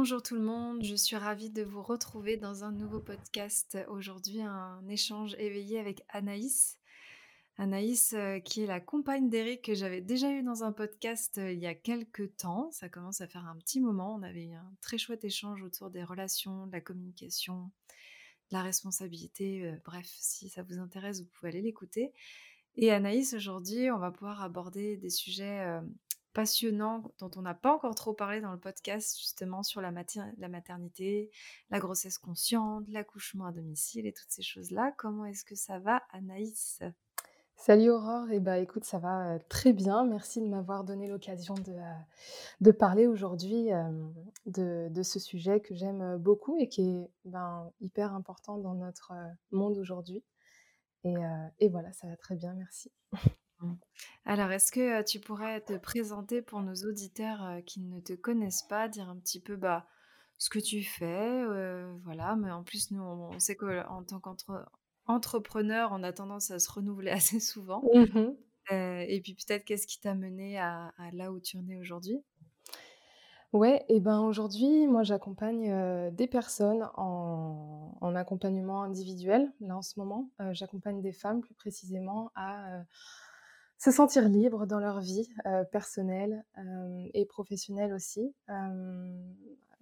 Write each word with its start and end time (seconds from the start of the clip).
Bonjour 0.00 0.22
tout 0.22 0.36
le 0.36 0.42
monde, 0.42 0.84
je 0.84 0.94
suis 0.94 1.16
ravie 1.16 1.50
de 1.50 1.64
vous 1.64 1.82
retrouver 1.82 2.36
dans 2.36 2.62
un 2.62 2.70
nouveau 2.70 3.00
podcast. 3.00 3.76
Aujourd'hui, 3.88 4.40
un 4.40 4.80
échange 4.86 5.34
éveillé 5.40 5.80
avec 5.80 6.04
Anaïs. 6.08 6.78
Anaïs, 7.56 8.12
euh, 8.12 8.38
qui 8.38 8.62
est 8.62 8.66
la 8.66 8.78
compagne 8.78 9.28
d'Eric 9.28 9.62
que 9.62 9.74
j'avais 9.74 10.00
déjà 10.00 10.30
eu 10.30 10.44
dans 10.44 10.62
un 10.62 10.70
podcast 10.70 11.38
euh, 11.38 11.50
il 11.50 11.58
y 11.58 11.66
a 11.66 11.74
quelques 11.74 12.36
temps. 12.36 12.70
Ça 12.70 12.88
commence 12.88 13.20
à 13.22 13.26
faire 13.26 13.44
un 13.44 13.56
petit 13.56 13.80
moment. 13.80 14.14
On 14.14 14.22
avait 14.22 14.44
eu 14.44 14.54
un 14.54 14.72
très 14.80 14.98
chouette 14.98 15.24
échange 15.24 15.64
autour 15.64 15.90
des 15.90 16.04
relations, 16.04 16.68
de 16.68 16.72
la 16.72 16.80
communication, 16.80 17.72
de 18.52 18.56
la 18.56 18.62
responsabilité. 18.62 19.66
Euh, 19.66 19.76
bref, 19.84 20.06
si 20.06 20.48
ça 20.48 20.62
vous 20.62 20.78
intéresse, 20.78 21.22
vous 21.22 21.28
pouvez 21.40 21.48
aller 21.48 21.62
l'écouter. 21.62 22.12
Et 22.76 22.92
Anaïs, 22.92 23.34
aujourd'hui, 23.34 23.90
on 23.90 23.98
va 23.98 24.12
pouvoir 24.12 24.44
aborder 24.44 24.96
des 24.96 25.10
sujets 25.10 25.80
passionnant 26.32 27.02
dont 27.18 27.30
on 27.36 27.42
n'a 27.42 27.54
pas 27.54 27.74
encore 27.74 27.94
trop 27.94 28.12
parlé 28.12 28.40
dans 28.40 28.52
le 28.52 28.58
podcast, 28.58 29.18
justement 29.18 29.62
sur 29.62 29.80
la, 29.80 29.90
maternité, 29.90 31.30
la 31.70 31.78
grossesse 31.78 32.18
consciente, 32.18 32.84
l'accouchement 32.88 33.46
à 33.46 33.52
domicile 33.52 34.06
et 34.06 34.12
toutes 34.12 34.30
ces 34.30 34.42
choses-là. 34.42 34.92
Comment 34.96 35.24
est-ce 35.24 35.44
que 35.44 35.54
ça 35.54 35.78
va, 35.78 36.02
Anaïs? 36.10 36.82
Salut 37.56 37.90
Aurore, 37.90 38.30
et 38.30 38.36
eh 38.36 38.40
bah 38.40 38.58
écoute, 38.58 38.84
ça 38.84 38.98
va 38.98 39.40
très 39.48 39.72
bien. 39.72 40.04
Merci 40.04 40.40
de 40.40 40.46
m'avoir 40.46 40.84
donné 40.84 41.08
l'occasion 41.08 41.54
de, 41.54 41.74
de 42.60 42.70
parler 42.70 43.08
aujourd'hui 43.08 43.70
de, 44.46 44.88
de, 44.88 45.02
ce 45.02 45.18
sujet 45.18 45.60
que 45.60 45.74
j'aime 45.74 46.18
beaucoup 46.18 46.56
et 46.56 46.68
qui 46.68 46.82
est 46.82 47.10
ben, 47.24 47.72
hyper 47.80 48.14
important 48.14 48.58
dans 48.58 48.74
notre 48.74 49.12
monde 49.50 49.76
aujourd'hui. 49.76 50.22
Et, 51.02 51.14
et 51.58 51.68
voilà, 51.68 51.92
ça 51.92 52.06
va 52.06 52.16
très 52.16 52.36
bien, 52.36 52.54
merci. 52.54 52.92
Mmh. 53.60 53.72
Alors, 54.24 54.50
est-ce 54.50 54.70
que 54.70 55.02
tu 55.02 55.20
pourrais 55.20 55.60
te 55.60 55.76
présenter 55.76 56.42
pour 56.42 56.62
nos 56.62 56.74
auditeurs 56.74 57.60
qui 57.66 57.80
ne 57.80 58.00
te 58.00 58.12
connaissent 58.12 58.66
pas, 58.68 58.88
dire 58.88 59.08
un 59.08 59.16
petit 59.16 59.40
peu 59.40 59.56
bah, 59.56 59.86
ce 60.36 60.50
que 60.50 60.58
tu 60.58 60.82
fais, 60.82 61.44
voilà, 62.04 62.36
mais 62.36 62.50
en 62.50 62.62
plus, 62.62 62.90
nous, 62.90 63.02
on 63.02 63.38
sait 63.40 63.56
qu'en 63.56 64.04
tant 64.04 64.20
qu'entrepreneur, 64.20 65.90
on 65.92 66.02
a 66.02 66.12
tendance 66.12 66.50
à 66.50 66.58
se 66.58 66.70
renouveler 66.70 67.10
assez 67.10 67.40
souvent. 67.40 67.82
Mmh 67.94 68.34
et 68.70 69.20
puis 69.22 69.34
peut-être 69.34 69.64
qu'est-ce 69.64 69.86
qui 69.86 70.00
t'a 70.00 70.14
mené 70.14 70.58
à, 70.58 70.92
là 71.12 71.32
où 71.32 71.40
tu 71.40 71.56
en 71.56 71.66
es 71.68 71.76
aujourd'hui? 71.76 72.22
Ouais, 73.54 73.82
et 73.88 73.98
ben 73.98 74.20
aujourd'hui, 74.20 74.86
moi 74.86 75.04
j'accompagne 75.04 76.10
des 76.12 76.26
personnes 76.26 76.86
en, 76.96 78.14
accompagnement 78.14 78.82
individuel. 78.82 79.50
Là 79.60 79.78
en 79.78 79.82
ce 79.82 79.98
moment, 79.98 80.30
j'accompagne 80.50 81.00
des 81.00 81.12
femmes 81.12 81.40
plus 81.40 81.54
précisément 81.54 82.30
à 82.34 82.82
se 83.78 83.92
sentir 83.92 84.28
libre 84.28 84.66
dans 84.66 84.80
leur 84.80 85.00
vie 85.00 85.28
euh, 85.46 85.64
personnelle 85.64 86.44
euh, 86.58 87.06
et 87.14 87.24
professionnelle 87.24 87.92
aussi. 87.92 88.34
Euh, 88.50 89.22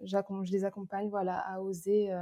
je 0.01 0.51
les 0.51 0.63
accompagne 0.63 1.09
voilà, 1.09 1.39
à 1.39 1.59
oser 1.59 2.13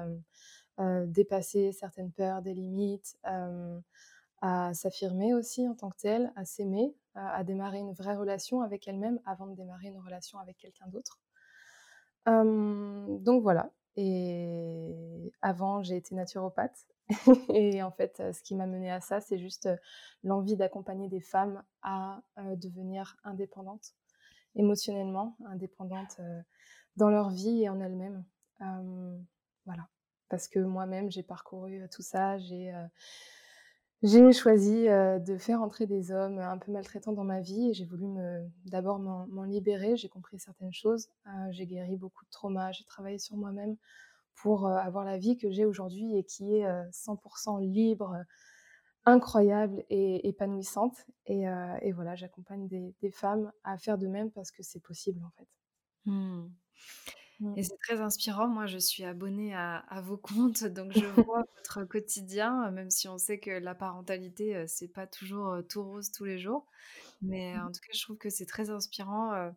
dépasser 1.07 1.73
certaines 1.73 2.11
peurs, 2.11 2.41
des 2.41 2.53
limites, 2.53 3.17
à 4.41 4.73
s'affirmer 4.73 5.33
aussi 5.33 5.67
en 5.67 5.75
tant 5.75 5.89
que 5.89 5.97
telle, 5.97 6.31
à 6.37 6.45
s'aimer, 6.45 6.95
à 7.15 7.43
démarrer 7.43 7.79
une 7.79 7.91
vraie 7.91 8.15
relation 8.15 8.61
avec 8.61 8.87
elle-même 8.87 9.19
avant 9.25 9.47
de 9.47 9.55
démarrer 9.55 9.87
une 9.87 9.99
relation 9.99 10.39
avec 10.39 10.57
quelqu'un 10.57 10.87
d'autre. 10.87 11.19
donc 12.25 13.41
voilà. 13.41 13.71
Et 13.97 15.33
avant, 15.41 15.83
j'ai 15.83 15.97
été 15.97 16.15
naturopathe 16.15 16.87
et 17.53 17.83
en 17.83 17.91
fait, 17.91 18.21
ce 18.33 18.41
qui 18.41 18.55
m'a 18.55 18.65
mené 18.65 18.91
à 18.91 19.01
ça, 19.01 19.21
c'est 19.21 19.37
juste 19.37 19.69
l'envie 20.23 20.55
d'accompagner 20.55 21.07
des 21.07 21.21
femmes 21.21 21.63
à 21.81 22.21
devenir 22.55 23.17
indépendantes 23.23 23.93
émotionnellement, 24.55 25.37
indépendantes 25.47 26.19
dans 26.95 27.09
leur 27.09 27.29
vie 27.29 27.63
et 27.63 27.69
en 27.69 27.79
elles-mêmes. 27.79 28.23
voilà. 29.65 29.87
Parce 30.29 30.47
que 30.47 30.59
moi-même, 30.59 31.11
j'ai 31.11 31.23
parcouru 31.23 31.87
tout 31.91 32.01
ça, 32.01 32.37
j'ai 32.37 32.73
choisi 34.33 34.85
de 34.85 35.37
faire 35.37 35.61
entrer 35.61 35.85
des 35.85 36.11
hommes 36.11 36.39
un 36.39 36.57
peu 36.57 36.71
maltraitants 36.71 37.13
dans 37.13 37.23
ma 37.23 37.41
vie 37.41 37.69
et 37.69 37.73
j'ai 37.73 37.85
voulu 37.85 38.07
d'abord 38.65 38.99
m'en 38.99 39.43
libérer. 39.43 39.97
J'ai 39.97 40.09
compris 40.09 40.39
certaines 40.39 40.73
choses, 40.73 41.09
j'ai 41.51 41.67
guéri 41.67 41.97
beaucoup 41.97 42.25
de 42.25 42.29
traumas, 42.31 42.71
j'ai 42.71 42.85
travaillé 42.85 43.19
sur 43.19 43.35
moi-même 43.37 43.77
pour 44.35 44.67
avoir 44.67 45.05
la 45.05 45.17
vie 45.17 45.37
que 45.37 45.49
j'ai 45.49 45.65
aujourd'hui 45.65 46.17
et 46.17 46.23
qui 46.23 46.55
est 46.55 46.65
100% 46.91 47.61
libre, 47.61 48.17
incroyable 49.05 49.83
et 49.89 50.27
épanouissante. 50.27 51.05
Et, 51.27 51.45
voilà, 51.93 52.15
j'accompagne 52.15 52.67
des, 52.67 53.11
femmes 53.11 53.51
à 53.63 53.77
faire 53.77 53.97
de 53.97 54.07
même 54.07 54.31
parce 54.31 54.51
que 54.51 54.63
c'est 54.63 54.81
possible 54.81 55.23
en 55.23 55.31
fait. 55.31 55.47
Mmh. 56.05 56.49
Mmh. 57.39 57.57
Et 57.57 57.63
c'est 57.63 57.77
très 57.77 57.99
inspirant. 57.99 58.47
Moi, 58.47 58.65
je 58.65 58.77
suis 58.77 59.03
abonnée 59.03 59.53
à, 59.53 60.01
vos 60.03 60.17
comptes, 60.17 60.63
donc 60.65 60.91
je 60.93 61.05
vois 61.25 61.43
votre 61.57 61.83
quotidien, 61.83 62.71
même 62.71 62.89
si 62.89 63.07
on 63.07 63.17
sait 63.17 63.39
que 63.39 63.51
la 63.51 63.75
parentalité, 63.75 64.65
c'est 64.67 64.87
pas 64.87 65.07
toujours 65.07 65.57
tout 65.69 65.83
rose 65.83 66.11
tous 66.11 66.25
les 66.25 66.39
jours. 66.39 66.65
Mais 67.21 67.57
en 67.57 67.67
tout 67.67 67.79
cas, 67.79 67.93
je 67.93 68.01
trouve 68.01 68.17
que 68.17 68.29
c'est 68.29 68.45
très 68.45 68.69
inspirant. 68.69 69.51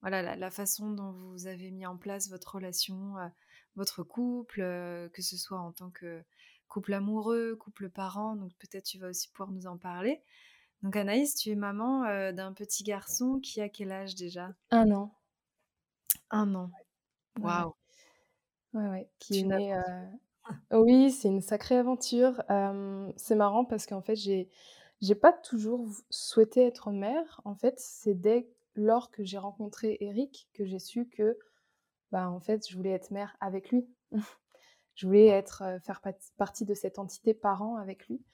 voilà, 0.00 0.22
la, 0.22 0.36
la, 0.36 0.50
façon 0.50 0.90
dont 0.90 1.12
vous 1.12 1.46
avez 1.46 1.70
mis 1.70 1.86
en 1.86 1.96
place 1.96 2.30
votre 2.30 2.56
relation 2.56 3.14
votre 3.76 4.02
couple, 4.02 4.60
que 5.12 5.22
ce 5.22 5.36
soit 5.36 5.58
en 5.58 5.72
tant 5.72 5.90
que 5.90 6.22
couple 6.68 6.94
amoureux, 6.94 7.56
couple 7.56 7.88
parent. 7.88 8.36
Donc 8.36 8.52
peut-être 8.58 8.84
tu 8.84 8.98
vas 8.98 9.08
aussi 9.08 9.28
pouvoir 9.28 9.50
nous 9.52 9.66
en 9.66 9.76
parler. 9.76 10.22
Donc 10.82 10.96
Anaïs, 10.96 11.34
tu 11.34 11.50
es 11.50 11.54
maman 11.54 12.02
d'un 12.32 12.52
petit 12.52 12.82
garçon 12.84 13.40
qui 13.40 13.60
a 13.60 13.68
quel 13.68 13.92
âge 13.92 14.14
déjà? 14.14 14.54
Un 14.70 14.90
an. 14.90 15.14
Un 16.30 16.54
an. 16.54 16.70
Waouh. 17.40 17.74
Ouais, 18.74 18.88
ouais. 18.88 19.08
Qui 19.18 19.40
est 19.40 19.42
né. 19.44 19.80
Oui, 20.72 21.10
c'est 21.10 21.28
une 21.28 21.40
sacrée 21.40 21.76
aventure. 21.76 22.42
c'est 23.16 23.34
marrant 23.34 23.64
parce 23.64 23.86
qu'en 23.86 24.02
fait, 24.02 24.16
j'ai 24.16 24.48
j'ai 25.00 25.14
pas 25.14 25.32
toujours 25.32 25.86
souhaité 26.10 26.62
être 26.66 26.90
mère. 26.90 27.40
En 27.44 27.54
fait, 27.54 27.74
c'est 27.78 28.14
dès 28.14 28.48
lors 28.74 29.10
que 29.10 29.24
j'ai 29.24 29.38
rencontré 29.38 29.96
Eric 30.00 30.48
que 30.54 30.64
j'ai 30.64 30.78
su 30.78 31.08
que 31.08 31.38
bah, 32.16 32.30
en 32.30 32.40
fait, 32.40 32.66
je 32.66 32.74
voulais 32.74 32.92
être 32.92 33.10
mère 33.10 33.36
avec 33.40 33.68
lui. 33.70 33.86
je 34.94 35.06
voulais 35.06 35.26
être, 35.26 35.62
faire 35.84 36.00
partie 36.38 36.64
de 36.64 36.72
cette 36.72 36.98
entité 36.98 37.34
parent 37.34 37.76
avec 37.76 38.08
lui. 38.08 38.24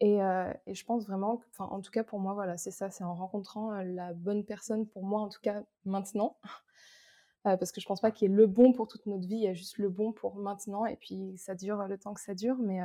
Et, 0.00 0.18
je 0.18 0.84
pense 0.84 1.06
vraiment, 1.06 1.40
en 1.58 1.80
tout 1.80 1.90
cas 1.90 2.04
pour 2.04 2.20
moi, 2.20 2.34
voilà, 2.34 2.58
c'est 2.58 2.70
ça, 2.70 2.90
c'est 2.90 3.02
en 3.02 3.14
rencontrant 3.14 3.70
la 3.70 4.12
bonne 4.12 4.44
personne 4.44 4.86
pour 4.86 5.04
moi, 5.04 5.22
en 5.22 5.30
tout 5.30 5.40
cas 5.40 5.62
maintenant. 5.86 6.36
parce 7.44 7.72
que 7.72 7.80
je 7.80 7.86
pense 7.86 8.02
pas 8.02 8.10
qu'il 8.10 8.30
y 8.30 8.34
ait 8.34 8.36
le 8.36 8.46
bon 8.46 8.74
pour 8.74 8.86
toute 8.86 9.06
notre 9.06 9.26
vie, 9.26 9.36
il 9.36 9.44
y 9.44 9.48
a 9.48 9.54
juste 9.54 9.78
le 9.78 9.88
bon 9.88 10.12
pour 10.12 10.36
maintenant, 10.36 10.84
et 10.84 10.96
puis 10.96 11.32
ça 11.38 11.54
dure 11.54 11.86
le 11.86 11.96
temps 11.96 12.12
que 12.12 12.20
ça 12.20 12.34
dure, 12.34 12.56
mais, 12.58 12.80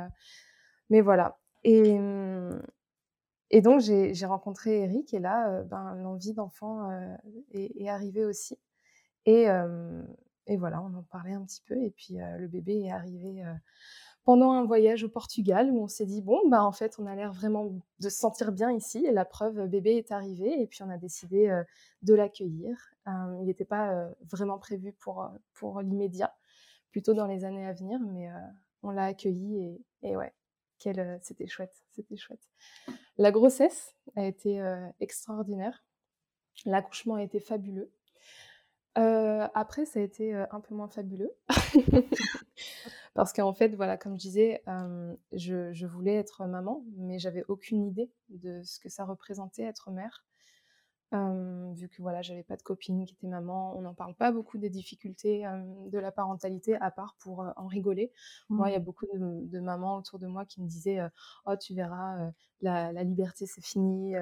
mais 0.88 1.02
voilà. 1.02 1.38
Et, 1.64 1.98
mmh, 1.98 2.62
et 3.50 3.60
donc 3.60 3.80
j'ai 3.80 4.26
rencontré 4.26 4.84
Eric, 4.84 5.12
et 5.12 5.18
là, 5.18 5.62
ben, 5.64 5.96
l'envie 5.96 6.32
d'enfant 6.32 6.90
est, 7.52 7.78
est, 7.78 7.90
arrivée 7.90 8.24
aussi. 8.24 8.58
Et, 9.26 9.48
et 10.46 10.56
voilà, 10.56 10.80
on 10.82 10.94
en 10.94 11.02
parlait 11.02 11.32
un 11.32 11.44
petit 11.44 11.62
peu. 11.66 11.76
Et 11.82 11.90
puis 11.90 12.16
le 12.38 12.46
bébé 12.48 12.82
est 12.82 12.90
arrivé 12.90 13.42
pendant 14.24 14.52
un 14.52 14.64
voyage 14.64 15.04
au 15.04 15.08
Portugal 15.08 15.70
où 15.70 15.82
on 15.82 15.88
s'est 15.88 16.06
dit 16.06 16.20
bon 16.20 16.48
bah 16.48 16.64
en 16.64 16.72
fait 16.72 16.98
on 16.98 17.06
a 17.06 17.14
l'air 17.14 17.32
vraiment 17.32 17.66
de 18.00 18.08
se 18.08 18.10
sentir 18.10 18.52
bien 18.52 18.70
ici. 18.72 19.04
Et 19.06 19.12
la 19.12 19.24
preuve, 19.24 19.66
bébé 19.68 19.96
est 19.96 20.12
arrivé 20.12 20.60
et 20.60 20.66
puis 20.66 20.82
on 20.82 20.90
a 20.90 20.98
décidé 20.98 21.62
de 22.02 22.14
l'accueillir. 22.14 22.76
il 23.06 23.44
n'était 23.44 23.64
pas 23.64 24.08
vraiment 24.30 24.58
prévu 24.58 24.92
pour 24.92 25.28
pour 25.54 25.80
l'immédiat, 25.80 26.34
plutôt 26.90 27.14
dans 27.14 27.26
les 27.26 27.44
années 27.44 27.66
à 27.66 27.72
venir, 27.72 28.00
mais 28.00 28.28
on 28.82 28.90
l'a 28.90 29.06
accueilli 29.06 29.80
et, 30.02 30.10
et 30.10 30.16
ouais, 30.16 30.32
c'était 30.78 31.46
chouette, 31.46 31.74
c'était 31.90 32.16
chouette. 32.16 32.48
La 33.18 33.32
grossesse 33.32 33.94
a 34.14 34.24
été 34.24 34.62
extraordinaire. 35.00 35.84
L'accouchement 36.64 37.16
a 37.16 37.22
été 37.22 37.40
fabuleux 37.40 37.92
après, 38.96 39.84
ça 39.86 40.00
a 40.00 40.02
été, 40.02 40.34
un 40.34 40.60
peu 40.60 40.74
moins 40.74 40.88
fabuleux. 40.88 41.32
Parce 43.14 43.32
qu'en 43.32 43.54
fait, 43.54 43.74
voilà, 43.74 43.96
comme 43.96 44.12
je 44.16 44.20
disais, 44.20 44.62
je 45.32 45.86
voulais 45.86 46.14
être 46.14 46.46
maman, 46.46 46.84
mais 46.96 47.18
j'avais 47.18 47.44
aucune 47.48 47.86
idée 47.86 48.10
de 48.28 48.62
ce 48.62 48.78
que 48.78 48.90
ça 48.90 49.06
représentait 49.06 49.62
être 49.62 49.90
mère. 49.90 50.26
vu 51.12 51.88
que 51.88 52.02
voilà, 52.02 52.20
j'avais 52.20 52.42
pas 52.42 52.56
de 52.56 52.62
copine 52.62 53.06
qui 53.06 53.14
était 53.14 53.26
maman, 53.26 53.74
on 53.74 53.80
n'en 53.80 53.94
parle 53.94 54.14
pas 54.14 54.32
beaucoup 54.32 54.58
des 54.58 54.68
difficultés, 54.68 55.44
de 55.86 55.98
la 55.98 56.12
parentalité 56.12 56.76
à 56.76 56.90
part 56.90 57.16
pour, 57.18 57.46
en 57.56 57.66
rigoler. 57.66 58.12
Moi, 58.50 58.68
il 58.68 58.72
y 58.72 58.76
a 58.76 58.80
mmh. 58.80 58.82
beaucoup 58.82 59.06
de 59.14 59.60
mamans 59.60 59.96
autour 59.96 60.18
de 60.18 60.26
moi 60.26 60.44
qui 60.44 60.60
me 60.60 60.68
disaient, 60.68 61.00
«Oh 61.46 61.56
tu 61.56 61.74
verras, 61.74 62.30
la 62.60 63.02
liberté 63.02 63.46
c'est 63.46 63.64
fini, 63.64 64.12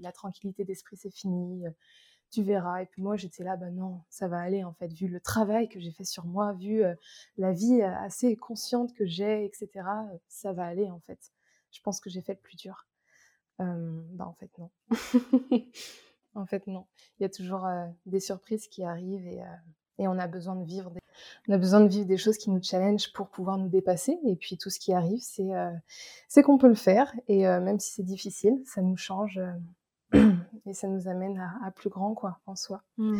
la 0.00 0.12
tranquillité 0.12 0.64
d'esprit 0.64 0.96
c'est 0.96 1.14
fini, 1.14 1.64
tu 2.34 2.42
verras. 2.42 2.82
Et 2.82 2.86
puis 2.86 3.02
moi, 3.02 3.16
j'étais 3.16 3.44
là, 3.44 3.56
ben 3.56 3.74
non, 3.74 4.02
ça 4.10 4.28
va 4.28 4.38
aller 4.40 4.64
en 4.64 4.72
fait, 4.72 4.92
vu 4.92 5.08
le 5.08 5.20
travail 5.20 5.68
que 5.68 5.80
j'ai 5.80 5.90
fait 5.90 6.04
sur 6.04 6.26
moi, 6.26 6.52
vu 6.52 6.82
la 7.38 7.52
vie 7.52 7.82
assez 7.82 8.36
consciente 8.36 8.94
que 8.94 9.06
j'ai, 9.06 9.44
etc. 9.44 9.68
ça 10.28 10.52
va 10.52 10.66
aller 10.66 10.90
en 10.90 11.00
fait. 11.00 11.32
Je 11.70 11.80
pense 11.80 12.00
que 12.00 12.10
j'ai 12.10 12.22
fait 12.22 12.34
le 12.34 12.40
plus 12.40 12.56
dur. 12.56 12.86
bah 13.58 14.26
en 14.26 14.34
fait 14.34 14.50
non. 14.58 14.70
en 16.34 16.46
fait 16.46 16.66
non. 16.66 16.86
Il 17.18 17.22
y 17.22 17.26
a 17.26 17.30
toujours 17.30 17.66
des 18.06 18.20
surprises 18.20 18.68
qui 18.68 18.84
arrivent 18.84 19.26
et, 19.26 19.42
et, 19.98 20.08
on 20.08 20.18
a 20.18 20.26
besoin 20.26 20.56
de 20.56 20.64
vivre. 20.64 20.90
Des... 20.90 21.00
On 21.48 21.52
a 21.52 21.58
besoin 21.58 21.80
de 21.80 21.88
vivre 21.88 22.06
des 22.06 22.16
choses 22.16 22.38
qui 22.38 22.50
nous 22.50 22.62
challengent 22.62 23.12
pour 23.12 23.28
pouvoir 23.28 23.58
nous 23.58 23.68
dépasser. 23.68 24.18
Et 24.26 24.36
puis 24.36 24.56
tout 24.56 24.70
ce 24.70 24.78
qui 24.78 24.92
arrive, 24.92 25.20
c'est 25.20 25.54
euh, 25.54 26.42
qu'on 26.42 26.58
peut 26.58 26.68
le 26.68 26.74
faire. 26.74 27.12
Et 27.28 27.46
euh, 27.46 27.60
même 27.60 27.78
si 27.78 27.92
c'est 27.92 28.02
difficile, 28.02 28.62
ça 28.64 28.82
nous 28.82 28.96
change 28.96 29.38
euh, 29.38 29.52
et 30.12 30.74
ça 30.74 30.88
nous 30.88 31.08
amène 31.08 31.38
à, 31.38 31.66
à, 31.66 31.70
plus 31.70 31.90
grand 31.90 32.14
quoi 32.14 32.40
en 32.46 32.56
soi. 32.56 32.82
Mmh. 32.98 33.18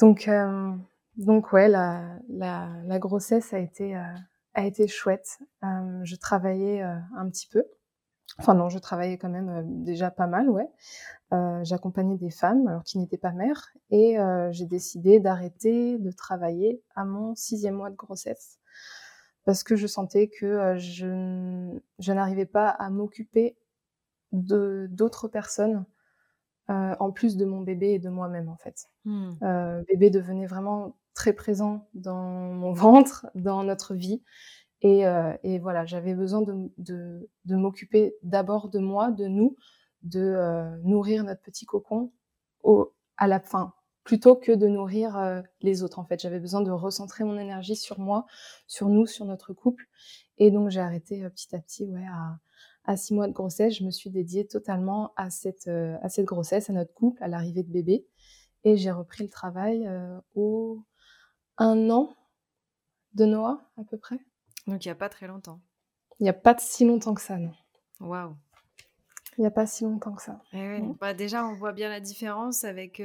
Donc 0.00 0.30
donc 1.16 1.52
ouais, 1.52 1.68
la, 1.68 2.18
la, 2.28 2.68
la, 2.84 2.98
grossesse 2.98 3.52
a 3.54 3.58
été 3.58 3.94
a 4.54 4.66
été 4.66 4.88
chouette. 4.88 5.38
je 5.62 6.16
travaillais 6.16 6.82
un 6.82 7.28
petit 7.28 7.48
peu. 7.48 7.64
Enfin 8.38 8.54
non, 8.54 8.68
je 8.68 8.78
travaillais 8.78 9.16
quand 9.16 9.28
même 9.28 9.84
déjà 9.84 10.10
pas 10.10 10.26
mal, 10.26 10.50
ouais. 10.50 10.68
Euh, 11.32 11.64
j'accompagnais 11.64 12.16
des 12.16 12.30
femmes 12.30 12.68
alors 12.68 12.84
qui 12.84 12.98
n'étaient 12.98 13.18
pas 13.18 13.32
mères 13.32 13.72
et 13.90 14.20
euh, 14.20 14.52
j'ai 14.52 14.66
décidé 14.66 15.20
d'arrêter 15.20 15.98
de 15.98 16.10
travailler 16.12 16.82
à 16.94 17.04
mon 17.04 17.34
sixième 17.34 17.74
mois 17.74 17.90
de 17.90 17.96
grossesse 17.96 18.58
parce 19.44 19.64
que 19.64 19.74
je 19.74 19.86
sentais 19.86 20.28
que 20.28 20.46
euh, 20.46 20.76
je, 20.76 21.76
je 21.98 22.12
n'arrivais 22.12 22.46
pas 22.46 22.68
à 22.68 22.90
m'occuper 22.90 23.56
d'autres 24.34 25.28
personnes 25.28 25.84
en 26.68 27.10
plus 27.10 27.36
de 27.36 27.44
mon 27.44 27.60
bébé 27.60 27.92
et 27.92 27.98
de 27.98 28.08
moi-même 28.08 28.48
en 28.48 28.56
fait. 28.56 28.88
Mmh. 29.04 29.34
bébé 29.88 30.10
devenait 30.10 30.46
vraiment 30.46 30.96
très 31.14 31.32
présent 31.32 31.88
dans 31.94 32.52
mon 32.52 32.72
ventre, 32.74 33.26
dans 33.34 33.64
notre 33.64 33.94
vie 33.94 34.22
et, 34.84 35.06
euh, 35.06 35.32
et 35.42 35.58
voilà, 35.58 35.86
j'avais 35.86 36.14
besoin 36.14 36.42
de, 36.42 36.70
de, 36.76 37.30
de 37.46 37.56
m'occuper 37.56 38.16
d'abord 38.22 38.68
de 38.68 38.78
moi, 38.78 39.10
de 39.10 39.26
nous, 39.26 39.56
de 40.02 40.20
euh, 40.20 40.76
nourrir 40.82 41.24
notre 41.24 41.40
petit 41.40 41.64
cocon 41.64 42.12
au, 42.62 42.92
à 43.16 43.26
la 43.26 43.40
fin, 43.40 43.72
plutôt 44.04 44.36
que 44.36 44.52
de 44.52 44.68
nourrir 44.68 45.16
euh, 45.16 45.40
les 45.62 45.82
autres. 45.82 45.98
En 45.98 46.04
fait, 46.04 46.20
j'avais 46.20 46.38
besoin 46.38 46.60
de 46.60 46.70
recentrer 46.70 47.24
mon 47.24 47.38
énergie 47.38 47.76
sur 47.76 47.98
moi, 47.98 48.26
sur 48.66 48.90
nous, 48.90 49.06
sur 49.06 49.24
notre 49.24 49.54
couple. 49.54 49.86
Et 50.36 50.50
donc, 50.50 50.68
j'ai 50.68 50.80
arrêté 50.80 51.26
petit 51.30 51.56
à 51.56 51.60
petit, 51.60 51.86
ouais, 51.86 52.04
à, 52.06 52.38
à 52.84 52.96
six 52.96 53.14
mois 53.14 53.26
de 53.26 53.32
grossesse, 53.32 53.78
je 53.78 53.84
me 53.84 53.90
suis 53.90 54.10
dédiée 54.10 54.46
totalement 54.46 55.12
à 55.16 55.30
cette, 55.30 55.68
à 55.68 56.08
cette 56.08 56.26
grossesse, 56.26 56.70
à 56.70 56.72
notre 56.72 56.92
couple, 56.92 57.22
à 57.22 57.28
l'arrivée 57.28 57.62
de 57.62 57.70
bébé. 57.70 58.06
Et 58.64 58.76
j'ai 58.76 58.90
repris 58.90 59.24
le 59.24 59.30
travail 59.30 59.88
au 60.34 60.82
un 61.58 61.90
an 61.90 62.14
de 63.14 63.24
Noah, 63.24 63.60
à 63.78 63.84
peu 63.84 63.96
près. 63.96 64.18
Donc 64.66 64.84
il 64.84 64.88
n'y 64.88 64.92
a 64.92 64.96
pas 64.96 65.08
très 65.08 65.26
longtemps. 65.26 65.60
Il 66.20 66.24
n'y 66.24 66.28
a 66.28 66.34
pas 66.34 66.56
si 66.58 66.84
longtemps 66.84 67.14
que 67.14 67.20
ça, 67.20 67.38
non. 67.38 67.52
Waouh. 68.00 68.36
Il 69.36 69.40
n'y 69.40 69.46
a 69.46 69.50
pas 69.50 69.66
si 69.66 69.84
longtemps 69.84 70.14
que 70.14 70.22
ça. 70.22 70.40
Eh 70.52 70.80
bah, 71.00 71.12
déjà, 71.12 71.44
on 71.44 71.54
voit 71.54 71.72
bien 71.72 71.88
la 71.88 72.00
différence 72.00 72.64
avec 72.64 73.02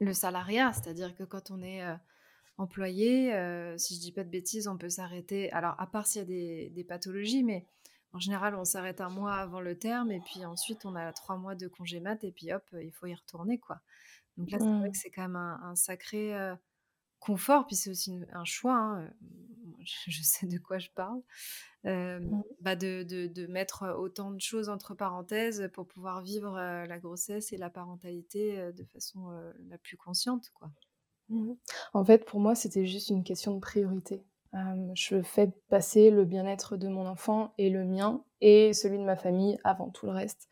le 0.00 0.12
salariat, 0.12 0.72
c'est-à-dire 0.72 1.14
que 1.14 1.22
quand 1.22 1.50
on 1.50 1.62
est 1.62 1.82
employé, 2.56 3.30
si 3.76 3.96
je 3.96 4.00
dis 4.00 4.12
pas 4.12 4.24
de 4.24 4.30
bêtises, 4.30 4.68
on 4.68 4.78
peut 4.78 4.88
s'arrêter. 4.88 5.52
Alors, 5.52 5.74
à 5.78 5.86
part 5.86 6.06
s'il 6.06 6.20
y 6.20 6.24
a 6.24 6.26
des, 6.26 6.70
des, 6.70 6.84
pathologies, 6.84 7.44
mais 7.44 7.66
en 8.14 8.20
général, 8.20 8.54
on 8.54 8.64
s'arrête 8.64 9.00
un 9.00 9.10
mois 9.10 9.34
avant 9.34 9.60
le 9.60 9.76
terme 9.76 10.12
et 10.12 10.20
puis 10.20 10.44
ensuite, 10.44 10.86
on 10.86 10.94
a 10.94 11.12
trois 11.12 11.36
mois 11.36 11.56
de 11.56 11.66
congé 11.66 11.98
mat 11.98 12.22
et 12.22 12.30
puis 12.30 12.52
hop, 12.52 12.64
il 12.80 12.92
faut 12.92 13.06
y 13.06 13.14
retourner, 13.14 13.58
quoi. 13.58 13.80
Donc 14.36 14.50
là, 14.50 14.58
c'est 14.58 14.64
vrai 14.64 14.88
mmh. 14.88 14.92
que 14.92 14.98
c'est 14.98 15.10
quand 15.10 15.22
même 15.22 15.36
un, 15.36 15.74
sacré 15.74 16.32
confort, 17.18 17.66
puis 17.66 17.76
c'est 17.76 17.90
aussi 17.90 18.20
un 18.32 18.44
choix. 18.44 18.76
Hein, 18.76 19.10
je 20.06 20.22
sais 20.22 20.46
de 20.46 20.58
quoi 20.58 20.78
je 20.78 20.90
parle, 20.94 21.20
mmh. 21.84 22.42
bah 22.60 22.76
de, 22.76 23.02
de, 23.02 23.46
mettre 23.48 23.96
autant 23.98 24.30
de 24.30 24.40
choses 24.40 24.68
entre 24.68 24.94
parenthèses 24.94 25.68
pour 25.72 25.86
pouvoir 25.86 26.22
vivre 26.22 26.54
la 26.56 26.98
grossesse 26.98 27.52
et 27.52 27.56
la 27.56 27.70
parentalité 27.70 28.72
de 28.72 28.84
façon 28.84 29.30
la 29.68 29.78
plus 29.78 29.96
consciente. 29.96 30.50
Quoi. 30.54 30.70
Mmh. 31.30 31.54
En 31.94 32.04
fait, 32.04 32.24
pour 32.24 32.40
moi, 32.40 32.54
c'était 32.54 32.86
juste 32.86 33.08
une 33.08 33.24
question 33.24 33.54
de 33.54 33.60
priorité. 33.60 34.24
Je 34.94 35.22
fais 35.22 35.50
passer 35.68 36.10
le 36.10 36.24
bien-être 36.24 36.76
de 36.76 36.88
mon 36.88 37.06
enfant 37.06 37.52
et 37.58 37.70
le 37.70 37.84
mien 37.84 38.22
et 38.40 38.72
celui 38.72 38.98
de 38.98 39.04
ma 39.04 39.16
famille 39.16 39.58
avant 39.64 39.90
tout 39.90 40.06
le 40.06 40.12
reste. 40.12 40.48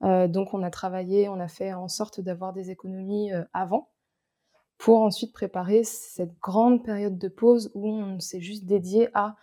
donc 0.00 0.54
on 0.54 0.62
a 0.62 0.70
travaillé, 0.70 1.28
on 1.28 1.40
a 1.40 1.48
fait 1.48 1.72
en 1.74 1.88
sorte 1.88 2.20
d'avoir 2.20 2.52
des 2.52 2.70
économies 2.70 3.30
avant 3.52 3.90
pour 4.78 5.00
ensuite 5.00 5.32
préparer 5.32 5.84
cette 5.84 6.38
grande 6.40 6.84
période 6.84 7.18
de 7.18 7.28
pause 7.28 7.70
où 7.74 7.88
on 7.88 8.20
s'est 8.20 8.40
juste 8.40 8.64
dédié 8.64 9.08
à 9.14 9.36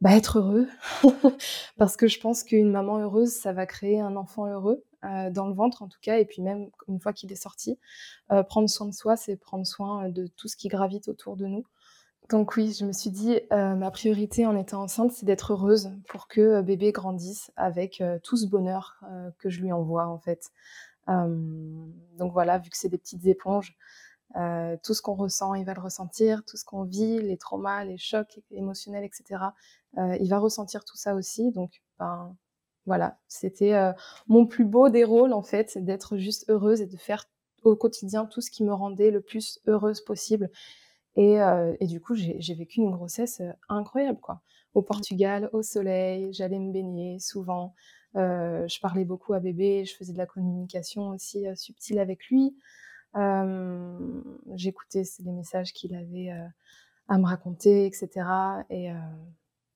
bah, 0.00 0.14
être 0.16 0.38
heureux. 0.38 0.68
Parce 1.78 1.96
que 1.96 2.06
je 2.06 2.20
pense 2.20 2.44
qu'une 2.44 2.70
maman 2.70 2.98
heureuse, 2.98 3.32
ça 3.32 3.52
va 3.52 3.66
créer 3.66 4.00
un 4.00 4.16
enfant 4.16 4.46
heureux, 4.46 4.84
euh, 5.04 5.30
dans 5.30 5.46
le 5.46 5.54
ventre 5.54 5.82
en 5.82 5.88
tout 5.88 5.98
cas, 6.02 6.18
et 6.18 6.24
puis 6.24 6.42
même 6.42 6.70
une 6.88 7.00
fois 7.00 7.12
qu'il 7.12 7.32
est 7.32 7.36
sorti. 7.36 7.78
Euh, 8.30 8.42
prendre 8.42 8.68
soin 8.68 8.86
de 8.86 8.94
soi, 8.94 9.16
c'est 9.16 9.36
prendre 9.36 9.66
soin 9.66 10.08
de 10.08 10.26
tout 10.26 10.48
ce 10.48 10.56
qui 10.56 10.68
gravite 10.68 11.08
autour 11.08 11.36
de 11.36 11.46
nous. 11.46 11.64
Donc 12.30 12.56
oui, 12.56 12.72
je 12.78 12.84
me 12.84 12.92
suis 12.92 13.10
dit, 13.10 13.40
euh, 13.52 13.74
ma 13.74 13.90
priorité 13.90 14.46
en 14.46 14.56
étant 14.56 14.82
enceinte, 14.82 15.12
c'est 15.12 15.24
d'être 15.24 15.52
heureuse 15.52 15.90
pour 16.08 16.28
que 16.28 16.60
bébé 16.60 16.92
grandisse 16.92 17.50
avec 17.56 18.02
tout 18.22 18.36
ce 18.36 18.46
bonheur 18.46 19.00
que 19.38 19.48
je 19.48 19.60
lui 19.60 19.72
envoie 19.72 20.06
en 20.06 20.18
fait. 20.18 20.50
donc 21.06 22.32
voilà, 22.32 22.58
vu 22.58 22.68
que 22.68 22.76
c'est 22.76 22.90
des 22.90 22.98
petites 22.98 23.26
éponges, 23.26 23.76
euh, 24.36 24.76
tout 24.82 24.94
ce 24.94 25.00
qu'on 25.00 25.14
ressent, 25.14 25.54
il 25.54 25.64
va 25.64 25.74
le 25.74 25.80
ressentir, 25.80 26.44
tout 26.44 26.56
ce 26.56 26.64
qu'on 26.64 26.84
vit, 26.84 27.20
les 27.20 27.38
traumas, 27.38 27.84
les 27.84 27.96
chocs 27.96 28.40
émotionnels, 28.50 29.04
etc. 29.04 29.42
Euh, 29.96 30.16
il 30.20 30.28
va 30.28 30.38
ressentir 30.38 30.84
tout 30.84 30.96
ça 30.96 31.14
aussi. 31.14 31.50
Donc, 31.52 31.82
ben, 31.98 32.36
voilà, 32.86 33.18
c'était 33.26 33.74
euh, 33.74 33.92
mon 34.26 34.46
plus 34.46 34.64
beau 34.64 34.90
des 34.90 35.04
rôles, 35.04 35.32
en 35.32 35.42
fait, 35.42 35.78
d'être 35.78 36.18
juste 36.18 36.44
heureuse 36.48 36.80
et 36.82 36.86
de 36.86 36.96
faire 36.96 37.24
au 37.64 37.74
quotidien 37.74 38.26
tout 38.26 38.40
ce 38.40 38.50
qui 38.50 38.64
me 38.64 38.72
rendait 38.72 39.10
le 39.10 39.20
plus 39.20 39.60
heureuse 39.66 40.02
possible. 40.02 40.50
Et, 41.20 41.38
et 41.80 41.86
du 41.88 42.00
coup, 42.00 42.14
j'ai 42.14 42.54
vécu 42.54 42.80
une 42.80 42.92
grossesse 42.92 43.42
incroyable, 43.68 44.20
quoi. 44.20 44.40
Au 44.74 44.82
Portugal, 44.82 45.50
au 45.52 45.62
soleil, 45.62 46.32
j'allais 46.32 46.60
me 46.60 46.72
baigner 46.72 47.18
souvent. 47.18 47.74
je 48.14 48.80
parlais 48.80 49.04
beaucoup 49.04 49.32
à 49.34 49.40
bébé, 49.40 49.84
je 49.84 49.96
faisais 49.96 50.12
de 50.12 50.18
la 50.18 50.26
communication 50.26 51.08
aussi 51.08 51.44
subtile 51.56 51.98
avec 51.98 52.28
lui. 52.28 52.56
J'écoutais 54.54 55.02
les 55.24 55.32
messages 55.32 55.72
qu'il 55.72 55.96
avait 55.96 56.30
à 57.08 57.18
me 57.18 57.26
raconter, 57.26 57.86
etc. 57.86 58.08
Et, 58.70 58.90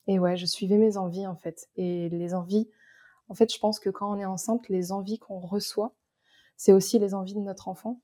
et 0.07 0.21
ouais, 0.21 0.37
je 0.37 0.47
suivais 0.47 0.79
mes 0.79 0.97
envies 0.97 1.27
en 1.27 1.35
fait. 1.35 1.69
Et 1.75 2.09
les 2.09 2.35
envies, 2.35 2.69
en 3.29 3.35
fait, 3.35 3.53
je 3.53 3.59
pense 3.59 3.81
que 3.81 3.91
quand 3.91 4.15
on 4.15 4.21
est 4.21 4.25
enceinte, 4.27 4.69
les 4.69 4.93
envies 4.93 5.19
qu'on 5.19 5.41
reçoit, 5.41 5.93
c'est 6.57 6.73
aussi 6.73 7.01
les 7.01 7.15
envies 7.15 7.35
de 7.35 7.41
notre 7.41 7.67
enfant. 7.67 8.01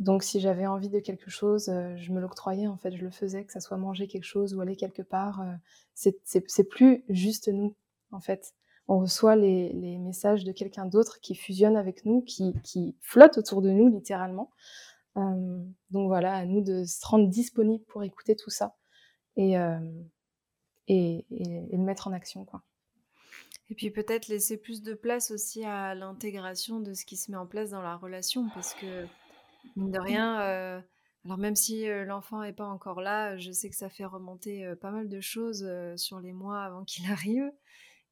Donc, 0.00 0.24
si 0.24 0.40
j'avais 0.40 0.66
envie 0.66 0.88
de 0.88 0.98
quelque 0.98 1.30
chose, 1.30 1.66
je 1.66 2.12
me 2.12 2.20
l'octroyais, 2.20 2.66
en 2.66 2.76
fait, 2.76 2.90
je 2.96 3.04
le 3.04 3.10
faisais, 3.10 3.44
que 3.44 3.52
ça 3.52 3.60
soit 3.60 3.76
manger 3.76 4.08
quelque 4.08 4.24
chose 4.24 4.54
ou 4.54 4.60
aller 4.60 4.74
quelque 4.76 5.02
part. 5.02 5.44
c'est 5.94 6.68
plus 6.68 7.04
juste 7.08 7.48
nous, 7.48 7.76
en 8.10 8.20
fait 8.20 8.54
on 8.90 8.98
reçoit 8.98 9.36
les, 9.36 9.98
messages 9.98 10.42
de 10.42 10.50
quelqu'un 10.50 10.84
d'autre 10.84 11.20
qui 11.20 11.36
fusionne 11.36 11.76
avec 11.76 12.04
nous, 12.04 12.22
qui, 12.22 12.54
qui 12.64 12.96
flotte 13.00 13.38
autour 13.38 13.62
de 13.62 13.70
nous 13.70 13.88
littéralement. 13.88 14.50
Euh, 15.16 15.64
donc 15.90 16.08
voilà, 16.08 16.34
à 16.34 16.44
nous 16.44 16.60
de 16.60 16.84
se 16.84 17.06
rendre 17.06 17.28
disponible 17.28 17.84
pour 17.84 18.02
écouter 18.02 18.34
tout 18.34 18.50
ça 18.50 18.76
et, 19.36 19.56
euh, 19.56 19.78
le 20.88 21.76
mettre 21.76 22.08
en 22.08 22.12
action. 22.12 22.44
Et 23.68 23.76
puis 23.76 23.92
peut-être 23.92 24.26
laisser 24.26 24.56
plus 24.56 24.82
de 24.82 24.94
place 24.94 25.30
aussi 25.30 25.64
à 25.64 25.94
l'intégration 25.94 26.80
de 26.80 26.92
ce 26.92 27.04
qui 27.04 27.16
se 27.16 27.30
met 27.30 27.36
en 27.36 27.46
place 27.46 27.70
dans 27.70 27.82
la 27.82 27.96
relation, 27.96 28.48
parce 28.54 28.74
que, 28.74 29.06
mine 29.76 29.90
de 29.90 29.98
rien, 29.98 30.40
euh, 30.42 30.80
alors 31.24 31.38
même 31.38 31.56
si 31.56 31.86
l'enfant 32.04 32.42
n'est 32.42 32.52
pas 32.52 32.66
encore 32.66 33.00
là, 33.00 33.36
je 33.36 33.52
sais 33.52 33.68
que 33.68 33.76
ça 33.76 33.88
fait 33.88 34.04
remonter 34.04 34.74
pas 34.80 34.90
mal 34.90 35.08
de 35.08 35.20
choses 35.20 35.68
sur 35.96 36.20
les 36.20 36.32
mois 36.32 36.62
avant 36.62 36.84
qu'il 36.84 37.04
arrive. 37.10 37.50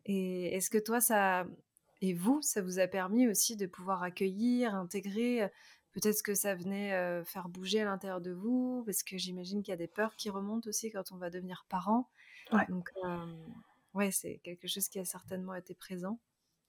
Et 0.07 0.55
est-ce 0.55 0.71
que 0.71 0.79
toi, 0.79 1.01
ça 1.01 1.47
et 2.01 2.15
vous, 2.15 2.41
ça 2.43 2.63
vous 2.63 2.79
a 2.79 2.87
permis 2.87 3.27
aussi 3.27 3.57
de 3.57 3.67
pouvoir 3.67 4.03
accueillir, 4.03 4.75
intégrer 4.75 5.51
Peut-être 5.93 6.23
que 6.23 6.35
ça 6.35 6.55
venait 6.55 7.25
faire 7.25 7.49
bouger 7.49 7.81
à 7.81 7.85
l'intérieur 7.87 8.21
de 8.21 8.31
vous, 8.31 8.83
parce 8.87 9.03
que 9.03 9.17
j'imagine 9.19 9.63
qu'il 9.63 9.73
y 9.73 9.75
a 9.75 9.79
des 9.79 9.89
peurs 9.89 10.15
qui 10.15 10.31
remontent 10.31 10.69
aussi 10.69 10.91
quand 10.93 11.11
on 11.13 11.17
va 11.17 11.31
devenir 11.31 11.65
parent. 11.69 12.09
Ouais. 12.53 12.67
Donc, 12.69 12.91
ouais, 13.95 14.11
c'est 14.11 14.39
quelque 14.45 14.69
chose 14.69 14.89
qui 14.89 14.99
a 14.99 15.05
certainement 15.05 15.55
été 15.55 15.75
présent. 15.75 16.19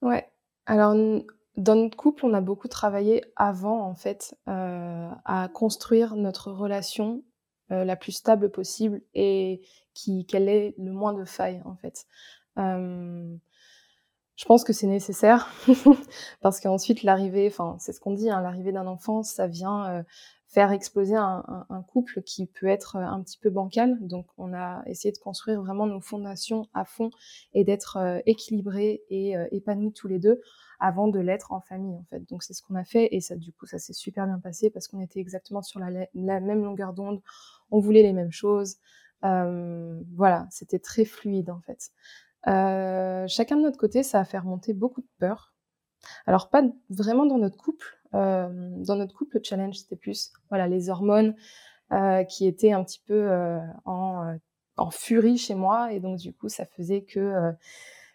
Ouais. 0.02 0.28
Alors, 0.66 0.96
dans 1.58 1.76
notre 1.76 1.98
couple, 1.98 2.26
on 2.26 2.34
a 2.34 2.42
beaucoup 2.42 2.68
travaillé 2.68 3.24
avant, 3.36 3.82
en 3.82 3.96
fait, 3.96 4.36
à 4.46 5.50
construire 5.54 6.16
notre 6.16 6.52
relation 6.52 7.24
la 7.70 7.96
plus 7.96 8.14
stable 8.14 8.50
possible 8.50 9.02
et 9.14 9.62
qui 9.94 10.26
qu'elle 10.26 10.50
ait 10.50 10.74
le 10.78 10.92
moins 10.92 11.14
de 11.14 11.26
failles, 11.26 11.62
en 11.66 11.76
fait 11.76 12.08
je 14.40 14.46
pense 14.46 14.64
que 14.64 14.72
c'est 14.72 14.88
nécessaire 14.88 15.50
parce 16.42 16.62
qu'ensuite 16.62 17.04
l'arrivée, 17.04 17.48
enfin 17.48 17.76
c'est 17.78 17.92
ce 17.92 18.00
qu'on 18.00 18.14
dit, 18.14 18.30
hein, 18.30 18.42
l'arrivée 18.42 18.72
d'un 18.72 18.88
enfant, 18.88 19.22
ça 19.22 19.48
vient 19.48 20.06
faire 20.48 20.72
exploser 20.72 21.16
un, 21.16 21.84
couple 21.90 22.22
qui 22.24 22.46
peut 22.48 22.68
être 22.68 22.96
un 22.96 23.22
petit 23.22 23.38
peu 23.38 23.50
bancal. 23.50 23.98
Donc 24.00 24.28
on 24.38 24.54
a 24.54 24.82
essayé 24.88 25.12
de 25.12 25.18
construire 25.18 25.62
vraiment 25.62 25.86
nos 25.86 26.00
fondations 26.00 26.68
à 26.74 26.86
fond 26.86 27.12
et 27.54 27.66
d'être 27.66 28.22
équilibrés 28.26 29.04
et 29.10 29.36
épanouis 29.52 29.92
tous 29.92 30.08
les 30.08 30.20
deux 30.20 30.42
avant 30.80 31.08
de 31.08 31.20
l'être 31.20 31.52
en 31.52 31.60
famille 31.60 31.96
en 31.96 32.04
fait. 32.10 32.28
Donc 32.30 32.44
c'est 32.44 32.54
ce 32.54 32.64
qu'on 32.64 32.76
a 32.76 32.84
fait 32.84 33.14
et 33.14 33.22
ça 33.22 33.36
du 33.36 33.52
coup 33.52 33.66
ça 33.66 33.80
s'est 33.80 33.94
super 33.94 34.26
bien 34.26 34.40
passé 34.40 34.70
parce 34.70 34.88
qu'on 34.88 35.02
était 35.02 35.20
exactement 35.20 35.62
sur 35.62 35.80
la, 35.80 36.08
même 36.16 36.64
longueur 36.64 36.94
d'onde, 36.94 37.22
on 37.72 37.80
voulait 37.80 38.04
les 38.04 38.14
mêmes 38.14 38.32
choses. 38.32 38.78
Euh, 39.26 40.00
voilà, 40.16 40.48
c'était 40.50 40.80
très 40.80 41.06
fluide 41.06 41.50
en 41.50 41.60
fait. 41.60 41.90
Euh, 42.48 43.28
chacun 43.28 43.58
de 43.58 43.64
notre 43.64 43.78
côté, 43.78 44.04
ça 44.04 44.20
a 44.22 44.26
fait 44.26 44.40
remonter 44.40 44.74
beaucoup 44.74 45.02
de 45.02 45.10
peur. 45.20 45.54
Alors 46.26 46.50
pas 46.50 46.64
vraiment 46.90 47.26
dans 47.26 47.38
notre 47.38 47.58
couple. 47.58 48.00
Euh, 48.16 48.48
dans 48.78 48.96
notre 48.96 49.14
couple, 49.14 49.38
le 49.38 49.44
challenge 49.44 49.76
c'était 49.76 49.98
plus 49.98 50.32
voilà 50.50 50.68
les 50.68 50.90
hormones 50.90 51.36
qui 52.30 52.46
étaient 52.46 52.72
un 52.72 52.84
petit 52.84 53.02
peu 53.04 53.32
en, 53.86 54.38
en 54.78 54.92
furie 54.92 55.40
chez 55.40 55.56
moi 55.56 55.92
et 55.92 56.00
donc 56.00 56.20
du 56.20 56.32
coup 56.34 56.48
ça 56.48 56.68
faisait 56.68 57.02
que 57.02 57.52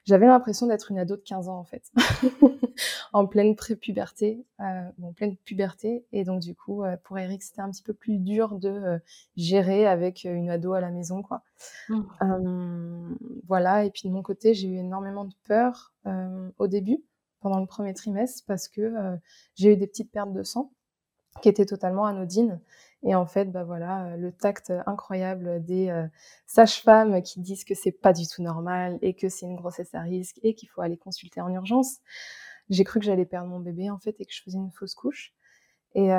j'avais 0.04 0.26
l'impression 0.26 0.66
d'être 0.66 0.90
une 0.90 0.98
ado 0.98 1.16
de 1.16 1.22
15 1.22 1.48
ans 1.48 1.58
en 1.58 1.64
fait, 1.64 1.90
en 3.12 3.26
pleine 3.26 3.56
pré-puberté, 3.56 4.44
euh, 4.60 4.88
en 5.02 5.12
pleine 5.12 5.36
puberté. 5.36 6.04
Et 6.12 6.24
donc 6.24 6.40
du 6.40 6.54
coup, 6.54 6.84
euh, 6.84 6.96
pour 7.04 7.18
Eric, 7.18 7.42
c'était 7.42 7.62
un 7.62 7.70
petit 7.70 7.82
peu 7.82 7.94
plus 7.94 8.18
dur 8.18 8.58
de 8.58 8.68
euh, 8.68 8.98
gérer 9.36 9.86
avec 9.86 10.24
une 10.24 10.50
ado 10.50 10.74
à 10.74 10.80
la 10.80 10.90
maison, 10.90 11.22
quoi. 11.22 11.42
Mmh. 11.88 13.14
voilà. 13.46 13.84
Et 13.84 13.90
puis 13.90 14.08
de 14.08 14.12
mon 14.12 14.22
côté, 14.22 14.52
j'ai 14.54 14.68
eu 14.68 14.76
énormément 14.76 15.24
de 15.24 15.34
peur 15.46 15.92
au 16.58 16.66
début, 16.66 17.02
pendant 17.40 17.60
le 17.60 17.66
premier 17.66 17.94
trimestre, 17.94 18.44
parce 18.46 18.68
que 18.68 18.92
j'ai 19.54 19.72
eu 19.72 19.76
des 19.76 19.86
petites 19.86 20.12
pertes 20.12 20.32
de 20.32 20.42
sang 20.42 20.70
qui 21.42 21.48
étaient 21.48 21.66
totalement 21.66 22.06
anodines. 22.06 22.60
Et 23.02 23.14
en 23.14 23.26
fait, 23.26 23.52
bah 23.52 23.64
voilà, 23.64 24.06
euh, 24.06 24.16
le 24.16 24.32
tact 24.32 24.72
incroyable 24.86 25.62
des 25.62 25.90
euh, 25.90 26.06
sages-femmes 26.46 27.22
qui 27.22 27.40
disent 27.40 27.64
que 27.64 27.74
c'est 27.74 27.92
pas 27.92 28.12
du 28.12 28.26
tout 28.26 28.42
normal 28.42 28.98
et 29.02 29.14
que 29.14 29.28
c'est 29.28 29.46
une 29.46 29.56
grossesse 29.56 29.94
à 29.94 30.00
risque 30.00 30.38
et 30.42 30.54
qu'il 30.54 30.68
faut 30.70 30.80
aller 30.80 30.96
consulter 30.96 31.40
en 31.40 31.50
urgence. 31.50 31.98
J'ai 32.70 32.84
cru 32.84 33.00
que 33.00 33.06
j'allais 33.06 33.26
perdre 33.26 33.48
mon 33.48 33.60
bébé 33.60 33.90
en 33.90 33.98
fait 33.98 34.16
et 34.20 34.24
que 34.24 34.32
je 34.32 34.42
faisais 34.42 34.56
une 34.56 34.72
fausse 34.72 34.94
couche. 34.94 35.34
Et 35.94 36.10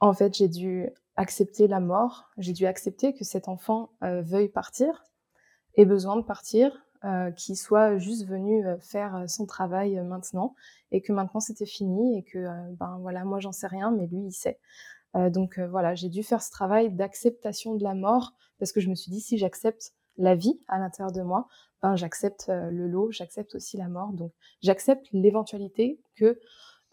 en 0.00 0.12
fait, 0.12 0.34
j'ai 0.34 0.48
dû 0.48 0.90
accepter 1.16 1.66
la 1.66 1.80
mort. 1.80 2.30
J'ai 2.38 2.52
dû 2.52 2.66
accepter 2.66 3.14
que 3.14 3.24
cet 3.24 3.48
enfant 3.48 3.90
euh, 4.02 4.22
veuille 4.22 4.48
partir, 4.48 5.04
ait 5.76 5.84
besoin 5.84 6.16
de 6.16 6.22
partir, 6.22 6.83
euh, 7.04 7.30
qui 7.32 7.54
soit 7.54 7.98
juste 7.98 8.26
venu 8.26 8.66
euh, 8.66 8.78
faire 8.78 9.14
euh, 9.16 9.26
son 9.26 9.44
travail 9.44 10.00
maintenant 10.00 10.54
et 10.90 11.02
que 11.02 11.12
maintenant 11.12 11.40
c'était 11.40 11.66
fini 11.66 12.16
et 12.16 12.22
que 12.22 12.46
ben 12.76 12.96
voilà 13.02 13.24
moi 13.26 13.40
j'en 13.40 13.52
sais 13.52 13.66
rien 13.66 13.90
mais 13.90 14.06
lui 14.06 14.28
il 14.28 14.32
sait. 14.32 14.58
donc 15.14 15.58
voilà 15.58 15.94
j'ai 15.94 16.08
dû 16.08 16.22
faire 16.22 16.40
ce 16.40 16.50
travail 16.50 16.90
d'acceptation 16.90 17.74
de 17.74 17.82
la 17.82 17.94
mort 17.94 18.32
parce 18.58 18.72
que 18.72 18.80
je 18.80 18.88
me 18.88 18.94
suis 18.94 19.10
dit 19.10 19.20
si 19.20 19.36
j'accepte 19.36 19.92
la 20.16 20.34
vie 20.34 20.58
à 20.68 20.78
l'intérieur 20.78 21.12
de 21.12 21.20
moi, 21.22 21.48
ben 21.82 21.96
j'accepte 21.96 22.48
le 22.48 22.86
lot, 22.86 23.10
j'accepte 23.10 23.54
aussi 23.56 23.76
la 23.76 23.88
mort. 23.88 24.12
Donc 24.12 24.32
j'accepte 24.62 25.06
l'éventualité 25.12 26.00
que 26.14 26.40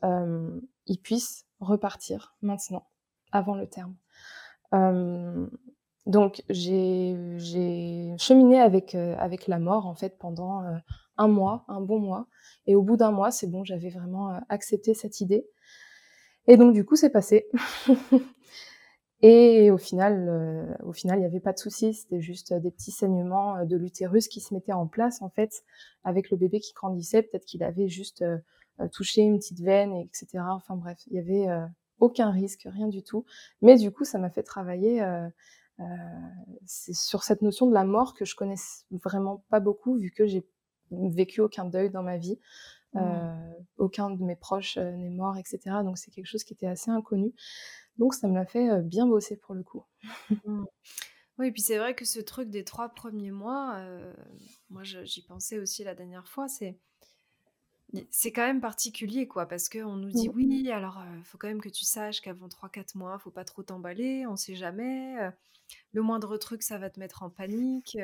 il 0.04 1.00
puisse 1.02 1.46
repartir 1.60 2.36
maintenant, 2.42 2.88
avant 3.32 3.56
le 3.56 3.68
terme. 3.68 3.96
Donc 6.12 6.44
j'ai 6.50 7.16
cheminé 8.18 8.60
avec, 8.60 8.96
euh, 8.96 9.16
avec 9.18 9.48
la 9.48 9.60
mort 9.60 9.88
en 9.88 9.96
fait 9.96 10.18
pendant 10.18 10.62
euh, 10.66 10.78
un 11.18 11.30
mois, 11.30 11.64
un 11.70 11.80
bon 11.80 12.00
mois. 12.00 12.28
Et 12.68 12.76
au 12.76 12.82
bout 12.82 12.98
d'un 12.98 13.12
mois, 13.12 13.32
c'est 13.32 13.48
bon, 13.48 13.64
j'avais 13.64 13.90
vraiment 13.90 14.32
euh, 14.32 14.40
accepté 14.50 14.94
cette 14.94 15.22
idée. 15.22 15.48
Et 16.48 16.58
donc 16.58 16.74
du 16.74 16.84
coup, 16.84 16.98
c'est 16.98 17.12
passé. 17.12 17.48
et 19.22 19.72
au 19.72 19.78
final, 19.78 20.78
au 20.84 20.92
final, 20.92 21.20
il 21.20 21.22
n'y 21.22 21.26
avait 21.26 21.40
pas 21.40 21.54
de 21.54 21.60
souci. 21.60 21.94
C'était 21.94 22.20
juste 22.20 22.54
des 22.54 22.72
petits 22.72 22.92
saignements 22.92 23.64
de 23.64 23.78
l'utérus 23.78 24.28
qui 24.28 24.42
se 24.42 24.54
mettaient 24.54 24.74
en 24.74 24.88
place 24.88 25.22
en 25.22 25.30
fait 25.30 25.64
avec 26.04 26.30
le 26.30 26.36
bébé 26.36 26.60
qui 26.60 26.74
grandissait. 26.74 27.22
Peut-être 27.22 27.46
qu'il 27.46 27.64
avait 27.64 27.88
juste 27.88 28.26
touché 28.92 29.22
une 29.22 29.38
petite 29.38 29.62
veine, 29.62 29.94
etc. 29.94 30.40
Enfin 30.50 30.76
bref, 30.76 30.98
il 31.08 31.14
y 31.14 31.20
avait 31.20 31.48
aucun 32.00 32.32
risque, 32.32 32.64
rien 32.66 32.90
du 32.90 33.02
tout. 33.02 33.24
Mais 33.62 33.78
du 33.78 33.92
coup, 33.92 34.04
ça 34.04 34.18
m'a 34.18 34.30
fait 34.30 34.44
travailler 34.44 35.02
euh, 35.80 35.84
c'est 36.66 36.94
sur 36.94 37.24
cette 37.24 37.42
notion 37.42 37.68
de 37.68 37.74
la 37.74 37.84
mort 37.84 38.14
que 38.14 38.26
je 38.26 38.36
connais 38.36 38.56
vraiment 38.92 39.44
pas 39.50 39.60
beaucoup, 39.60 39.98
vu 39.98 40.12
que 40.12 40.26
j'ai 40.26 40.46
vécu 40.92 41.42
aucun 41.42 41.66
deuil 41.66 41.90
dans 41.90 42.04
ma 42.04 42.18
vie. 42.18 42.40
Mmh. 42.94 43.00
Euh, 43.00 43.54
aucun 43.78 44.10
de 44.10 44.22
mes 44.22 44.36
proches 44.36 44.76
euh, 44.76 44.92
n'est 44.92 45.10
mort, 45.10 45.38
etc. 45.38 45.78
Donc 45.84 45.98
c'est 45.98 46.12
quelque 46.12 46.26
chose 46.26 46.44
qui 46.44 46.54
était 46.54 46.68
assez 46.68 46.92
inconnu. 46.92 47.34
Donc 47.98 48.14
ça 48.14 48.28
me 48.28 48.36
l'a 48.36 48.46
fait 48.46 48.82
bien 48.82 49.08
bosser 49.08 49.38
pour 49.38 49.56
le 49.56 49.64
coup. 49.64 49.86
Mmh. 50.46 50.66
Oui, 51.38 51.48
et 51.48 51.52
puis 51.52 51.62
c'est 51.62 51.78
vrai 51.78 51.96
que 51.96 52.06
ce 52.06 52.20
truc 52.20 52.50
des 52.50 52.66
trois 52.66 52.90
premiers 52.90 53.32
mois, 53.32 53.82
moi 54.70 54.84
j'y 54.84 55.26
pensais 55.26 55.58
aussi 55.58 55.84
la 55.84 55.96
dernière 55.96 56.28
fois, 56.28 56.48
c'est 56.48 56.78
c'est 58.10 58.32
quand 58.32 58.46
même 58.46 58.62
particulier, 58.62 59.28
quoi, 59.28 59.46
parce 59.46 59.70
qu'on 59.70 59.96
nous 59.96 60.12
dit: 60.12 60.30
mmh. 60.30 60.34
«Oui, 60.36 60.72
alors, 60.72 61.02
il 61.18 61.24
faut 61.24 61.38
quand 61.38 61.48
même 61.48 61.62
que 61.62 61.70
tu 61.70 61.86
saches 61.86 62.22
qu'avant 62.22 62.48
3-4 62.48 62.98
mois, 62.98 63.20
faut 63.20 63.32
pas 63.32 63.46
trop 63.46 63.64
t'emballer, 63.64 64.26
on 64.28 64.36
sait 64.36 64.56
jamais, 64.56 65.16
le 65.94 66.02
moindre 66.02 66.38
truc, 66.38 66.64
ça 66.64 66.78
va 66.78 66.90
te 66.90 67.00
mettre 67.00 67.24
en 67.24 67.30
panique», 67.30 67.98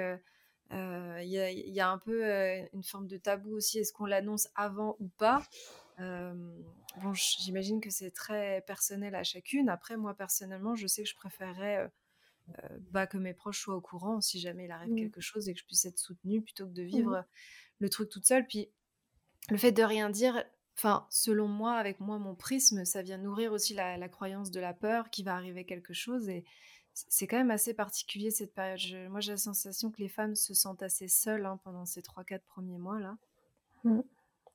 il 0.71 1.29
y 1.29 1.79
a 1.79 1.89
un 1.89 1.97
peu, 1.97 2.25
une 2.73 2.83
forme 2.83 3.07
de 3.07 3.17
tabou 3.17 3.55
aussi. 3.55 3.79
Est-ce 3.79 3.93
qu'on 3.93 4.05
l'annonce 4.05 4.49
avant 4.55 4.97
ou 4.99 5.07
pas? 5.07 5.41
bon, 5.99 7.13
j'imagine 7.13 7.81
que 7.81 7.89
c'est 7.89 8.11
très 8.11 8.63
personnel 8.67 9.15
à 9.15 9.23
chacune. 9.23 9.69
Après, 9.69 9.97
moi, 9.97 10.13
personnellement, 10.13 10.75
je 10.75 10.87
sais 10.87 11.03
que 11.03 11.09
je 11.09 11.15
préférerais, 11.15 11.89
bah, 12.91 13.07
que 13.07 13.17
mes 13.17 13.33
proches 13.33 13.61
soient 13.61 13.75
au 13.75 13.81
courant 13.81 14.21
si 14.21 14.39
jamais 14.39 14.65
il 14.65 14.71
arrive 14.71 14.93
mmh. 14.93 14.97
quelque 14.97 15.21
chose 15.21 15.49
et 15.49 15.53
que 15.53 15.59
je 15.59 15.65
puisse 15.65 15.85
être 15.85 15.99
soutenue 15.99 16.41
plutôt 16.41 16.65
que 16.65 16.73
de 16.73 16.83
mmh. 16.83 16.87
vivre, 16.87 17.25
le 17.79 17.89
truc 17.89 18.09
toute 18.09 18.25
seule. 18.25 18.45
Puis 18.45 18.69
le 19.49 19.57
fait 19.57 19.71
de 19.71 19.83
rien 19.83 20.09
dire, 20.09 20.43
enfin, 20.75 21.05
selon 21.09 21.47
moi, 21.47 21.73
avec 21.73 21.99
moi, 21.99 22.19
mon 22.19 22.35
prisme, 22.35 22.85
ça 22.85 23.01
vient 23.01 23.17
nourrir 23.17 23.51
aussi 23.51 23.73
la, 23.73 24.09
croyance 24.09 24.51
de 24.51 24.59
la 24.59 24.73
peur 24.73 25.09
qu'il 25.09 25.25
va 25.25 25.35
arriver 25.35 25.65
quelque 25.65 25.93
chose. 25.93 26.29
Et 26.29 26.43
c'est 26.93 27.27
quand 27.27 27.37
même 27.37 27.51
assez 27.51 27.73
particulier 27.73 28.31
cette 28.31 28.53
période. 28.53 29.09
moi, 29.09 29.19
j'ai 29.19 29.31
la 29.31 29.37
sensation 29.37 29.91
que 29.91 29.99
les 29.99 30.09
femmes 30.09 30.35
se 30.35 30.53
sentent 30.53 30.83
assez 30.83 31.07
seules 31.07 31.45
hein, 31.45 31.59
pendant 31.63 31.85
ces 31.85 32.01
3-4 32.01 32.41
premiers 32.47 32.77
mois-là. 32.77 33.17
Mmh. 33.83 34.01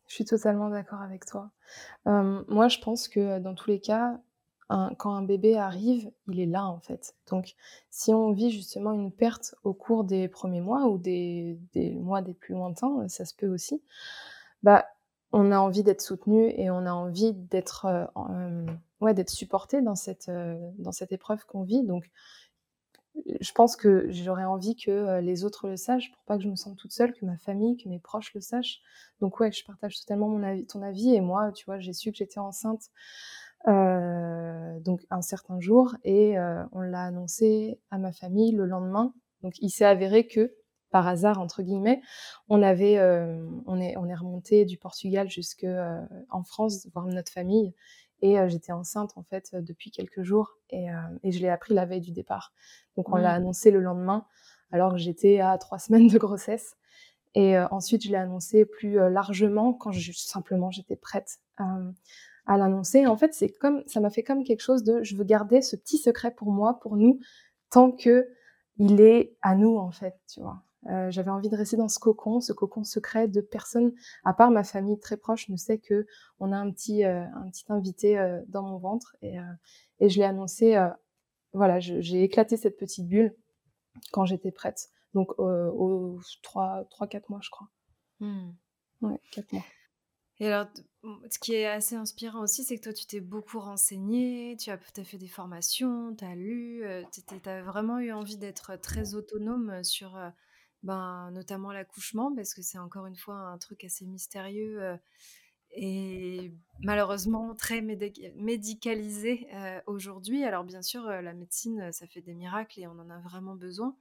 Je 0.09 0.15
suis 0.15 0.25
totalement 0.25 0.69
d'accord 0.69 1.01
avec 1.01 1.25
toi. 1.25 1.51
moi, 2.05 2.69
je 2.69 2.79
pense 2.81 3.09
que 3.09 3.39
dans 3.39 3.55
tous 3.55 3.71
les 3.71 3.81
cas, 3.81 4.21
quand 4.69 5.15
un 5.15 5.23
bébé 5.23 5.57
arrive, 5.57 6.11
il 6.29 6.41
est 6.41 6.47
là 6.47 6.67
en 6.67 6.81
fait. 6.81 7.15
Donc, 7.31 7.55
si 7.91 8.13
on 8.13 8.33
vit 8.33 8.51
justement 8.51 8.93
une 8.93 9.13
perte 9.13 9.55
au 9.65 9.75
cours 9.75 10.05
des 10.05 10.29
premiers 10.29 10.61
mois 10.61 10.89
ou 10.89 10.99
des, 10.99 11.59
des 11.73 11.95
mois 11.95 12.23
des 12.23 12.35
plus 12.35 12.55
lointains, 12.55 13.09
ça 13.09 13.25
se 13.25 13.35
peut 13.35 13.49
aussi 13.49 13.83
bah, 14.63 14.87
on 15.33 15.51
a 15.51 15.59
envie 15.59 15.83
d'être 15.83 16.03
soutenu 16.03 16.53
et 16.57 16.71
on 16.71 16.87
a 16.87 16.93
envie 16.93 17.33
d'être 17.33 17.87
euh, 17.87 18.05
euh, 18.17 18.67
ouais, 19.01 19.15
d'être 19.15 19.31
supporté 19.31 19.81
dans 19.81 19.95
cette, 19.95 20.29
euh, 20.29 20.57
dans 20.79 20.93
cette 20.93 21.13
épreuve 21.13 21.45
qu'on 21.47 21.63
vit. 21.63 21.83
Donc, 21.83 22.11
je 23.41 23.53
pense 23.53 23.77
que 23.77 24.07
j'aurais 24.11 24.45
envie 24.45 24.75
que 24.75 25.21
les 25.21 25.45
autres 25.45 25.69
le 25.69 25.77
sachent 25.77 26.11
pour 26.13 26.23
pas 26.25 26.39
que 26.39 26.45
je 26.45 26.49
me 26.49 26.57
sente 26.57 26.79
toute 26.79 26.93
seule, 26.93 27.13
que 27.13 27.27
ma 27.27 27.37
famille, 27.37 27.77
que 27.77 27.89
mes 27.91 27.99
proches 27.99 28.33
le 28.33 28.41
sachent. 28.41 28.81
Donc 29.21 29.39
ouais, 29.39 29.53
je 29.53 29.67
partage 29.67 30.01
totalement 30.01 30.29
mon 30.29 30.43
avis, 30.43 30.65
ton 30.65 30.81
avis 30.81 31.15
et 31.15 31.21
moi, 31.21 31.53
tu 31.53 31.67
vois, 31.67 31.79
j'ai 31.79 31.93
su 31.93 32.11
que 32.11 32.17
j'étais 32.17 32.41
enceinte 32.41 32.89
donc 33.67 35.07
un 35.11 35.21
certain 35.21 35.61
jour 35.61 35.95
et 36.05 36.37
on 36.73 36.81
l'a 36.81 37.05
annoncé 37.05 37.79
à 37.91 37.99
ma 37.99 38.13
famille 38.13 38.53
le 38.53 38.65
lendemain. 38.65 39.13
Donc 39.43 39.59
il 39.59 39.69
s'est 39.69 39.85
avéré 39.85 40.27
que 40.27 40.55
par 40.93 41.09
hasard 41.09 41.41
entre 41.41 41.63
guillemets, 41.63 42.01
on 42.49 42.63
avait, 42.63 42.99
euh, 42.99 43.45
on 43.67 43.81
est, 43.81 43.97
on 43.97 44.09
est 44.09 44.15
remonté 44.15 44.65
du 44.65 44.77
Portugal 44.77 45.29
jusque 45.29 45.65
euh, 45.65 46.01
en 46.31 46.45
France 46.45 46.87
voir 46.93 47.07
notre 47.07 47.33
famille 47.33 47.75
et 48.21 48.39
euh, 48.39 48.47
j'étais 48.47 48.73
enceinte 48.73 49.13
en 49.17 49.23
fait 49.25 49.57
depuis 49.57 49.91
quelques 49.91 50.23
jours 50.23 50.59
et, 50.71 50.87
et 51.25 51.33
je 51.33 51.41
l'ai 51.41 51.49
appris 51.49 51.75
la 51.75 51.87
veille 51.87 52.03
du 52.03 52.13
départ. 52.13 52.53
Donc 52.97 53.09
on 53.09 53.17
l'a 53.17 53.33
mmh. 53.33 53.43
annoncé 53.43 53.71
le 53.73 53.81
lendemain 53.81 54.27
alors 54.71 54.93
que 54.93 54.99
j'étais 54.99 55.41
à 55.41 55.59
trois 55.59 55.79
semaines 55.81 56.07
de 56.07 56.19
grossesse 56.19 56.77
et 57.35 57.59
ensuite 57.59 58.05
je 58.05 58.11
l'ai 58.11 58.17
annoncé 58.17 58.67
plus 58.67 58.97
largement 59.11 59.73
quand 59.73 59.91
je, 59.91 60.13
simplement 60.13 60.71
j'étais 60.71 60.97
prête 60.97 61.39
à 61.57 62.59
l'annoncer. 62.59 63.07
En 63.07 63.17
fait 63.17 63.33
c'est 63.33 63.49
comme 63.49 63.83
ça 63.87 64.01
m'a 64.01 64.11
fait 64.11 64.23
comme 64.23 64.45
quelque 64.45 64.61
chose 64.61 64.85
de 64.85 65.03
je 65.03 65.17
veux 65.17 65.25
garder 65.25 65.63
ce 65.63 65.75
petit 65.75 65.97
secret 65.97 66.33
pour 66.33 66.53
moi, 66.53 66.79
pour 66.81 66.97
nous, 66.97 67.19
tant 67.71 67.91
que 67.91 68.29
il 68.77 69.01
est 69.01 69.37
à 69.43 69.55
nous 69.55 69.77
en 69.79 69.91
fait, 69.91 70.15
tu 70.33 70.41
vois. 70.41 70.63
Euh, 70.91 71.11
j'avais 71.11 71.31
envie 71.31 71.49
de 71.49 71.57
rester 71.57 71.77
dans 71.77 71.89
ce 71.89 71.99
cocon, 71.99 72.41
ce 72.41 72.53
cocon 72.53 72.83
secret 72.83 73.29
de 73.29 73.41
personne, 73.41 73.93
à 74.25 74.35
part 74.35 74.51
ma 74.51 74.65
famille 74.65 74.99
très 74.99 75.17
proche, 75.17 75.49
ne 75.49 75.57
sait 75.57 75.79
que 75.79 76.07
on 76.41 76.51
a 76.53 76.57
un 76.57 76.71
petit, 76.73 77.05
euh, 77.05 77.25
un 77.37 77.49
petit 77.51 77.65
invité 77.69 78.19
euh, 78.19 78.41
dans 78.49 78.63
mon 78.63 78.79
ventre 78.79 79.17
et, 79.23 79.37
et 80.01 80.09
je 80.09 80.19
l'ai 80.19 80.25
annoncé. 80.25 80.77
voilà, 81.53 81.79
j'ai 81.79 82.23
éclaté 82.25 82.57
cette 82.57 82.77
petite 82.77 83.07
bulle 83.07 83.35
quand 84.11 84.25
j'étais 84.25 84.51
prête, 84.51 84.91
donc 85.15 85.39
aux 85.39 86.19
3-4 86.43 87.23
mois, 87.29 87.41
je 87.43 87.51
crois. 87.51 87.69
Mmh. 88.21 88.51
Ouais, 89.03 89.21
4 89.31 89.53
mois. 89.53 89.65
Et 90.41 90.49
alors, 90.49 90.67
ce 91.31 91.39
qui 91.39 91.55
est 91.55 91.67
assez 91.67 91.95
inspirant 91.95 92.41
aussi, 92.41 92.65
c'est 92.65 92.77
que 92.77 92.83
toi, 92.83 92.93
tu 92.93 93.07
t'es 93.07 93.21
beaucoup 93.21 93.61
renseigné, 93.61 94.57
tu 94.57 94.71
as, 94.71 94.79
as 94.97 95.05
fait 95.05 95.19
des 95.19 95.29
formations, 95.29 96.17
tu 96.17 96.25
as 96.25 96.35
lu, 96.35 96.83
tu 97.13 97.49
as 97.49 97.63
vraiment 97.63 98.01
eu 98.01 98.11
envie 98.11 98.39
d'être 98.39 98.75
très 98.81 99.15
autonome 99.15 99.85
sur 99.85 100.19
ben, 100.83 101.31
notamment 101.33 101.73
l'accouchement, 101.73 102.35
parce 102.35 102.55
que 102.55 102.63
c'est 102.63 102.79
encore 102.79 103.07
une 103.07 103.17
fois 103.17 103.37
un 103.37 103.59
truc 103.59 103.85
assez 103.85 104.05
mystérieux 104.05 104.99
et 105.75 106.53
malheureusement 106.81 107.55
très 107.55 107.81
médicalisé 107.81 109.47
aujourd'hui. 109.87 110.45
Alors 110.45 110.65
bien 110.65 110.83
sûr, 110.83 111.05
la 111.05 111.33
médecine, 111.33 111.93
ça 111.93 112.07
fait 112.07 112.21
des 112.21 112.35
miracles 112.35 112.81
et 112.81 112.87
on 112.87 112.99
en 112.99 113.11
a 113.11 113.19
vraiment 113.21 113.55
besoin. 113.55 113.97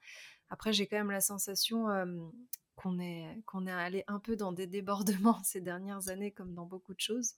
Après, 0.49 0.73
j'ai 0.73 0.85
quand 0.85 0.97
même 0.97 1.11
la 1.11 1.21
sensation 1.21 1.87
qu'on 2.75 2.99
est, 2.99 3.37
est 3.67 3.71
allé 3.71 4.03
un 4.07 4.19
peu 4.19 4.35
dans 4.35 4.51
des 4.51 4.67
débordements 4.67 5.39
ces 5.43 5.61
dernières 5.61 6.09
années, 6.09 6.31
comme 6.31 6.53
dans 6.53 6.65
beaucoup 6.65 6.93
de 6.93 6.99
choses. 6.99 7.35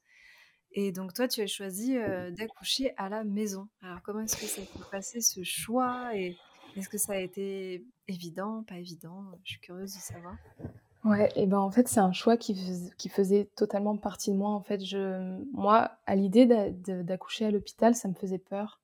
Et 0.71 0.91
donc 0.91 1.13
toi, 1.13 1.27
tu 1.27 1.41
as 1.41 1.47
choisi 1.47 1.95
d'accoucher 2.31 2.93
à 2.97 3.09
la 3.09 3.23
maison. 3.23 3.67
Alors 3.81 4.01
comment 4.01 4.21
est-ce 4.21 4.37
que 4.37 4.47
ça 4.47 4.61
s'est 4.61 4.89
passé 4.89 5.21
ce 5.21 5.43
choix 5.43 6.15
et 6.15 6.35
est-ce 6.77 6.89
que 6.89 6.97
ça 6.97 7.13
a 7.13 7.17
été 7.17 7.85
évident, 8.07 8.63
pas 8.67 8.77
évident? 8.77 9.23
Je 9.43 9.51
suis 9.51 9.59
curieuse 9.59 9.93
de 9.93 9.99
savoir. 9.99 10.35
Ouais, 11.05 11.29
et 11.35 11.47
ben 11.47 11.59
en 11.59 11.69
fait, 11.69 11.87
c'est 11.89 11.99
un 11.99 12.13
choix 12.13 12.37
qui, 12.37 12.55
faisait 13.09 13.49
totalement 13.55 13.97
partie 13.97 14.31
de 14.31 14.37
moi. 14.37 14.51
En 14.51 14.61
fait, 14.61 14.83
je, 14.83 15.41
moi, 15.51 15.91
à 16.05 16.15
l'idée 16.15 16.45
d'accoucher 16.45 17.45
à 17.45 17.51
l'hôpital, 17.51 17.93
ça 17.93 18.07
me 18.07 18.13
faisait 18.13 18.37
peur. 18.37 18.79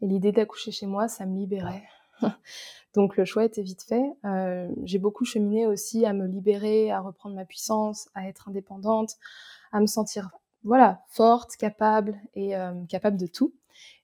Et 0.00 0.06
l'idée 0.06 0.30
d'accoucher 0.30 0.70
chez 0.70 0.86
moi, 0.86 1.08
ça 1.08 1.26
me 1.26 1.36
libérait. 1.36 1.82
Donc 2.94 3.16
le 3.16 3.24
choix 3.24 3.44
était 3.44 3.62
vite 3.62 3.82
fait. 3.82 4.04
Euh, 4.24 4.68
j'ai 4.84 4.98
beaucoup 4.98 5.24
cheminé 5.24 5.66
aussi 5.66 6.06
à 6.06 6.12
me 6.12 6.26
libérer, 6.26 6.90
à 6.90 7.00
reprendre 7.00 7.34
ma 7.34 7.44
puissance, 7.44 8.08
à 8.14 8.28
être 8.28 8.48
indépendante, 8.48 9.16
à 9.72 9.80
me 9.80 9.86
sentir 9.86 10.30
voilà 10.62 11.02
forte, 11.08 11.56
capable 11.56 12.16
et 12.34 12.56
euh, 12.56 12.72
capable 12.88 13.16
de 13.16 13.26
tout. 13.26 13.54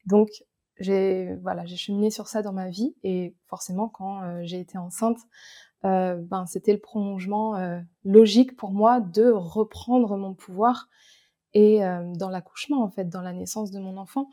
Donc 0.06 0.28
j'ai 0.78 1.34
voilà 1.42 1.66
cheminé 1.66 2.10
sur 2.10 2.28
ça 2.28 2.42
dans 2.42 2.52
ma 2.52 2.68
vie 2.68 2.94
et 3.02 3.36
forcément 3.46 3.88
quand 3.88 4.22
euh, 4.22 4.40
j'ai 4.42 4.60
été 4.60 4.78
enceinte, 4.78 5.18
ben 5.82 6.44
c'était 6.46 6.72
le 6.72 6.78
prolongement 6.78 7.56
logique 8.04 8.56
pour 8.56 8.70
moi 8.70 9.00
de 9.00 9.28
reprendre 9.32 10.16
mon 10.16 10.32
pouvoir 10.32 10.88
et 11.54 11.80
dans 12.14 12.30
l'accouchement 12.30 12.84
en 12.84 12.88
fait, 12.88 13.08
dans 13.08 13.20
la 13.20 13.32
naissance 13.32 13.72
de 13.72 13.80
mon 13.80 13.96
enfant 13.96 14.28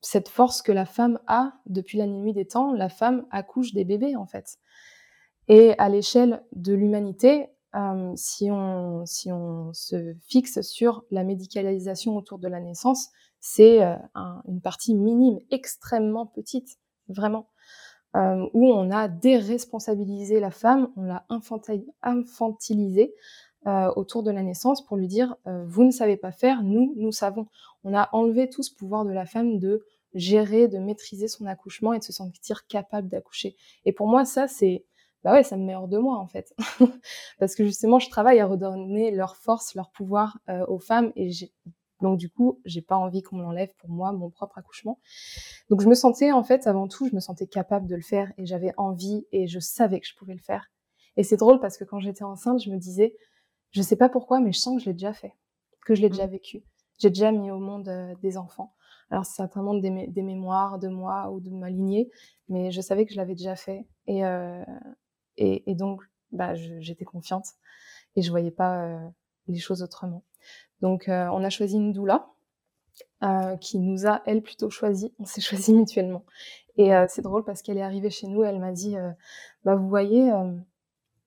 cette 0.00 0.28
force 0.28 0.62
que 0.62 0.72
la 0.72 0.86
femme 0.86 1.18
a 1.26 1.52
depuis 1.66 1.98
la 1.98 2.06
nuit 2.06 2.32
des 2.32 2.46
temps, 2.46 2.72
la 2.72 2.88
femme 2.88 3.26
accouche 3.30 3.72
des 3.72 3.84
bébés 3.84 4.16
en 4.16 4.26
fait. 4.26 4.58
Et 5.48 5.74
à 5.78 5.88
l'échelle 5.88 6.44
de 6.52 6.74
l'humanité, 6.74 7.48
euh, 7.74 8.12
si, 8.16 8.50
on, 8.50 9.04
si 9.06 9.32
on 9.32 9.72
se 9.72 10.14
fixe 10.28 10.60
sur 10.62 11.04
la 11.10 11.24
médicalisation 11.24 12.16
autour 12.16 12.38
de 12.38 12.48
la 12.48 12.60
naissance, 12.60 13.10
c'est 13.50 13.82
euh, 13.82 13.96
une 14.46 14.60
partie 14.60 14.94
minime, 14.94 15.38
extrêmement 15.50 16.26
petite, 16.26 16.78
vraiment, 17.08 17.48
euh, 18.16 18.46
où 18.54 18.66
on 18.72 18.90
a 18.90 19.08
déresponsabilisé 19.08 20.40
la 20.40 20.50
femme, 20.50 20.90
on 20.96 21.02
l'a 21.02 21.26
infantilisée 22.02 23.14
autour 23.96 24.22
de 24.22 24.30
la 24.30 24.42
naissance 24.42 24.82
pour 24.82 24.96
lui 24.96 25.08
dire 25.08 25.36
vous 25.44 25.84
ne 25.84 25.90
savez 25.90 26.16
pas 26.16 26.32
faire, 26.32 26.62
nous, 26.62 26.94
nous 26.96 27.12
savons 27.12 27.48
on 27.84 27.94
a 27.94 28.08
enlevé 28.12 28.48
tout 28.48 28.62
ce 28.62 28.74
pouvoir 28.74 29.04
de 29.04 29.12
la 29.12 29.26
femme 29.26 29.58
de 29.58 29.84
gérer, 30.14 30.68
de 30.68 30.78
maîtriser 30.78 31.28
son 31.28 31.46
accouchement 31.46 31.92
et 31.92 31.98
de 31.98 32.04
se 32.04 32.12
sentir 32.12 32.66
capable 32.66 33.08
d'accoucher. 33.08 33.56
Et 33.84 33.92
pour 33.92 34.08
moi, 34.08 34.24
ça, 34.24 34.48
c'est, 34.48 34.84
bah 35.22 35.32
ouais, 35.32 35.42
ça 35.42 35.56
me 35.56 35.64
met 35.64 35.74
hors 35.74 35.88
de 35.88 35.98
moi, 35.98 36.16
en 36.16 36.26
fait. 36.26 36.54
Parce 37.38 37.54
que 37.54 37.64
justement, 37.64 37.98
je 37.98 38.10
travaille 38.10 38.40
à 38.40 38.46
redonner 38.46 39.10
leur 39.10 39.36
force, 39.36 39.74
leur 39.74 39.90
pouvoir 39.90 40.38
euh, 40.48 40.64
aux 40.66 40.78
femmes 40.78 41.12
et 41.16 41.30
donc 42.00 42.18
du 42.18 42.30
coup, 42.30 42.60
j'ai 42.64 42.82
pas 42.82 42.96
envie 42.96 43.22
qu'on 43.22 43.36
me 43.36 43.42
l'enlève 43.42 43.72
pour 43.78 43.90
moi, 43.90 44.12
mon 44.12 44.30
propre 44.30 44.58
accouchement. 44.58 44.98
Donc 45.70 45.80
je 45.80 45.88
me 45.88 45.94
sentais, 45.94 46.32
en 46.32 46.44
fait, 46.44 46.66
avant 46.66 46.88
tout, 46.88 47.08
je 47.08 47.14
me 47.14 47.20
sentais 47.20 47.46
capable 47.46 47.86
de 47.86 47.96
le 47.96 48.02
faire 48.02 48.32
et 48.38 48.46
j'avais 48.46 48.72
envie 48.76 49.26
et 49.32 49.46
je 49.46 49.58
savais 49.58 50.00
que 50.00 50.06
je 50.06 50.14
pouvais 50.14 50.34
le 50.34 50.40
faire. 50.40 50.70
Et 51.16 51.24
c'est 51.24 51.36
drôle 51.36 51.60
parce 51.60 51.76
que 51.76 51.84
quand 51.84 52.00
j'étais 52.00 52.24
enceinte, 52.24 52.62
je 52.62 52.70
me 52.70 52.76
disais, 52.76 53.16
je 53.70 53.82
sais 53.82 53.96
pas 53.96 54.08
pourquoi, 54.08 54.40
mais 54.40 54.52
je 54.52 54.60
sens 54.60 54.76
que 54.76 54.82
je 54.82 54.86
l'ai 54.86 54.94
déjà 54.94 55.12
fait, 55.12 55.32
que 55.84 55.94
je 55.94 56.02
l'ai 56.02 56.08
déjà 56.08 56.26
mmh. 56.26 56.30
vécu 56.30 56.62
j'ai 56.98 57.10
déjà 57.10 57.32
mis 57.32 57.50
au 57.50 57.58
monde 57.58 57.88
euh, 57.88 58.14
des 58.22 58.36
enfants. 58.36 58.74
Alors 59.10 59.24
c'est 59.24 59.36
certainement 59.36 59.74
des, 59.74 60.06
des, 60.08 60.22
mémoires 60.22 60.78
de 60.78 60.88
moi 60.88 61.30
ou 61.30 61.40
de 61.40 61.50
ma 61.50 61.70
lignée, 61.70 62.10
mais 62.48 62.70
je 62.70 62.80
savais 62.82 63.06
que 63.06 63.12
je 63.12 63.16
l'avais 63.16 63.34
déjà 63.34 63.56
fait. 63.56 63.86
Et, 64.06 64.24
euh, 64.26 64.62
et, 65.36 65.70
et, 65.70 65.74
donc, 65.74 66.02
bah, 66.30 66.54
j'étais 66.54 67.06
confiante 67.06 67.46
et 68.16 68.22
je 68.22 68.30
voyais 68.30 68.50
pas 68.50 68.84
euh, 68.84 69.08
les 69.46 69.58
choses 69.58 69.82
autrement. 69.82 70.24
Donc, 70.80 71.04
on 71.08 71.44
a 71.44 71.50
choisi 71.50 71.76
une 71.76 71.92
doula 71.92 72.28
qui 73.60 73.78
nous 73.78 74.06
a, 74.06 74.22
elle, 74.26 74.42
plutôt 74.42 74.70
choisi. 74.70 75.12
On 75.18 75.24
s'est 75.24 75.40
choisi 75.40 75.72
mutuellement. 75.74 76.24
Et 76.76 76.90
c'est 77.08 77.22
drôle 77.22 77.44
parce 77.44 77.62
qu'elle 77.62 77.78
est 77.78 77.82
arrivée 77.82 78.10
chez 78.10 78.28
nous 78.28 78.44
et 78.44 78.46
elle 78.46 78.60
m'a 78.60 78.72
dit, 78.72 78.96
bah, 79.64 79.74
vous 79.74 79.88
voyez, 79.88 80.30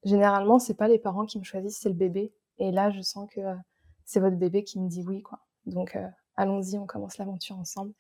généralement, 0.04 0.60
c'est 0.60 0.76
pas 0.76 0.88
les 0.88 1.00
parents 1.00 1.26
qui 1.26 1.40
me 1.40 1.44
choisissent, 1.44 1.80
c'est 1.80 1.90
le 1.90 1.96
bébé. 1.96 2.34
Et 2.60 2.72
là, 2.72 2.92
je 2.92 3.02
sens 3.02 3.30
que 3.34 3.42
c'est 4.06 4.20
votre 4.20 4.38
bébé 4.38 4.64
qui 4.64 4.80
me 4.80 4.90
dit 4.90 5.04
oui, 5.08 5.22
quoi. 5.22 5.40
Donc, 5.66 5.96
euh, 5.96 6.08
allons-y, 6.36 6.78
on 6.78 6.86
commence 6.86 7.18
l'aventure 7.18 7.58
ensemble. 7.58 7.94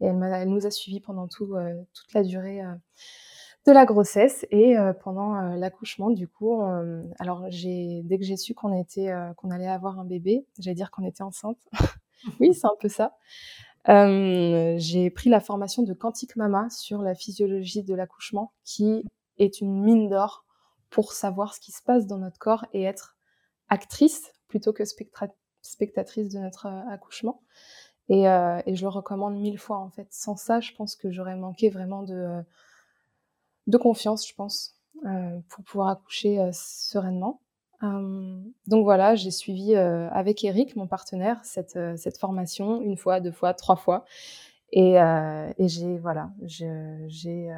Et 0.00 0.06
elle, 0.06 0.22
elle, 0.22 0.48
nous 0.48 0.66
a 0.66 0.70
suivis 0.70 1.00
pendant 1.00 1.28
tout, 1.28 1.54
euh, 1.54 1.74
toute 1.92 2.12
la 2.14 2.22
durée 2.22 2.62
euh, 2.62 2.74
de 3.66 3.72
la 3.72 3.84
grossesse 3.84 4.46
et 4.50 4.74
pendant 5.04 5.34
l'accouchement 5.54 6.10
du 6.10 6.26
coup 6.26 6.62
alors 7.18 7.44
j'ai 7.50 8.00
dès 8.04 8.18
que 8.18 8.24
j'ai 8.24 8.38
su 8.38 8.54
qu'on 8.54 8.74
était 8.74 9.12
qu'on 9.36 9.50
allait 9.50 9.68
avoir 9.68 9.98
un 9.98 10.06
bébé 10.06 10.46
j'allais 10.58 10.74
dire 10.74 10.90
qu'on 10.90 11.04
était 11.04 11.22
enceinte 11.22 11.58
oui 12.40 12.54
c'est 12.54 12.66
un 12.66 12.76
peu 12.80 12.88
ça 12.88 13.18
j'ai 13.86 15.10
pris 15.10 15.28
la 15.28 15.40
formation 15.40 15.82
de 15.82 15.92
Quantique 15.92 16.36
Mama 16.36 16.70
sur 16.70 17.02
la 17.02 17.14
physiologie 17.14 17.82
de 17.82 17.94
l'accouchement 17.94 18.52
qui 18.64 19.04
est 19.36 19.60
une 19.60 19.82
mine 19.82 20.08
d'or 20.08 20.46
pour 20.90 21.12
savoir 21.12 21.54
ce 21.54 21.60
qui 21.60 21.72
se 21.72 21.82
passe 21.82 22.06
dans 22.06 22.18
notre 22.18 22.38
corps 22.38 22.66
et 22.72 22.82
être 22.82 23.16
actrice 23.68 24.32
plutôt 24.48 24.72
que 24.72 24.84
spectatrice 24.84 26.28
de 26.28 26.38
notre 26.38 26.66
euh, 26.66 26.92
accouchement. 26.92 27.42
Et, 28.08 28.28
euh, 28.28 28.60
et, 28.66 28.74
je 28.74 28.82
le 28.82 28.88
recommande 28.88 29.36
mille 29.36 29.58
fois 29.58 29.78
en 29.78 29.88
fait. 29.88 30.08
Sans 30.10 30.36
ça, 30.36 30.60
je 30.60 30.72
pense 30.74 30.96
que 30.96 31.10
j'aurais 31.10 31.36
manqué 31.36 31.70
vraiment 31.70 32.02
de, 32.02 32.42
de 33.70 33.78
confiance, 33.78 34.26
je 34.26 34.34
pense, 34.34 34.74
euh, 35.06 35.38
pour 35.48 35.64
pouvoir 35.64 35.88
accoucher 35.88 36.50
sereinement. 36.52 37.40
donc 37.82 38.84
voilà, 38.84 39.14
j'ai 39.14 39.30
suivi 39.30 39.74
avec 39.74 40.44
Eric, 40.44 40.76
mon 40.76 40.86
partenaire, 40.86 41.40
cette, 41.44 41.78
cette 41.96 42.18
formation 42.18 42.82
une 42.82 42.96
fois, 42.96 43.20
deux 43.20 43.32
fois, 43.32 43.54
trois 43.54 43.76
fois. 43.76 44.04
Et, 44.72 44.96
et 44.96 45.68
j'ai 45.68 45.98
voilà, 45.98 46.30
j'ai 46.42 47.48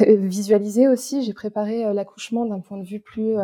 visualisé 0.00 0.88
aussi, 0.88 1.22
j'ai 1.22 1.34
préparé 1.34 1.92
l'accouchement 1.92 2.46
d'un 2.46 2.60
point 2.60 2.78
de 2.78 2.86
vue 2.86 3.00
plus 3.00 3.36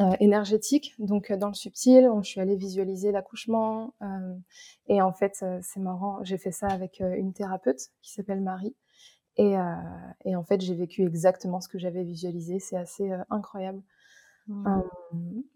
euh, 0.00 0.14
énergétique. 0.20 0.94
Donc, 1.00 1.32
euh, 1.32 1.36
dans 1.36 1.48
le 1.48 1.54
subtil, 1.54 2.08
je 2.22 2.28
suis 2.28 2.40
allée 2.40 2.54
visualiser 2.54 3.10
l'accouchement. 3.10 3.94
Euh, 4.00 4.36
et 4.86 5.02
en 5.02 5.12
fait, 5.12 5.44
c'est 5.60 5.80
marrant, 5.80 6.22
j'ai 6.22 6.38
fait 6.38 6.52
ça 6.52 6.68
avec 6.68 7.00
une 7.00 7.32
thérapeute 7.32 7.80
qui 8.00 8.12
s'appelle 8.12 8.40
Marie. 8.40 8.76
Et, 9.38 9.54
et, 10.24 10.36
en 10.36 10.42
fait, 10.42 10.60
j'ai 10.60 10.74
vécu 10.74 11.04
exactement 11.04 11.60
ce 11.60 11.68
que 11.68 11.78
j'avais 11.78 12.02
visualisé. 12.02 12.58
C'est 12.58 12.76
assez 12.76 13.10
incroyable. 13.30 13.82
Mmh. 14.48 14.80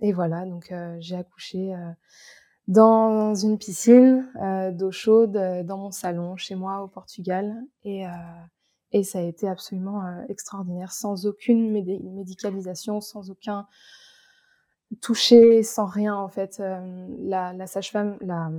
et 0.00 0.12
voilà, 0.12 0.44
donc 0.44 0.72
j'ai 0.98 1.16
accouché 1.16 1.74
dans 2.68 3.34
une 3.34 3.56
piscine 3.58 4.28
d'eau 4.72 4.92
chaude 4.92 5.32
dans 5.64 5.78
mon 5.78 5.90
salon 5.90 6.36
chez 6.36 6.54
moi 6.54 6.82
au 6.82 6.88
Portugal. 6.88 7.56
Et, 7.84 8.04
et 8.92 9.02
ça 9.02 9.18
a 9.18 9.22
été 9.22 9.48
absolument 9.48 10.24
extraordinaire, 10.28 10.92
sans 10.92 11.26
aucune 11.26 11.72
médicalisation, 11.72 13.00
sans 13.00 13.30
aucun 13.30 13.66
touchée 15.00 15.62
sans 15.62 15.86
rien 15.86 16.14
en 16.14 16.28
fait. 16.28 16.60
Euh, 16.60 17.06
la, 17.20 17.52
la 17.52 17.66
sage-femme, 17.66 18.16
la, 18.20 18.50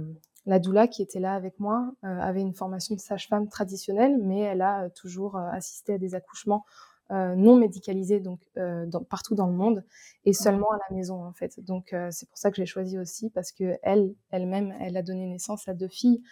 la 0.46 0.60
doula 0.60 0.88
qui 0.88 1.02
était 1.02 1.20
là 1.20 1.34
avec 1.36 1.60
moi 1.60 1.94
euh, 2.04 2.20
avait 2.20 2.42
une 2.42 2.54
formation 2.54 2.96
de 2.96 3.00
sage-femme 3.00 3.48
traditionnelle, 3.48 4.18
mais 4.22 4.40
elle 4.40 4.62
a 4.62 4.84
euh, 4.84 4.90
toujours 4.90 5.38
assisté 5.38 5.94
à 5.94 5.98
des 5.98 6.16
accouchements 6.16 6.66
non 7.10 7.58
médicalisés 7.58 8.20
donc 8.20 8.40
dans, 8.56 9.04
partout 9.04 9.36
dans 9.36 9.46
le 9.46 9.54
monde 9.54 9.86
et 10.26 10.34
seulement 10.34 10.72
à 10.72 10.78
la 10.90 10.96
maison 10.96 11.24
en 11.24 11.34
fait. 11.34 11.60
Donc 11.60 11.94
c'est 12.10 12.28
pour 12.28 12.40
ça 12.40 12.50
que 12.50 12.56
j'ai 12.56 12.66
choisi 12.66 12.98
aussi 12.98 13.30
parce 13.30 13.52
que 13.52 13.78
elle, 13.84 14.16
elle-même, 14.32 14.74
elle 14.80 14.98
a 14.98 15.04
donné 15.04 15.28
naissance 15.28 15.68
à 15.68 15.76
deux 15.76 15.90
filles 15.90 16.24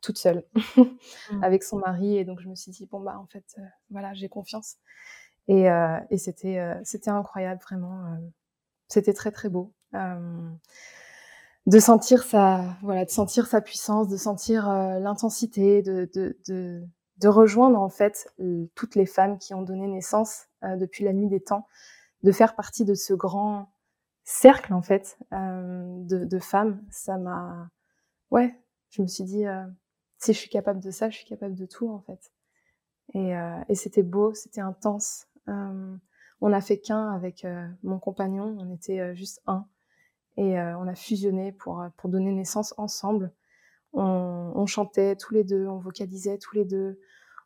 toute 0.00 0.18
seule 0.18 0.44
mmh. 0.76 0.82
avec 1.44 1.62
son 1.62 1.78
mari 1.78 2.16
et 2.16 2.24
donc 2.24 2.40
je 2.40 2.48
me 2.48 2.56
suis 2.56 2.72
dit 2.72 2.86
bon 2.86 2.98
bah 2.98 3.16
en 3.16 3.26
fait 3.26 3.44
voilà 3.90 4.12
j'ai 4.14 4.28
confiance 4.28 4.78
et, 5.46 5.66
et 6.10 6.18
c'était 6.18 6.60
c'était 6.82 7.10
incroyable 7.10 7.60
vraiment 7.62 8.18
c'était 8.88 9.14
très 9.14 9.30
très 9.30 9.48
beau. 9.48 9.72
Euh, 9.94 10.50
de 11.66 11.78
sentir 11.78 12.22
sa, 12.24 12.76
voilà, 12.82 13.04
de 13.04 13.10
sentir 13.10 13.46
sa 13.46 13.60
puissance, 13.60 14.08
de 14.08 14.16
sentir 14.16 14.68
euh, 14.68 14.98
l'intensité, 14.98 15.82
de, 15.82 16.10
de, 16.14 16.38
de, 16.46 16.82
de, 17.18 17.28
rejoindre 17.28 17.80
en 17.80 17.88
fait 17.88 18.28
toutes 18.74 18.96
les 18.96 19.06
femmes 19.06 19.38
qui 19.38 19.54
ont 19.54 19.62
donné 19.62 19.86
naissance 19.86 20.46
depuis 20.62 21.04
la 21.04 21.12
nuit 21.12 21.28
des 21.28 21.40
temps, 21.40 21.66
de 22.22 22.32
faire 22.32 22.54
partie 22.54 22.84
de 22.84 22.94
ce 22.94 23.14
grand 23.14 23.72
cercle 24.24 24.72
en 24.74 24.82
fait 24.82 25.18
de, 25.30 26.24
de, 26.24 26.38
femmes. 26.38 26.82
Ça 26.90 27.16
m'a, 27.16 27.70
ouais, 28.30 28.54
je 28.90 29.02
me 29.02 29.06
suis 29.06 29.24
dit 29.24 29.44
si 30.18 30.32
je 30.32 30.38
suis 30.38 30.50
capable 30.50 30.80
de 30.80 30.90
ça, 30.90 31.08
je 31.10 31.16
suis 31.16 31.26
capable 31.26 31.54
de 31.54 31.66
tout 31.66 31.88
en 31.90 32.00
fait. 32.00 32.32
Et, 33.14 33.32
et 33.68 33.74
c'était 33.74 34.02
beau, 34.02 34.34
c'était 34.34 34.62
intense. 34.62 35.26
on 35.46 36.52
a 36.52 36.60
fait 36.60 36.78
qu'un 36.78 37.10
avec 37.10 37.46
mon 37.82 37.98
compagnon, 37.98 38.56
on 38.58 38.74
était 38.74 39.14
juste 39.14 39.40
un 39.46 39.66
et 40.36 40.58
on 40.58 40.86
a 40.88 40.94
fusionné 40.94 41.52
pour 41.52 41.84
pour 41.96 42.10
donner 42.10 42.32
naissance 42.32 42.74
ensemble 42.76 43.32
on, 43.94 44.66
chantait 44.66 45.16
tous 45.16 45.34
les 45.34 45.44
deux, 45.44 45.66
on 45.66 45.78
vocalisait 45.78 46.38
tous 46.38 46.56
les 46.56 46.64
deux, 46.64 47.00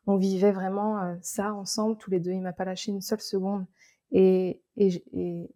on 0.07 0.17
vivait 0.17 0.51
vraiment 0.51 1.01
euh, 1.01 1.15
ça 1.21 1.53
ensemble 1.53 1.97
tous 1.97 2.09
les 2.09 2.19
deux. 2.19 2.31
Il 2.31 2.41
m'a 2.41 2.53
pas 2.53 2.65
lâché 2.65 2.91
une 2.91 3.01
seule 3.01 3.21
seconde. 3.21 3.65
Et, 4.11 4.63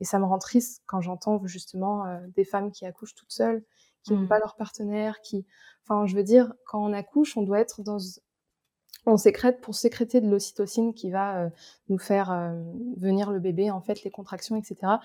ça 0.02 0.20
me 0.20 0.26
rend 0.26 0.38
triste 0.38 0.84
quand 0.86 1.02
j'entends 1.02 1.44
justement 1.46 2.06
euh, 2.06 2.20
des 2.36 2.44
femmes 2.44 2.72
qui 2.72 2.86
accouchent 2.86 3.16
toutes 3.16 3.32
seules, 3.32 3.64
qui 4.04 4.14
n'ont 4.14 4.22
mmh. 4.22 4.28
pas 4.28 4.40
leur 4.40 4.56
partenaire, 4.56 5.22
qui, 5.22 5.46
enfin, 5.84 6.06
je 6.06 6.16
veux 6.16 6.24
dire, 6.24 6.54
quand 6.68 6.84
on 6.84 6.94
accouche, 6.94 7.36
on 7.38 7.42
doit 7.42 7.60
être 7.60 7.82
dans, 7.82 7.98
on 9.06 9.18
sécrète 9.18 9.62
pour 9.62 9.74
sécréter 9.76 10.22
de 10.22 10.30
l'ocytocine 10.30 10.94
qui 10.94 11.10
va 11.10 11.38
euh, 11.38 11.50
nous 11.90 11.98
faire 11.98 12.54
venir 12.98 13.32
le 13.32 13.40
bébé, 13.40 13.72
en 13.72 13.82
fait, 13.82 14.04
les 14.04 14.12
contractions, 14.12 14.58
etc 14.58 14.98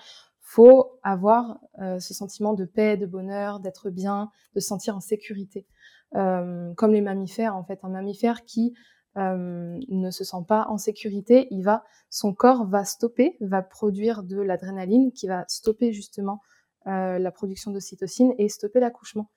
faut 0.49 0.99
avoir 1.03 1.59
euh, 1.79 1.99
ce 1.99 2.15
sentiment 2.15 2.55
de 2.55 2.65
paix, 2.65 2.97
de 2.97 3.05
bonheur, 3.05 3.59
d'être 3.59 3.91
bien, 3.91 4.31
de 4.55 4.59
se 4.59 4.67
sentir 4.67 4.95
en 4.95 4.99
sécurité. 4.99 5.67
Euh, 6.15 6.73
comme 6.73 6.91
les 6.91 7.01
mammifères, 7.01 7.55
en 7.55 7.63
fait, 7.63 7.79
un 7.83 7.89
mammifère 7.89 8.45
qui 8.45 8.73
euh, 9.15 9.77
ne 9.89 10.09
se 10.09 10.23
sent 10.23 10.43
pas 10.47 10.65
en 10.69 10.79
sécurité, 10.79 11.47
il 11.51 11.61
va, 11.61 11.83
son 12.09 12.33
corps 12.33 12.65
va 12.65 12.83
stopper, 12.83 13.37
va 13.41 13.61
produire 13.61 14.23
de 14.23 14.41
l'adrénaline 14.41 15.11
qui 15.11 15.27
va 15.27 15.45
stopper 15.47 15.93
justement 15.93 16.41
la 16.85 17.29
production 17.29 17.69
d'ocytocine 17.69 18.33
et 18.39 18.49
stopper 18.49 18.79
l'accouchement. 18.79 19.29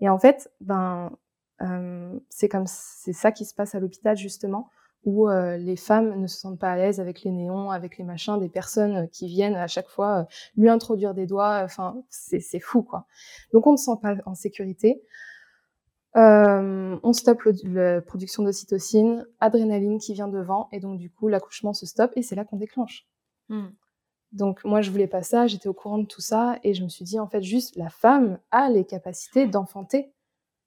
Et 0.00 0.10
en 0.10 0.18
fait, 0.18 0.52
ben, 0.60 1.16
c'est 2.28 2.50
comme 2.50 2.66
c'est 2.66 3.14
ça 3.14 3.32
qui 3.32 3.46
se 3.46 3.54
passe 3.54 3.74
à 3.74 3.80
l'hôpital 3.80 4.18
justement 4.18 4.68
où 5.04 5.28
euh, 5.28 5.56
les 5.56 5.76
femmes 5.76 6.20
ne 6.20 6.26
se 6.26 6.38
sentent 6.38 6.58
pas 6.58 6.72
à 6.72 6.76
l'aise 6.76 7.00
avec 7.00 7.22
les 7.22 7.30
néons, 7.30 7.70
avec 7.70 7.96
les 7.96 8.04
machins, 8.04 8.38
des 8.38 8.48
personnes 8.48 8.96
euh, 8.96 9.06
qui 9.06 9.28
viennent 9.28 9.54
à 9.54 9.66
chaque 9.66 9.88
fois 9.88 10.20
euh, 10.20 10.24
lui 10.56 10.68
introduire 10.68 11.14
des 11.14 11.26
doigts. 11.26 11.62
Enfin, 11.64 12.02
c'est 12.10 12.60
fou, 12.60 12.82
quoi. 12.82 13.06
Donc, 13.52 13.66
on 13.66 13.72
ne 13.72 13.76
se 13.76 13.84
sent 13.84 13.98
pas 14.02 14.16
en 14.26 14.34
sécurité. 14.34 15.02
on 16.14 17.12
stoppe 17.12 17.42
la 17.64 18.02
production 18.02 18.42
d'ocytocine, 18.42 19.26
adrénaline 19.40 19.98
qui 19.98 20.12
vient 20.12 20.28
devant, 20.28 20.68
et 20.72 20.80
donc 20.80 20.98
du 20.98 21.10
coup, 21.10 21.28
l'accouchement 21.28 21.72
se 21.72 21.86
stoppe, 21.86 22.12
et 22.16 22.22
c'est 22.22 22.34
là 22.34 22.44
qu'on 22.44 22.56
déclenche. 22.56 23.06
Hmm. 23.48 23.68
Donc 24.32 24.64
moi, 24.64 24.80
je 24.80 24.90
voulais 24.90 25.08
pas 25.08 25.22
ça, 25.22 25.46
j'étais 25.46 25.68
au 25.68 25.74
courant 25.74 25.98
de 25.98 26.06
tout 26.06 26.20
ça, 26.20 26.58
et 26.62 26.74
je 26.74 26.84
me 26.84 26.88
suis 26.88 27.04
dit, 27.04 27.18
en 27.18 27.26
fait, 27.26 27.42
juste, 27.42 27.76
la 27.76 27.88
femme 27.88 28.38
a 28.50 28.68
les 28.68 28.84
capacités 28.84 29.46
d'enfanter. 29.46 30.12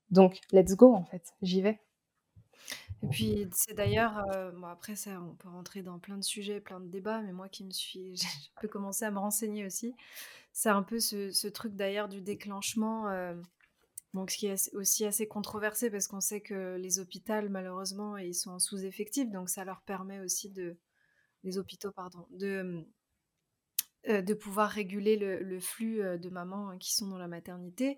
Donc, 0.09 0.39
let's 0.51 0.75
go, 0.75 0.93
en 0.93 1.05
fait, 1.05 1.33
j'y 1.41 1.61
vais. 1.61 1.79
Et 3.03 3.07
puis, 3.07 3.47
c'est 3.51 3.73
d'ailleurs, 3.73 4.23
bon 4.55 4.67
après 4.67 4.95
ça, 4.95 5.21
on 5.21 5.35
peut 5.35 5.49
rentrer 5.49 5.83
dans 5.83 5.99
plein 5.99 6.17
de 6.17 6.23
sujets, 6.23 6.61
plein 6.61 6.79
de 6.79 6.87
débats, 6.87 7.21
mais 7.21 7.33
moi 7.33 7.49
qui 7.49 7.65
me 7.65 7.71
suis 7.71 8.15
j'ai 8.15 8.27
un 8.57 8.61
peu 8.61 8.67
commencé 8.67 9.03
à 9.05 9.11
me 9.11 9.19
renseigner 9.19 9.65
aussi. 9.65 9.93
C'est 10.53 10.69
un 10.69 10.83
peu 10.83 10.99
ce 10.99 11.47
truc 11.47 11.75
d'ailleurs 11.75 12.07
du 12.07 12.21
déclenchement, 12.21 13.09
donc 14.13 14.29
ce 14.31 14.37
qui 14.37 14.47
est 14.47 14.73
aussi 14.75 15.05
assez 15.05 15.27
controversé 15.27 15.89
parce 15.89 16.07
qu'on 16.07 16.21
sait 16.21 16.41
que 16.41 16.77
les 16.77 16.99
hôpitaux 16.99 17.49
malheureusement, 17.49 18.17
ils 18.17 18.35
sont 18.35 18.51
en 18.51 18.59
sous-effectif, 18.59 19.29
donc 19.31 19.49
ça 19.49 19.65
leur 19.65 19.81
permet 19.81 20.19
aussi 20.19 20.49
de 20.49 20.77
les 21.43 21.57
hôpitaux 21.57 21.91
pardon, 21.91 22.27
de, 22.31 22.85
de 24.07 24.33
pouvoir 24.33 24.69
réguler 24.69 25.17
le 25.17 25.59
flux, 25.59 25.97
de 25.97 26.29
mamans, 26.29 26.69
hein, 26.69 26.77
qui 26.77 26.93
sont 26.93 27.07
dans 27.07 27.17
la 27.17 27.27
maternité 27.27 27.97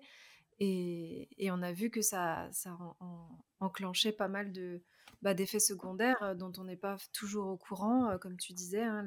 et 0.58 1.50
on 1.50 1.62
a 1.62 1.72
vu 1.72 1.90
que 1.90 2.00
ça 2.00 2.48
ça 2.52 2.76
enclenchait 3.60 4.12
pas 4.12 4.28
mal 4.28 4.52
de 4.52 4.82
bah, 5.22 5.34
d'effets 5.34 5.60
secondaires 5.60 6.34
dont 6.36 6.52
on 6.58 6.64
n'est 6.64 6.76
pas 6.76 6.96
toujours 7.12 7.48
au 7.48 7.56
courant, 7.56 8.16
comme 8.18 8.36
tu 8.36 8.52
disais. 8.52 8.82
Hein, 8.82 9.04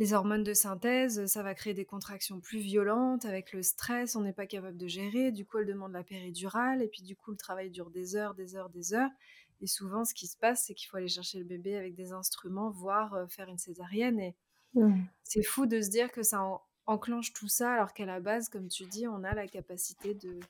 les 0.00 0.12
hormones 0.12 0.42
de 0.42 0.54
synthèse, 0.54 1.26
ça 1.26 1.42
va 1.42 1.54
créer 1.54 1.74
des 1.74 1.84
contractions 1.84 2.40
plus 2.40 2.58
violentes. 2.58 3.24
Avec 3.24 3.52
le 3.52 3.62
stress, 3.62 4.16
on 4.16 4.22
n'est 4.22 4.32
pas 4.32 4.46
capable 4.46 4.76
de 4.76 4.88
gérer. 4.88 5.30
Du 5.30 5.44
coup, 5.44 5.58
elle 5.58 5.66
demande 5.66 5.92
la 5.92 6.02
péridurale. 6.02 6.82
Et 6.82 6.88
puis, 6.88 7.02
du 7.02 7.14
coup, 7.14 7.30
le 7.30 7.36
travail 7.36 7.70
dure 7.70 7.90
des 7.90 8.16
heures, 8.16 8.34
des 8.34 8.56
heures, 8.56 8.70
des 8.70 8.94
heures. 8.94 9.10
Et 9.60 9.66
souvent, 9.66 10.04
ce 10.04 10.12
qui 10.12 10.26
se 10.26 10.36
passe, 10.36 10.64
c'est 10.66 10.74
qu'il 10.74 10.88
faut 10.88 10.96
aller 10.96 11.08
chercher 11.08 11.38
le 11.38 11.44
bébé 11.44 11.76
avec 11.76 11.94
des 11.94 12.12
instruments, 12.12 12.70
voire 12.70 13.24
faire 13.28 13.48
une 13.48 13.58
césarienne. 13.58 14.18
Et 14.18 14.34
c'est 15.22 15.44
fou 15.44 15.66
de 15.66 15.80
se 15.80 15.90
dire 15.90 16.10
que 16.10 16.22
ça 16.22 16.44
enclenche 16.86 17.32
tout 17.32 17.48
ça, 17.48 17.72
alors 17.72 17.94
qu'à 17.94 18.04
la 18.04 18.20
base, 18.20 18.48
comme 18.48 18.68
tu 18.68 18.84
dis, 18.84 19.06
on 19.06 19.22
a 19.24 19.34
la 19.34 19.46
capacité 19.46 20.14
de, 20.14 20.40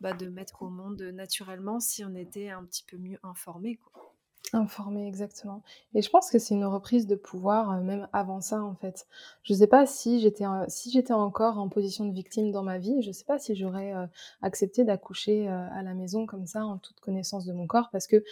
bah, 0.00 0.12
de 0.12 0.28
mettre 0.28 0.62
au 0.62 0.68
monde 0.68 1.02
naturellement 1.02 1.80
si 1.80 2.04
on 2.04 2.14
était 2.14 2.50
un 2.50 2.64
petit 2.64 2.84
peu 2.84 2.96
mieux 2.96 3.18
informé. 3.22 3.76
Quoi. 3.76 4.08
Informé, 4.54 5.06
exactement. 5.06 5.62
Et 5.94 6.00
je 6.00 6.08
pense 6.08 6.30
que 6.30 6.38
c'est 6.38 6.54
une 6.54 6.64
reprise 6.64 7.06
de 7.06 7.16
pouvoir 7.16 7.70
euh, 7.70 7.80
même 7.82 8.08
avant 8.14 8.40
ça 8.40 8.62
en 8.62 8.74
fait. 8.74 9.06
Je 9.42 9.52
ne 9.52 9.58
sais 9.58 9.66
pas 9.66 9.84
si 9.84 10.20
j'étais 10.20 10.44
si 10.68 10.90
j'étais 10.90 11.12
encore 11.12 11.58
en 11.58 11.68
position 11.68 12.06
de 12.06 12.14
victime 12.14 12.50
dans 12.50 12.62
ma 12.62 12.78
vie, 12.78 13.02
je 13.02 13.08
ne 13.08 13.12
sais 13.12 13.26
pas 13.26 13.38
si 13.38 13.54
j'aurais 13.54 13.92
euh, 13.92 14.06
accepté 14.40 14.84
d'accoucher 14.84 15.48
euh, 15.48 15.68
à 15.72 15.82
la 15.82 15.92
maison 15.92 16.24
comme 16.24 16.46
ça 16.46 16.64
en 16.64 16.78
toute 16.78 16.98
connaissance 17.00 17.44
de 17.44 17.52
mon 17.52 17.66
corps 17.66 17.90
parce 17.92 18.06
que 18.06 18.24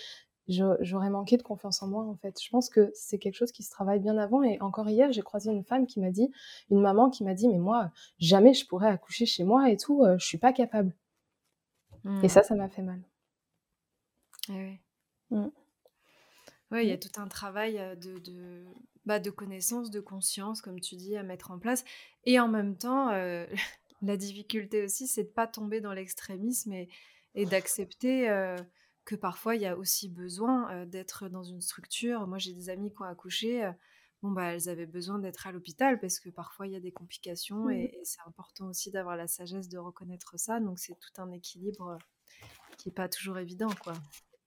j'aurais 0.48 1.10
manqué 1.10 1.36
de 1.36 1.42
confiance 1.42 1.82
en 1.82 1.88
moi 1.88 2.04
en 2.04 2.14
fait. 2.14 2.40
Je 2.42 2.48
pense 2.48 2.70
que 2.70 2.90
c'est 2.94 3.18
quelque 3.18 3.34
chose 3.34 3.52
qui 3.52 3.62
se 3.62 3.70
travaille 3.70 4.00
bien 4.00 4.16
avant 4.16 4.42
et 4.42 4.58
encore 4.62 4.88
hier 4.88 5.12
j'ai 5.12 5.22
croisé 5.22 5.50
une 5.50 5.64
femme 5.64 5.86
qui 5.86 6.00
m'a 6.00 6.12
dit, 6.12 6.30
une 6.70 6.80
maman 6.80 7.10
qui 7.10 7.24
m'a 7.24 7.34
dit 7.34 7.48
mais 7.48 7.58
moi 7.58 7.90
jamais 8.18 8.54
je 8.54 8.66
pourrais 8.66 8.88
accoucher 8.88 9.26
chez 9.26 9.44
moi 9.44 9.70
et 9.70 9.76
tout, 9.76 10.02
je 10.16 10.24
suis 10.24 10.38
pas 10.38 10.54
capable. 10.54 10.94
Et 12.06 12.26
mmh. 12.26 12.28
ça, 12.28 12.42
ça 12.42 12.54
m'a 12.54 12.68
fait 12.68 12.82
mal. 12.82 13.00
Ah 14.48 14.52
oui. 14.52 14.78
Mmh. 15.30 15.48
Oui, 16.70 16.82
il 16.82 16.88
y 16.88 16.92
a 16.92 16.96
mmh. 16.96 17.00
tout 17.00 17.20
un 17.20 17.28
travail 17.28 17.80
de, 18.00 18.18
de, 18.18 18.64
bah, 19.04 19.18
de 19.18 19.30
connaissance, 19.30 19.90
de 19.90 20.00
conscience, 20.00 20.60
comme 20.62 20.80
tu 20.80 20.96
dis, 20.96 21.16
à 21.16 21.22
mettre 21.22 21.50
en 21.50 21.58
place. 21.58 21.84
Et 22.24 22.38
en 22.38 22.48
même 22.48 22.76
temps, 22.76 23.10
la 24.02 24.16
difficulté 24.16 24.84
aussi, 24.84 25.06
c'est 25.06 25.24
de 25.24 25.28
pas 25.28 25.46
tomber 25.46 25.80
dans 25.80 25.92
l'extrémisme 25.92 26.72
et, 26.72 26.88
et 27.34 27.44
d'accepter 27.46 28.28
que 29.04 29.14
parfois, 29.14 29.56
il 29.56 29.62
y 29.62 29.66
a 29.66 29.76
aussi 29.76 30.08
besoin 30.08 30.86
d'être 30.86 31.28
dans 31.28 31.42
une 31.42 31.60
structure. 31.60 32.26
Moi, 32.26 32.38
j'ai 32.38 32.52
des 32.52 32.70
amis 32.70 32.90
qui 32.90 33.02
ont 33.02 33.06
accouché. 33.06 33.70
Bon, 34.22 34.30
bah, 34.30 34.54
elles 34.54 34.68
avaient 34.68 34.86
besoin 34.86 35.18
d'être 35.18 35.46
à 35.46 35.52
l'hôpital 35.52 35.98
parce 36.00 36.18
que 36.18 36.28
parfois, 36.30 36.66
il 36.66 36.72
y 36.72 36.76
a 36.76 36.80
des 36.80 36.92
complications 36.92 37.70
et, 37.70 37.98
c'est 38.04 38.20
important 38.26 38.66
aussi 38.66 38.90
d'avoir 38.90 39.16
la 39.16 39.26
sagesse 39.26 39.68
de 39.68 39.78
reconnaître 39.78 40.38
ça. 40.38 40.60
Donc, 40.60 40.78
c'est 40.78 40.98
tout 40.98 41.20
un 41.20 41.30
équilibre 41.32 41.98
qui 42.78 42.88
n'est 42.88 42.94
pas 42.94 43.08
toujours 43.08 43.38
évident, 43.38 43.70
quoi. 43.82 43.94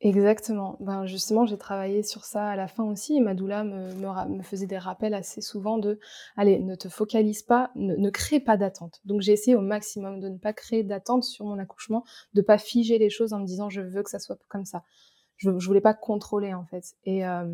Exactement. 0.01 0.77
Ben, 0.79 1.05
justement, 1.05 1.45
j'ai 1.45 1.57
travaillé 1.57 2.03
sur 2.03 2.23
ça 2.23 2.47
à 2.47 2.55
la 2.55 2.69
fin 2.69 2.85
aussi 2.85 3.17
et 3.17 3.19
ma 3.19 3.33
doula 3.33 3.65
me, 3.65 3.93
me, 3.93 4.43
faisait 4.43 4.65
des 4.65 4.77
rappels 4.77 5.13
assez 5.13 5.41
souvent 5.41 5.77
de 5.77 5.99
allez, 6.37 6.59
ne 6.59 6.75
te 6.75 6.87
focalise 6.87 7.43
pas, 7.43 7.69
ne, 7.75 8.09
crée 8.09 8.39
pas 8.39 8.55
d'attente. 8.55 9.01
Donc 9.03 9.19
j'ai 9.19 9.33
essayé 9.33 9.57
au 9.57 9.61
maximum 9.61 10.21
de 10.21 10.29
ne 10.29 10.37
pas 10.37 10.53
créer 10.53 10.83
d'attente 10.83 11.25
sur 11.25 11.45
mon 11.45 11.59
accouchement, 11.59 12.05
de 12.33 12.41
pas 12.41 12.57
figer 12.57 12.97
les 12.97 13.09
choses 13.09 13.33
en 13.33 13.39
me 13.39 13.45
disant 13.45 13.69
je 13.69 13.81
veux 13.81 14.01
que 14.01 14.09
ça 14.09 14.19
soit 14.19 14.39
comme 14.47 14.63
ça. 14.63 14.83
Je, 15.35 15.59
je 15.59 15.67
voulais 15.67 15.81
pas 15.81 15.93
contrôler 15.93 16.53
en 16.53 16.63
fait. 16.65 16.95
Et 17.03 17.25
euh, 17.27 17.53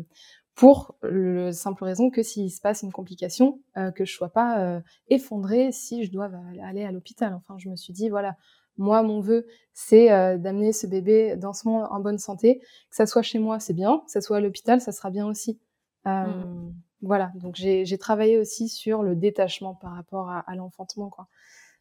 pour 0.56 0.96
le 1.02 1.52
simple 1.52 1.84
raison 1.84 2.10
que 2.10 2.22
s'il 2.22 2.50
se 2.50 2.60
passe 2.60 2.82
une 2.82 2.90
complication, 2.90 3.60
euh, 3.76 3.92
que 3.92 4.04
je 4.04 4.12
sois 4.12 4.30
pas 4.30 4.58
euh, 4.60 4.80
effondrée 5.08 5.70
si 5.70 6.04
je 6.04 6.10
dois 6.10 6.30
aller 6.64 6.82
à 6.82 6.90
l'hôpital. 6.90 7.34
Enfin, 7.34 7.56
je 7.58 7.68
me 7.68 7.76
suis 7.76 7.92
dit 7.92 8.08
voilà, 8.08 8.36
moi, 8.78 9.02
mon 9.02 9.20
vœu, 9.20 9.46
c'est 9.72 10.12
euh, 10.12 10.36
d'amener 10.36 10.72
ce 10.72 10.86
bébé 10.86 11.36
dans 11.36 11.52
ce 11.52 11.66
monde 11.68 11.86
en 11.90 12.00
bonne 12.00 12.18
santé. 12.18 12.58
Que 12.90 12.96
ça 12.96 13.06
soit 13.06 13.22
chez 13.22 13.38
moi, 13.38 13.58
c'est 13.58 13.72
bien. 13.72 14.02
Que 14.04 14.10
ça 14.10 14.20
soit 14.20 14.36
à 14.38 14.40
l'hôpital, 14.40 14.80
ça 14.80 14.92
sera 14.92 15.10
bien 15.10 15.26
aussi. 15.26 15.58
Euh, 16.06 16.26
mmh. 16.26 16.74
Voilà. 17.02 17.32
Donc, 17.36 17.56
j'ai 17.56 17.98
travaillé 17.98 18.38
aussi 18.38 18.68
sur 18.68 19.02
le 19.02 19.16
détachement 19.16 19.74
par 19.74 19.94
rapport 19.94 20.30
à, 20.30 20.54
l'enfantement, 20.54 21.08
quoi. 21.08 21.28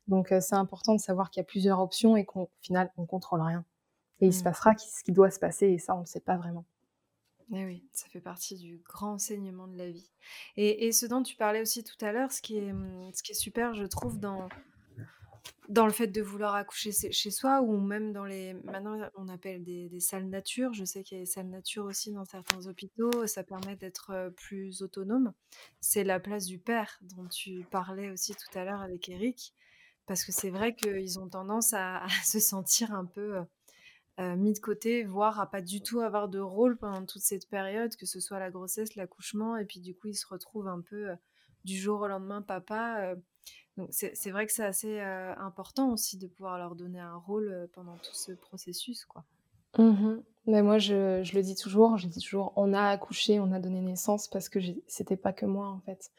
Donc, 0.07 0.31
euh, 0.31 0.39
c'est 0.39 0.55
important 0.55 0.93
de 0.93 0.99
savoir 0.99 1.31
qu'il 1.31 1.41
y 1.41 1.43
a 1.43 1.45
plusieurs 1.45 1.79
options 1.79 2.15
et 2.15 2.25
qu'au 2.25 2.49
final, 2.61 2.91
on 2.97 3.05
contrôle 3.05 3.41
rien. 3.41 3.65
Et 4.21 4.27
il 4.27 4.33
se 4.33 4.41
mmh. 4.41 4.43
passera 4.43 4.77
ce 4.77 5.03
qui 5.03 5.11
doit 5.11 5.31
se 5.31 5.39
passer, 5.39 5.67
et 5.67 5.77
ça, 5.77 5.95
on 5.95 6.01
ne 6.01 6.05
sait 6.05 6.21
pas 6.21 6.37
vraiment. 6.37 6.63
Eh 7.53 7.65
oui, 7.65 7.83
ça 7.93 8.07
fait 8.09 8.21
partie 8.21 8.55
du 8.55 8.81
grand 8.83 9.13
enseignement 9.13 9.67
de 9.67 9.77
la 9.77 9.89
vie. 9.89 10.09
Et, 10.57 10.91
ce 10.91 11.05
dont 11.05 11.21
tu 11.21 11.35
parlais 11.35 11.61
aussi 11.61 11.83
tout 11.83 11.97
à 12.03 12.11
l'heure, 12.11 12.31
ce, 12.31 12.41
qui 12.41 12.57
est, 12.57 12.73
est 12.73 13.33
super, 13.33 13.75
je 13.75 13.85
trouve, 13.85 14.19
dans, 14.19 14.49
le 15.69 15.91
fait 15.91 16.07
de 16.07 16.21
vouloir 16.23 16.55
accoucher 16.55 16.91
chez 16.91 17.29
soi 17.29 17.61
ou 17.61 17.79
même 17.79 18.13
dans 18.13 18.25
les 18.25 18.53
maintenant 18.53 18.97
on 19.15 19.27
appelle 19.27 19.63
des, 19.63 19.99
salles 19.99 20.27
nature. 20.27 20.73
Je 20.73 20.85
sais 20.85 21.03
qu'il 21.03 21.17
y 21.17 21.21
a 21.21 21.23
des 21.23 21.29
salles 21.29 21.49
nature 21.49 21.85
aussi 21.85 22.11
dans 22.11 22.25
certains 22.25 22.65
hôpitaux. 22.65 23.27
Ça 23.27 23.43
permet 23.43 23.75
d'être 23.75 24.33
plus 24.37 24.81
autonome. 24.81 25.31
C'est 25.81 26.03
la 26.03 26.19
place 26.19 26.47
du 26.47 26.57
père 26.57 26.99
dont 27.01 27.27
tu 27.27 27.63
parlais 27.69 28.09
aussi 28.09 28.33
tout 28.33 28.57
à 28.57 28.65
l'heure 28.65 28.81
avec 28.81 29.07
Eric, 29.07 29.53
parce 30.07 30.25
que 30.25 30.31
c'est 30.31 30.49
vrai 30.49 30.75
qu'ils 30.75 31.19
ont 31.19 31.29
tendance 31.29 31.73
à, 31.73 32.07
se 32.23 32.39
sentir 32.39 32.91
un 32.91 33.05
peu 33.05 33.45
mis 34.17 34.53
de 34.53 34.59
côté, 34.59 35.03
voire 35.03 35.39
à 35.39 35.49
pas 35.49 35.61
du 35.61 35.81
tout 35.81 35.99
avoir 35.99 36.29
de 36.29 36.39
rôle 36.39 36.77
pendant 36.77 37.05
toute 37.05 37.21
cette 37.21 37.49
période, 37.49 37.95
que 37.95 38.05
ce 38.05 38.19
soit 38.19 38.39
la 38.39 38.49
grossesse, 38.49 38.95
l'accouchement, 38.95 39.57
et 39.57 39.65
puis 39.65 39.79
du 39.79 39.95
coup, 39.95 40.07
il 40.07 40.15
se 40.15 40.25
retrouve 40.27 40.67
un 40.67 40.81
peu 40.81 41.09
du 41.65 41.75
jour 41.77 42.01
au 42.01 42.07
lendemain 42.07 42.41
papa. 42.41 43.15
donc 43.75 43.89
c'est 43.91 44.31
vrai 44.31 44.45
que 44.45 44.53
c'est 44.53 44.63
assez 44.63 45.01
important 45.01 45.91
aussi 45.91 46.17
de 46.17 46.27
pouvoir 46.27 46.57
leur 46.57 46.75
donner 46.75 46.99
un 46.99 47.17
rôle 47.17 47.69
pendant 47.73 47.97
tout 47.97 48.13
ce 48.13 48.31
processus, 48.31 49.03
quoi. 49.03 49.25
Mmh 49.77 50.21
Mais 50.47 50.61
moi, 50.61 50.77
je, 50.77 51.21
je, 51.23 51.35
le 51.35 51.41
dis 51.41 51.55
toujours, 51.55 51.97
je 51.97 52.07
dis 52.07 52.21
toujours, 52.21 52.53
on 52.55 52.73
a 52.73 52.83
accouché, 52.83 53.39
on 53.39 53.51
a 53.51 53.59
donné 53.59 53.81
naissance 53.81 54.27
parce 54.27 54.47
que 54.47 54.59
c'était 54.87 55.17
pas 55.17 55.33
que 55.33 55.45
moi 55.45 55.67
en 55.67 55.79
fait. 55.79 56.11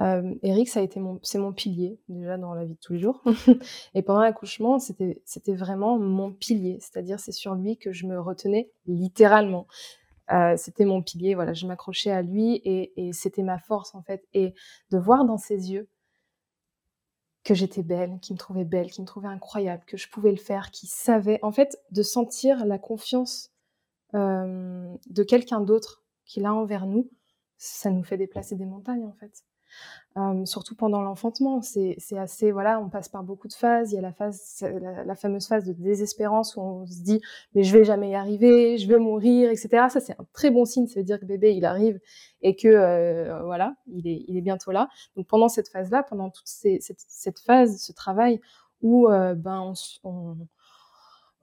Euh, 0.00 0.34
Eric, 0.42 0.68
ça 0.68 0.80
a 0.80 0.82
été 0.82 1.00
mon, 1.00 1.20
c'est 1.22 1.38
mon 1.38 1.52
pilier 1.52 2.00
déjà 2.08 2.38
dans 2.38 2.54
la 2.54 2.64
vie 2.64 2.74
de 2.74 2.80
tous 2.80 2.94
les 2.94 2.98
jours. 2.98 3.22
et 3.94 4.02
pendant 4.02 4.20
l'accouchement, 4.20 4.78
c'était, 4.78 5.22
c'était 5.24 5.54
vraiment 5.54 5.98
mon 5.98 6.32
pilier, 6.32 6.78
c'est-à-dire 6.80 7.20
c'est 7.20 7.32
sur 7.32 7.54
lui 7.54 7.76
que 7.76 7.92
je 7.92 8.06
me 8.06 8.18
retenais 8.18 8.70
littéralement. 8.86 9.66
Euh, 10.32 10.56
c'était 10.56 10.86
mon 10.86 11.02
pilier, 11.02 11.34
voilà, 11.34 11.52
je 11.52 11.66
m'accrochais 11.66 12.10
à 12.10 12.22
lui 12.22 12.62
et, 12.64 13.12
c'était 13.12 13.42
ma 13.42 13.58
force 13.58 13.94
en 13.94 14.02
fait. 14.02 14.26
Et 14.32 14.54
de 14.90 14.98
voir 14.98 15.24
dans 15.24 15.38
ses 15.38 15.72
yeux 15.72 15.88
que 17.44 17.54
j'étais 17.54 17.82
belle, 17.82 18.18
qu'il 18.20 18.34
me 18.34 18.38
trouvait 18.38 18.64
belle, 18.64 18.90
qu'il 18.90 19.02
me 19.02 19.06
trouvait 19.06 19.28
incroyable, 19.28 19.84
que 19.86 19.96
je 19.96 20.08
pouvais 20.08 20.30
le 20.30 20.36
faire, 20.38 20.70
qu'il 20.70 20.88
savait, 20.88 21.40
en 21.42 21.50
fait, 21.50 21.76
de 21.90 22.02
sentir 22.02 22.64
la 22.64 22.78
confiance 22.78 23.50
euh, 24.14 24.94
de 25.10 25.22
quelqu'un 25.24 25.60
d'autre 25.60 26.04
qu'il 26.24 26.46
a 26.46 26.54
envers 26.54 26.86
nous, 26.86 27.10
ça 27.58 27.90
nous 27.90 28.04
fait 28.04 28.16
déplacer 28.16 28.54
des 28.56 28.64
montagnes 28.64 29.04
en 29.04 29.12
fait 29.12 29.44
surtout 30.44 30.74
pendant 30.74 31.02
l'enfantement. 31.02 31.62
C'est 31.62 31.96
assez, 32.18 32.52
voilà, 32.52 32.80
on 32.80 32.88
passe 32.88 33.08
par 33.08 33.22
beaucoup 33.22 33.48
de 33.48 33.52
phases. 33.52 33.92
Il 33.92 33.96
y 33.96 33.98
a 33.98 34.02
la 34.02 34.12
phase, 34.12 34.64
la, 35.06 35.14
fameuse 35.14 35.46
phase 35.46 35.64
de 35.64 35.72
désespérance 35.72 36.56
où 36.56 36.60
on 36.60 36.86
se 36.86 37.02
dit, 37.02 37.20
mais 37.54 37.62
je 37.62 37.76
vais 37.76 37.84
jamais 37.84 38.10
y 38.10 38.14
arriver, 38.14 38.78
je 38.78 38.88
vais 38.88 38.98
mourir, 38.98 39.50
etc. 39.50 39.86
Ça, 39.88 40.00
c'est 40.00 40.12
un 40.12 40.26
très 40.32 40.50
bon 40.50 40.64
signe. 40.64 40.86
Ça 40.86 41.00
veut 41.00 41.04
dire 41.04 41.18
que 41.18 41.24
bébé, 41.24 41.54
il 41.54 41.64
arrive 41.64 42.00
et 42.42 42.56
que, 42.56 42.68
euh, 42.68 43.42
voilà, 43.44 43.74
il 43.86 44.06
est, 44.06 44.24
il 44.28 44.36
est 44.36 44.42
bientôt 44.42 44.70
là. 44.70 44.88
Donc 45.16 45.26
pendant 45.26 45.48
cette 45.48 45.68
phase-là, 45.68 46.02
pendant 46.02 46.30
toute 46.30 46.46
cette, 46.46 46.82
cette, 46.82 47.38
phase, 47.40 47.80
ce 47.80 47.92
travail 47.92 48.40
où, 48.82 49.08
euh, 49.08 49.34
ben, 49.34 49.72
on 50.04 50.36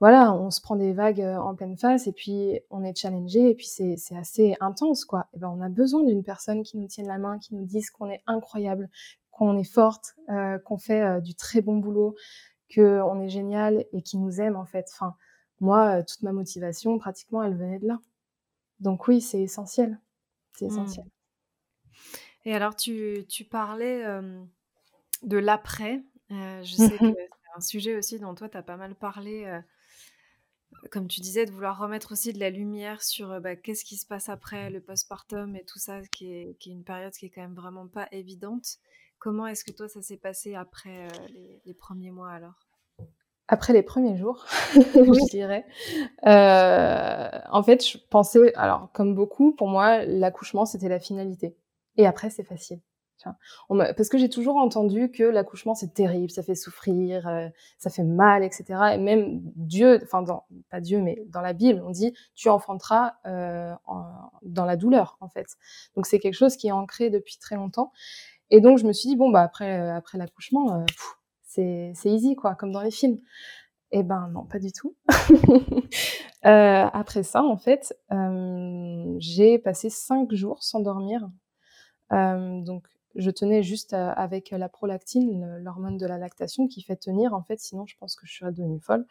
voilà, 0.00 0.32
on 0.32 0.50
se 0.50 0.62
prend 0.62 0.76
des 0.76 0.94
vagues 0.94 1.20
en 1.20 1.54
pleine 1.54 1.76
face 1.76 2.06
et 2.06 2.12
puis 2.12 2.58
on 2.70 2.82
est 2.82 2.96
challengé 2.96 3.50
et 3.50 3.54
puis 3.54 3.66
c'est 3.66 4.16
assez 4.16 4.56
intense 4.60 5.04
quoi. 5.04 5.28
Et 5.34 5.38
ben 5.38 5.48
on 5.48 5.60
a 5.60 5.68
besoin 5.68 6.02
d'une 6.02 6.24
personne 6.24 6.62
qui 6.62 6.78
nous 6.78 6.88
tienne 6.88 7.06
la 7.06 7.18
main, 7.18 7.38
qui 7.38 7.54
nous 7.54 7.66
dise 7.66 7.90
qu'on 7.90 8.08
est 8.08 8.22
incroyable, 8.26 8.88
qu'on 9.30 9.58
est 9.58 9.70
forte, 9.70 10.14
euh, 10.30 10.58
qu'on 10.58 10.78
fait 10.78 11.20
du 11.20 11.34
très 11.34 11.60
bon 11.60 11.76
boulot, 11.76 12.16
qu'on 12.74 13.20
est 13.20 13.28
génial 13.28 13.84
et 13.92 14.00
qui 14.00 14.16
nous 14.16 14.40
aime 14.40 14.56
en 14.56 14.64
fait. 14.64 14.86
Enfin, 14.90 15.14
moi, 15.60 16.02
toute 16.02 16.22
ma 16.22 16.32
motivation, 16.32 16.98
pratiquement, 16.98 17.42
elle 17.42 17.54
venait 17.54 17.78
de 17.78 17.86
là. 17.86 18.00
Donc 18.80 19.06
oui, 19.06 19.20
c'est 19.20 19.42
essentiel. 19.42 20.00
C'est 20.54 20.64
mmh. 20.64 20.68
essentiel. 20.68 21.06
Et 22.46 22.54
alors, 22.54 22.74
tu, 22.74 23.26
tu 23.28 23.44
parlais 23.44 24.02
de 25.22 25.36
l'après. 25.36 26.02
je 26.30 26.74
sais 26.74 26.96
que 26.96 27.04
c'est 27.04 27.28
un 27.54 27.60
sujet 27.60 27.96
aussi 27.96 28.18
dont 28.18 28.34
toi, 28.34 28.48
tu 28.48 28.56
as 28.56 28.62
pas 28.62 28.78
mal 28.78 28.94
parlé 28.94 29.60
comme 30.90 31.08
tu 31.08 31.20
disais, 31.20 31.46
de 31.46 31.50
vouloir 31.50 31.78
remettre 31.78 32.12
aussi 32.12 32.32
de 32.32 32.38
la 32.40 32.50
lumière 32.50 33.02
sur 33.02 33.40
bah, 33.40 33.56
qu'est-ce 33.56 33.84
qui 33.84 33.96
se 33.96 34.06
passe 34.06 34.28
après 34.28 34.70
le 34.70 34.80
postpartum 34.80 35.56
et 35.56 35.64
tout 35.64 35.78
ça, 35.78 36.00
qui 36.12 36.32
est, 36.32 36.56
qui 36.58 36.70
est, 36.70 36.72
une 36.72 36.84
période 36.84 37.12
qui 37.12 37.26
est 37.26 37.30
quand 37.30 37.42
même 37.42 37.54
vraiment 37.54 37.86
pas 37.86 38.08
évidente. 38.12 38.78
Comment 39.18 39.46
est-ce 39.46 39.64
que 39.64 39.72
toi, 39.72 39.88
ça 39.88 40.00
s'est 40.00 40.16
passé 40.16 40.54
après 40.54 41.08
les, 41.64 41.74
premiers 41.74 42.10
mois 42.10 42.30
alors? 42.30 42.66
Après 43.48 43.72
les 43.72 43.82
premiers 43.82 44.16
jours, 44.16 44.46
je 44.74 45.30
dirais. 45.30 45.66
en 46.22 47.62
fait, 47.62 47.86
je 47.86 47.98
pensais, 48.08 48.54
alors 48.54 48.90
comme 48.92 49.14
beaucoup, 49.14 49.52
pour 49.52 49.68
moi, 49.68 50.04
l'accouchement, 50.04 50.64
c'était 50.64 50.88
la 50.88 51.00
finalité. 51.00 51.56
Et 51.96 52.06
après, 52.06 52.30
c'est 52.30 52.44
facile 52.44 52.80
parce 53.68 54.08
que 54.08 54.18
j'ai 54.18 54.28
toujours 54.28 54.56
entendu 54.56 55.10
que 55.10 55.22
l'accouchement 55.22 55.74
c'est 55.74 55.92
terrible, 55.94 56.30
ça 56.30 56.42
fait 56.42 56.54
souffrir, 56.54 57.26
euh, 57.28 57.48
ça 57.78 57.90
fait 57.90 58.04
mal, 58.04 58.42
etc. 58.44 58.64
Et 58.94 58.98
même 58.98 59.40
Dieu, 59.56 60.00
enfin 60.02 60.24
pas 60.70 60.80
Dieu, 60.80 61.00
mais 61.00 61.22
dans 61.28 61.40
la 61.40 61.52
Bible, 61.52 61.82
on 61.84 61.90
dit 61.90 62.14
tu 62.34 62.48
enfanteras 62.48 63.14
euh, 63.26 63.72
dans 64.42 64.64
la 64.64 64.76
douleur 64.76 65.16
en 65.20 65.28
fait. 65.28 65.56
Donc 65.96 66.06
c'est 66.06 66.18
quelque 66.18 66.34
chose 66.34 66.56
qui 66.56 66.68
est 66.68 66.72
ancré 66.72 67.10
depuis 67.10 67.38
très 67.38 67.56
longtemps. 67.56 67.92
Et 68.50 68.60
donc 68.60 68.78
je 68.78 68.86
me 68.86 68.92
suis 68.92 69.08
dit 69.08 69.16
bon 69.16 69.30
bah 69.30 69.42
après 69.42 69.80
euh, 69.80 69.94
après 69.94 70.18
l'accouchement, 70.18 70.84
c'est 71.42 71.92
c'est 71.94 72.10
easy 72.10 72.36
quoi, 72.36 72.54
comme 72.54 72.72
dans 72.72 72.82
les 72.82 72.90
films. 72.90 73.18
Eh 73.92 74.04
ben 74.04 74.28
non, 74.32 74.44
pas 74.44 74.60
du 74.60 74.70
tout. 74.72 74.94
après 76.42 77.22
ça, 77.24 77.42
en 77.42 77.56
fait, 77.56 77.92
j'ai 79.18 79.58
passé 79.58 79.90
cinq 79.90 80.32
jours 80.32 80.62
sans 80.62 80.80
dormir. 80.80 81.28
donc 82.10 82.84
je 83.14 83.30
tenais 83.30 83.62
juste 83.62 83.92
avec 83.92 84.50
la 84.50 84.68
prolactine, 84.68 85.58
l'hormone 85.58 85.98
de 85.98 86.06
la 86.06 86.18
lactation, 86.18 86.68
qui 86.68 86.82
fait 86.82 86.96
tenir, 86.96 87.34
en 87.34 87.42
fait, 87.42 87.60
sinon 87.60 87.86
je 87.86 87.96
pense 87.98 88.16
que 88.16 88.26
je 88.26 88.36
serais 88.36 88.52
devenue 88.52 88.80
folle. 88.80 89.06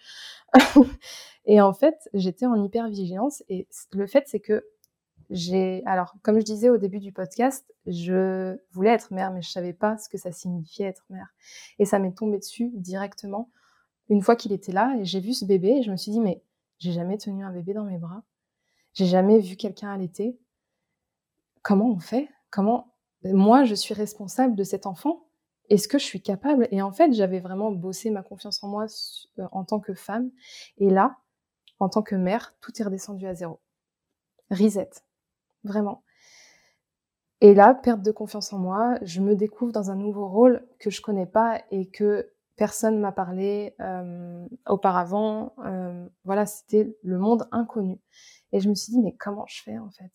et 1.45 1.61
en 1.61 1.73
fait, 1.73 2.09
j'étais 2.13 2.45
en 2.45 2.63
hypervigilance. 2.63 3.43
Et 3.49 3.67
le 3.91 4.07
fait, 4.07 4.25
c'est 4.27 4.39
que 4.39 4.65
j'ai. 5.29 5.83
Alors, 5.85 6.15
comme 6.23 6.39
je 6.39 6.45
disais 6.45 6.69
au 6.69 6.77
début 6.77 6.99
du 6.99 7.11
podcast, 7.11 7.73
je 7.85 8.57
voulais 8.71 8.91
être 8.91 9.13
mère, 9.13 9.31
mais 9.31 9.41
je 9.41 9.49
savais 9.49 9.73
pas 9.73 9.97
ce 9.97 10.09
que 10.09 10.17
ça 10.17 10.31
signifiait 10.31 10.87
être 10.87 11.05
mère. 11.09 11.33
Et 11.77 11.85
ça 11.85 11.99
m'est 11.99 12.15
tombé 12.15 12.39
dessus 12.39 12.71
directement 12.73 13.49
une 14.09 14.21
fois 14.21 14.35
qu'il 14.35 14.51
était 14.51 14.71
là. 14.71 14.95
Et 14.99 15.05
j'ai 15.05 15.19
vu 15.19 15.33
ce 15.33 15.45
bébé 15.45 15.77
et 15.79 15.83
je 15.83 15.91
me 15.91 15.97
suis 15.97 16.11
dit, 16.11 16.19
mais 16.19 16.41
j'ai 16.79 16.91
jamais 16.91 17.17
tenu 17.17 17.43
un 17.43 17.51
bébé 17.51 17.73
dans 17.73 17.85
mes 17.85 17.97
bras. 17.97 18.23
J'ai 18.93 19.05
jamais 19.05 19.39
vu 19.39 19.55
quelqu'un 19.55 19.91
allaiter. 19.91 20.37
Comment 21.61 21.89
on 21.89 21.99
fait? 21.99 22.29
Comment 22.49 22.93
moi, 23.23 23.63
je 23.63 23.75
suis 23.75 23.93
responsable 23.93 24.55
de 24.55 24.63
cet 24.63 24.85
enfant. 24.85 25.25
Est-ce 25.69 25.87
que 25.87 25.99
je 25.99 26.05
suis 26.05 26.21
capable? 26.21 26.67
Et 26.71 26.81
en 26.81 26.91
fait, 26.91 27.13
j'avais 27.13 27.39
vraiment 27.39 27.71
bossé 27.71 28.09
ma 28.09 28.23
confiance 28.23 28.63
en 28.63 28.69
moi 28.69 28.85
euh, 29.37 29.47
en 29.51 29.63
tant 29.63 29.79
que 29.79 29.93
femme. 29.93 30.31
Et 30.77 30.89
là, 30.89 31.17
en 31.79 31.89
tant 31.89 32.01
que 32.01 32.15
mère, 32.15 32.55
tout 32.61 32.71
est 32.79 32.83
redescendu 32.83 33.27
à 33.27 33.35
zéro. 33.35 33.59
Reset. 34.51 34.89
Vraiment. 35.63 36.03
Et 37.41 37.53
là, 37.53 37.73
perte 37.73 38.01
de 38.01 38.11
confiance 38.11 38.51
en 38.51 38.57
moi, 38.57 38.97
je 39.01 39.21
me 39.21 39.35
découvre 39.35 39.71
dans 39.71 39.91
un 39.91 39.95
nouveau 39.95 40.27
rôle 40.27 40.67
que 40.79 40.89
je 40.89 41.01
connais 41.01 41.25
pas 41.25 41.61
et 41.71 41.89
que 41.89 42.33
personne 42.57 42.99
m'a 42.99 43.13
parlé 43.13 43.75
euh, 43.79 44.45
auparavant. 44.67 45.53
Euh, 45.65 46.07
voilà, 46.25 46.45
c'était 46.45 46.97
le 47.03 47.17
monde 47.17 47.47
inconnu. 47.51 48.01
Et 48.51 48.59
je 48.59 48.67
me 48.67 48.75
suis 48.75 48.91
dit, 48.91 48.99
mais 48.99 49.15
comment 49.15 49.45
je 49.47 49.61
fais 49.63 49.77
en 49.77 49.89
fait? 49.91 50.11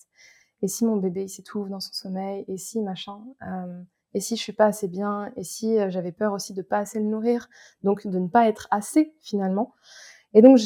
Et 0.62 0.68
si 0.68 0.84
mon 0.84 0.96
bébé 0.96 1.24
il 1.24 1.28
s'étouffe 1.28 1.68
dans 1.68 1.80
son 1.80 1.92
sommeil, 1.92 2.44
et 2.48 2.56
si 2.56 2.80
machin, 2.80 3.20
euh, 3.46 3.82
et 4.14 4.20
si 4.20 4.36
je 4.36 4.42
suis 4.42 4.52
pas 4.52 4.66
assez 4.66 4.88
bien, 4.88 5.32
et 5.36 5.44
si 5.44 5.78
euh, 5.78 5.90
j'avais 5.90 6.12
peur 6.12 6.32
aussi 6.32 6.54
de 6.54 6.62
pas 6.62 6.78
assez 6.78 7.00
le 7.00 7.06
nourrir, 7.06 7.48
donc 7.82 8.06
de 8.06 8.18
ne 8.18 8.28
pas 8.28 8.48
être 8.48 8.68
assez 8.70 9.14
finalement. 9.20 9.74
Et 10.34 10.42
donc 10.42 10.58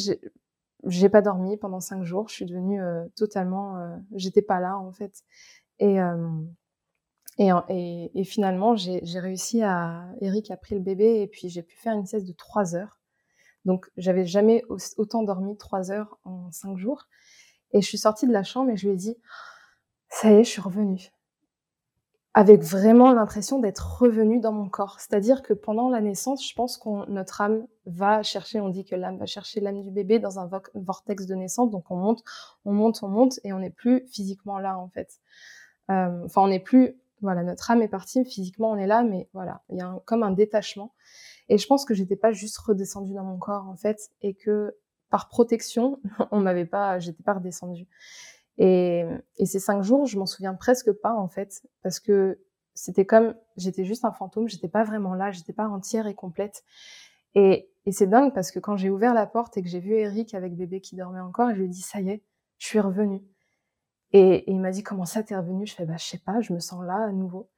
j'ai 0.85 1.09
pas 1.09 1.23
dormi 1.23 1.57
pendant 1.57 1.81
cinq 1.81 2.05
jours, 2.05 2.29
je 2.29 2.35
suis 2.35 2.47
devenue 2.47 2.81
euh, 2.83 3.05
totalement, 3.17 3.99
j'étais 4.15 4.43
pas 4.43 4.61
là 4.61 4.79
en 4.79 4.93
fait. 4.93 5.25
Et 5.81 5.99
et, 7.39 7.51
et, 7.69 8.11
et, 8.21 8.25
finalement, 8.25 8.75
j'ai 8.75 9.01
réussi 9.21 9.63
à. 9.63 10.09
Eric 10.21 10.51
a 10.51 10.57
pris 10.57 10.75
le 10.75 10.81
bébé 10.81 11.23
et 11.23 11.29
puis 11.29 11.49
j'ai 11.49 11.63
pu 11.63 11.77
faire 11.77 11.95
une 11.95 12.05
sieste 12.05 12.27
de 12.27 12.33
trois 12.33 12.75
heures. 12.75 12.99
Donc, 13.65 13.91
j'avais 13.97 14.25
jamais 14.25 14.65
autant 14.97 15.23
dormi 15.23 15.57
trois 15.57 15.91
heures 15.93 16.19
en 16.25 16.51
cinq 16.51 16.77
jours. 16.79 17.07
Et 17.73 17.83
je 17.83 17.87
suis 17.87 17.99
sortie 17.99 18.27
de 18.27 18.33
la 18.33 18.43
chambre 18.43 18.71
et 18.71 18.77
je 18.77 18.87
lui 18.87 18.95
ai 18.95 18.97
dit 18.97 19.17
ça 20.09 20.31
y 20.31 20.35
est, 20.35 20.45
je 20.45 20.51
suis 20.51 20.61
revenue. 20.61 21.11
Avec 22.35 22.63
vraiment 22.63 23.13
l'impression 23.13 23.59
d'être 23.59 23.99
revenue 24.01 24.39
dans 24.39 24.53
mon 24.53 24.69
corps. 24.69 25.01
C'est-à-dire 25.01 25.43
que 25.43 25.53
pendant 25.53 25.89
la 25.89 26.01
naissance, 26.01 26.47
je 26.47 26.55
pense 26.55 26.79
que 26.79 27.09
notre 27.11 27.41
âme 27.41 27.67
va 27.87 28.23
chercher, 28.23 28.61
on 28.61 28.69
dit 28.69 28.85
que 28.85 28.95
l'âme 28.95 29.19
va 29.19 29.27
chercher 29.27 29.61
l'âme 29.61 29.83
du 29.83 29.91
bébé 29.91 30.19
dans 30.19 30.39
un 30.39 30.49
vortex 30.75 31.27
de 31.27 31.35
naissance. 31.35 31.71
Donc 31.71 31.91
on 31.91 31.97
monte, 31.97 32.23
on 32.65 32.73
monte, 32.73 33.03
on 33.03 33.09
monte 33.09 33.41
et 33.45 33.53
on 33.53 33.59
n'est 33.59 33.71
plus 33.71 34.07
physiquement 34.09 34.59
là 34.59 34.79
en 34.79 34.89
fait. 34.89 35.19
Euh, 35.91 36.25
enfin, 36.25 36.43
on 36.43 36.49
n'est 36.49 36.61
plus, 36.61 36.97
voilà, 37.23 37.43
notre 37.43 37.71
âme 37.71 37.83
est 37.83 37.89
partie, 37.89 38.25
physiquement 38.25 38.71
on 38.71 38.77
est 38.77 38.87
là, 38.87 39.03
mais 39.03 39.29
voilà, 39.33 39.63
il 39.71 39.79
y 39.79 39.81
a 39.81 40.01
comme 40.05 40.23
un 40.23 40.31
détachement. 40.31 40.93
Et 41.49 41.59
je 41.59 41.67
pense 41.67 41.85
que 41.85 41.95
j'étais 41.95 42.17
pas 42.17 42.33
juste 42.33 42.59
redescendue 42.59 43.15
dans 43.15 43.25
mon 43.25 43.39
corps 43.39 43.67
en 43.69 43.77
fait, 43.77 44.11
et 44.21 44.35
que 44.35 44.77
par 45.11 45.29
protection, 45.29 46.01
on 46.31 46.41
m'avait 46.41 46.67
pas, 46.67 46.99
j'étais 46.99 47.23
pas 47.23 47.35
redescendue. 47.35 47.89
Et, 48.59 49.05
ces 49.45 49.61
cinq 49.61 49.83
jours, 49.83 50.07
je 50.07 50.19
m'en 50.19 50.27
souviens 50.27 50.55
presque 50.55 50.93
pas 50.93 51.15
en 51.15 51.29
fait, 51.29 51.63
parce 51.83 52.01
que 52.01 52.41
c'était 52.75 53.07
comme 53.07 53.35
j'étais 53.57 53.85
juste 53.85 54.05
un 54.05 54.13
fantôme, 54.13 54.49
j'étais 54.49 54.69
pas 54.69 54.85
vraiment 54.85 55.15
là, 55.15 55.31
j'étais 55.31 55.53
pas 55.53 55.69
entière 55.69 56.07
et 56.07 56.15
complète. 56.15 56.65
Et, 57.35 57.71
et 57.87 57.93
c'est 57.93 58.07
dingue 58.07 58.35
parce 58.35 58.51
que 58.51 58.59
quand 58.59 58.77
j'ai 58.77 58.91
ouvert 58.91 59.15
la 59.15 59.27
porte 59.27 59.57
et 59.57 59.63
que 59.63 59.69
j'ai 59.69 59.81
vu 59.81 59.93
Eric 59.95 60.35
avec 60.35 60.57
bébé 60.57 60.81
qui 60.81 60.97
dormait 60.97 61.21
encore, 61.21 61.51
je 61.51 61.57
lui 61.57 61.65
ai 61.67 61.69
dit 61.69 61.83
ça 61.83 62.01
y 62.01 62.11
est, 62.11 62.23
je 62.59 62.67
suis 62.67 62.81
revenue. 62.81 63.23
Et, 64.13 64.51
il 64.51 64.61
m'a 64.61 64.71
dit 64.71 64.83
comment 64.83 65.05
ça 65.05 65.23
t'es 65.23 65.37
revenue? 65.37 65.67
Je 65.67 65.75
fais 65.75 65.85
bah 65.87 65.97
je 65.99 66.05
sais 66.05 66.19
pas, 66.19 66.41
je 66.41 66.53
me 66.53 66.61
sens 66.61 66.85
là 66.85 67.07
à 67.09 67.13
nouveau. 67.13 67.49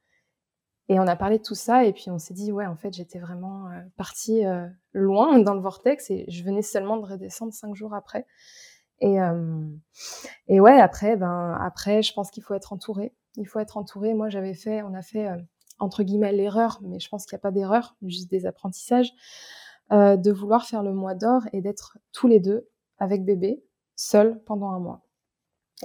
Et 0.88 0.98
on 0.98 1.06
a 1.06 1.16
parlé 1.16 1.38
de 1.38 1.42
tout 1.44 1.54
ça 1.54 1.84
et 1.84 1.92
puis 1.92 2.10
on 2.10 2.18
s'est 2.18 2.34
dit 2.34 2.50
ouais 2.52 2.66
en 2.66 2.76
fait 2.76 2.92
j'étais 2.92 3.20
vraiment 3.20 3.68
partie 3.96 4.42
loin 4.92 5.38
dans 5.38 5.54
le 5.54 5.60
vortex 5.60 6.10
et 6.10 6.24
je 6.28 6.42
venais 6.42 6.62
seulement 6.62 6.96
de 6.96 7.06
redescendre 7.06 7.52
cinq 7.54 7.74
jours 7.74 7.94
après. 7.94 8.26
Et, 9.00 9.16
et 10.48 10.60
ouais 10.60 10.78
après 10.80 11.16
ben 11.16 11.56
après 11.60 12.02
je 12.02 12.12
pense 12.12 12.30
qu'il 12.30 12.42
faut 12.42 12.54
être 12.54 12.72
entouré. 12.72 13.14
Il 13.36 13.46
faut 13.46 13.58
être 13.58 13.76
entouré. 13.76 14.14
Moi 14.14 14.28
j'avais 14.28 14.54
fait 14.54 14.82
on 14.82 14.94
a 14.94 15.02
fait 15.02 15.28
entre 15.78 16.02
guillemets 16.02 16.32
l'erreur 16.32 16.80
mais 16.82 17.00
je 17.00 17.08
pense 17.08 17.24
qu'il 17.24 17.36
n'y 17.36 17.40
a 17.40 17.42
pas 17.42 17.50
d'erreur 17.50 17.96
juste 18.02 18.30
des 18.30 18.46
apprentissages 18.46 19.12
de 19.90 20.30
vouloir 20.30 20.66
faire 20.66 20.82
le 20.82 20.92
mois 20.92 21.14
d'or 21.14 21.42
et 21.52 21.60
d'être 21.60 21.98
tous 22.12 22.28
les 22.28 22.40
deux 22.40 22.68
avec 22.98 23.24
bébé 23.24 23.64
seuls 23.96 24.40
pendant 24.44 24.70
un 24.70 24.78
mois. 24.78 25.02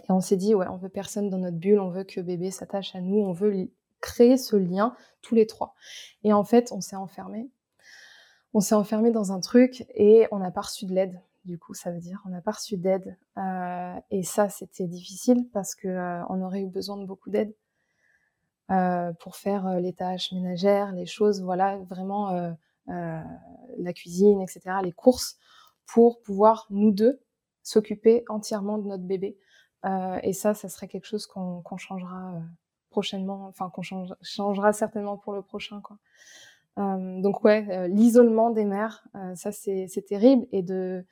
Et 0.04 0.12
on 0.12 0.20
s'est 0.20 0.38
dit, 0.38 0.54
ouais, 0.56 0.68
on 0.68 0.78
veut 0.78 0.90
personne 0.90 1.30
dans 1.30 1.38
notre 1.38 1.58
bulle, 1.58 1.80
on 1.80 1.90
veut 1.90 2.04
que 2.04 2.22
bébé 2.22 2.52
s'attache 2.52 2.96
à 2.96 3.02
nous, 3.02 3.18
on 3.18 3.32
veut 3.32 3.70
créer 4.02 4.38
ce 4.38 4.56
lien 4.56 4.96
tous 5.22 5.36
les 5.36 5.48
trois. 5.48 5.74
Et 6.24 6.34
en 6.34 6.44
fait, 6.44 6.72
on 6.72 6.82
s'est 6.82 6.96
enfermé. 6.96 7.50
On 8.54 8.60
s'est 8.60 8.76
enfermé 8.76 9.12
dans 9.12 9.32
un 9.32 9.40
truc 9.40 9.86
et 9.96 10.28
on 10.32 10.40
n'a 10.40 10.52
pas 10.52 10.62
reçu 10.62 10.86
de 10.86 10.94
l'aide. 10.94 11.20
Du 11.46 11.60
coup, 11.60 11.76
ça 11.76 11.92
veut 11.92 12.00
dire 12.00 12.22
on 12.26 12.30
n'a 12.30 12.42
pas 12.42 12.52
reçu 12.52 12.76
d'aide. 12.76 13.18
Euh, 13.38 14.00
et 14.10 14.24
ça, 14.24 14.50
c'était 14.50 14.88
difficile 14.88 15.48
parce 15.54 15.76
que 15.76 15.88
euh, 15.88 16.26
aurait 16.26 16.62
eu 16.62 16.68
besoin 16.68 16.98
de 16.98 17.06
beaucoup 17.06 17.30
d'aide 17.30 17.56
euh, 18.72 19.14
pour 19.20 19.36
faire 19.36 19.80
les 19.80 19.94
tâches 19.94 20.32
ménagères, 20.32 20.92
les 20.92 21.06
choses, 21.06 21.44
voilà, 21.44 21.78
vraiment 21.78 22.56
la 22.88 23.94
cuisine, 23.94 24.42
etc., 24.42 24.62
les 24.84 24.92
courses, 24.92 25.38
pour 25.86 26.22
pouvoir 26.22 26.66
nous 26.72 26.92
deux 26.92 27.22
s'occuper 27.62 28.24
entièrement 28.28 28.80
de 28.80 28.88
notre 28.88 29.04
bébé. 29.04 29.38
et 30.24 30.34
ça, 30.34 30.56
ça 30.56 30.68
serait 30.68 30.88
quelque 30.88 31.06
chose 31.06 31.28
qu'on 31.28 31.78
changera 31.78 32.42
prochainement, 32.90 33.48
enfin 33.48 33.70
qu'on 33.70 33.84
changera 33.84 34.74
certainement 34.74 35.18
pour 35.18 35.34
le 35.34 35.44
prochain. 35.44 35.82
Euh, 36.78 37.22
donc 37.22 37.44
ouais, 37.44 37.66
euh, 37.70 37.88
l'isolement 37.88 38.50
des 38.50 38.66
mères, 38.66 39.06
euh, 39.16 39.36
ça 39.36 39.52
c'est 39.52 39.88
terrible. 40.08 40.46
Et 40.52 40.62
de 40.62 41.06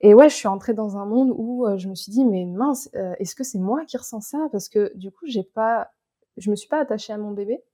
et 0.00 0.14
ouais, 0.14 0.28
je 0.28 0.34
suis 0.34 0.48
entrée 0.48 0.74
dans 0.74 0.96
un 0.96 1.06
monde 1.06 1.32
où 1.36 1.66
je 1.76 1.88
me 1.88 1.94
suis 1.96 2.12
dit 2.12 2.24
mais 2.24 2.44
mince, 2.44 2.88
est-ce 3.18 3.34
que 3.34 3.42
c'est 3.44 3.58
moi 3.58 3.84
qui 3.84 3.96
ressens 3.96 4.20
ça? 4.20 4.48
Parce 4.52 4.68
que 4.68 4.92
du 4.96 5.10
coup 5.10 5.26
j'ai 5.26 5.42
pas, 5.42 5.90
je 6.36 6.50
me 6.50 6.56
suis 6.56 6.68
pas 6.68 6.80
attachée 6.80 7.12
à 7.12 7.18
mon 7.18 7.32
bébé 7.32 7.64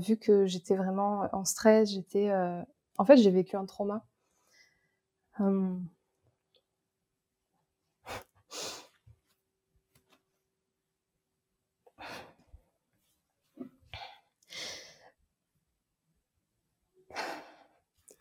vu 0.00 0.18
que 0.18 0.46
j'étais 0.46 0.76
vraiment 0.76 1.28
en 1.32 1.44
stress, 1.46 1.90
j'étais, 1.90 2.30
en 2.98 3.04
fait 3.06 3.16
j'ai 3.16 3.30
vécu 3.30 3.56
un 3.56 3.64
trauma. 3.66 4.04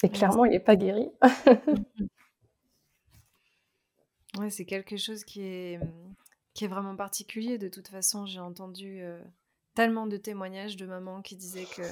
Et 0.03 0.09
clairement, 0.09 0.45
il 0.45 0.51
n'est 0.51 0.59
pas 0.59 0.75
guéri. 0.75 1.09
ouais, 4.37 4.49
c'est 4.49 4.65
quelque 4.65 4.97
chose 4.97 5.23
qui 5.23 5.41
est, 5.41 5.79
qui 6.53 6.65
est 6.65 6.67
vraiment 6.67 6.95
particulier. 6.95 7.57
De 7.57 7.69
toute 7.69 7.87
façon, 7.87 8.25
j'ai 8.25 8.39
entendu 8.39 9.01
euh, 9.01 9.21
tellement 9.75 10.07
de 10.07 10.17
témoignages 10.17 10.75
de 10.75 10.85
mamans 10.85 11.21
qui 11.21 11.35
disaient 11.35 11.67
que 11.75 11.83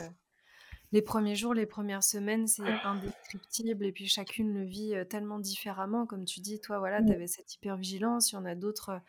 les 0.91 1.03
premiers 1.03 1.35
jours, 1.35 1.53
les 1.53 1.67
premières 1.67 2.03
semaines, 2.03 2.47
c'est 2.47 2.67
indescriptible. 2.83 3.85
Et 3.85 3.91
puis 3.91 4.07
chacune 4.07 4.53
le 4.53 4.63
vit 4.63 4.95
euh, 4.95 5.05
tellement 5.05 5.39
différemment. 5.39 6.07
Comme 6.07 6.25
tu 6.25 6.39
dis, 6.39 6.59
toi, 6.59 6.79
voilà, 6.79 7.03
tu 7.03 7.11
avais 7.11 7.27
cette 7.27 7.53
hypervigilance. 7.53 8.31
Il 8.31 8.35
y 8.35 8.37
en 8.39 8.45
a 8.45 8.55
d'autres 8.55 8.99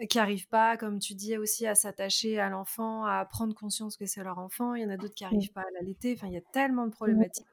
euh, 0.00 0.06
qui 0.06 0.16
n'arrivent 0.16 0.48
pas, 0.48 0.78
comme 0.78 0.98
tu 0.98 1.14
dis 1.14 1.36
aussi, 1.36 1.66
à 1.66 1.74
s'attacher 1.74 2.40
à 2.40 2.48
l'enfant, 2.48 3.04
à 3.04 3.22
prendre 3.26 3.54
conscience 3.54 3.98
que 3.98 4.06
c'est 4.06 4.24
leur 4.24 4.38
enfant. 4.38 4.74
Il 4.74 4.82
y 4.82 4.86
en 4.86 4.90
a 4.90 4.96
d'autres 4.96 5.14
qui 5.14 5.24
n'arrivent 5.24 5.52
pas 5.52 5.60
à 5.60 5.70
l'allaiter. 5.74 6.14
Enfin, 6.16 6.28
il 6.28 6.32
y 6.32 6.38
a 6.38 6.52
tellement 6.52 6.86
de 6.86 6.92
problématiques. 6.92 7.44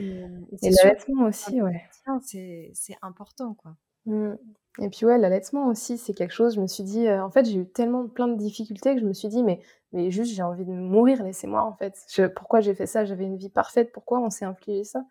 Et, 0.00 0.70
l'allaitement 0.82 1.24
aussi, 1.24 1.62
ouais. 1.62 1.82
C'est 2.22 2.96
important, 3.02 3.54
quoi. 3.54 3.76
Mmh. 4.06 4.34
Et 4.80 4.90
puis 4.90 5.06
ouais, 5.06 5.18
l'allaitement 5.18 5.68
aussi, 5.68 5.98
c'est 5.98 6.14
quelque 6.14 6.32
chose, 6.32 6.56
je 6.56 6.60
me 6.60 6.66
suis 6.66 6.82
dit, 6.82 7.08
en 7.08 7.30
fait, 7.30 7.44
j'ai 7.44 7.58
eu 7.58 7.66
tellement 7.66 8.08
plein 8.08 8.26
de 8.26 8.36
difficultés 8.36 8.94
que 8.94 9.00
je 9.00 9.06
me 9.06 9.12
suis 9.12 9.28
dit, 9.28 9.44
mais, 9.44 9.60
mais 9.92 10.10
juste, 10.10 10.34
j'ai 10.34 10.42
envie 10.42 10.64
de 10.64 10.72
mourir, 10.72 11.22
laissez-moi, 11.22 11.62
en 11.62 11.74
fait. 11.74 11.94
pourquoi 12.34 12.60
j'ai 12.60 12.74
fait 12.74 12.86
ça? 12.86 13.04
J'avais 13.04 13.24
une 13.24 13.36
vie 13.36 13.50
parfaite, 13.50 13.92
pourquoi 13.92 14.18
on 14.18 14.30
s'est 14.30 14.44
infligé 14.44 14.82
ça? 14.82 15.04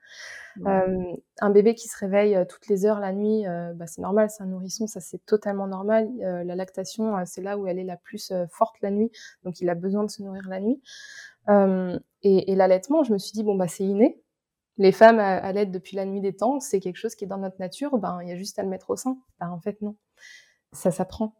Un 0.66 1.50
bébé 1.50 1.76
qui 1.76 1.88
se 1.88 1.98
réveille 1.98 2.38
toutes 2.50 2.68
les 2.68 2.86
heures 2.86 3.00
la 3.00 3.14
nuit, 3.14 3.46
bah, 3.76 3.88
c'est 3.88 4.02
normal, 4.02 4.30
c'est 4.30 4.44
un 4.44 4.48
nourrisson, 4.48 4.86
ça 4.86 5.00
c'est 5.00 5.26
totalement 5.26 5.68
normal. 5.68 6.10
la 6.20 6.56
lactation, 6.56 7.16
c'est 7.26 7.42
là 7.42 7.58
où 7.58 7.66
elle 7.66 7.80
est 7.80 7.86
la 7.86 7.98
plus 7.98 8.34
forte 8.50 8.76
la 8.82 8.92
nuit, 8.92 9.12
donc 9.46 9.62
il 9.62 9.70
a 9.70 9.76
besoin 9.76 10.04
de 10.04 10.10
se 10.10 10.22
nourrir 10.22 10.50
la 10.50 10.60
nuit. 10.60 10.82
et, 12.22 12.52
et 12.52 12.56
l'allaitement, 12.56 13.04
je 13.04 13.14
me 13.14 13.18
suis 13.18 13.32
dit, 13.32 13.44
bon, 13.44 13.56
bah 13.56 13.70
c'est 13.70 13.86
inné, 13.86 14.22
les 14.78 14.92
femmes 14.92 15.20
à, 15.20 15.52
l'aide 15.52 15.72
depuis 15.72 15.96
la 15.96 16.06
nuit 16.06 16.22
des 16.22 16.36
temps, 16.36 16.60
c'est 16.60 16.80
quelque 16.80 16.98
chose 16.98 17.16
qui 17.16 17.26
est 17.26 17.28
dans 17.28 17.38
notre 17.38 17.60
nature, 17.60 17.98
ben 17.98 18.20
il 18.22 18.30
y 18.30 18.32
a 18.32 18.36
juste 18.36 18.58
à 18.60 18.64
le 18.64 18.70
mettre 18.70 18.90
au 18.90 18.96
sein. 18.96 19.18
Ben, 19.40 19.50
en 19.50 19.60
fait 19.60 19.82
non, 19.82 19.96
ça 20.72 20.92
s'apprend. 20.92 21.36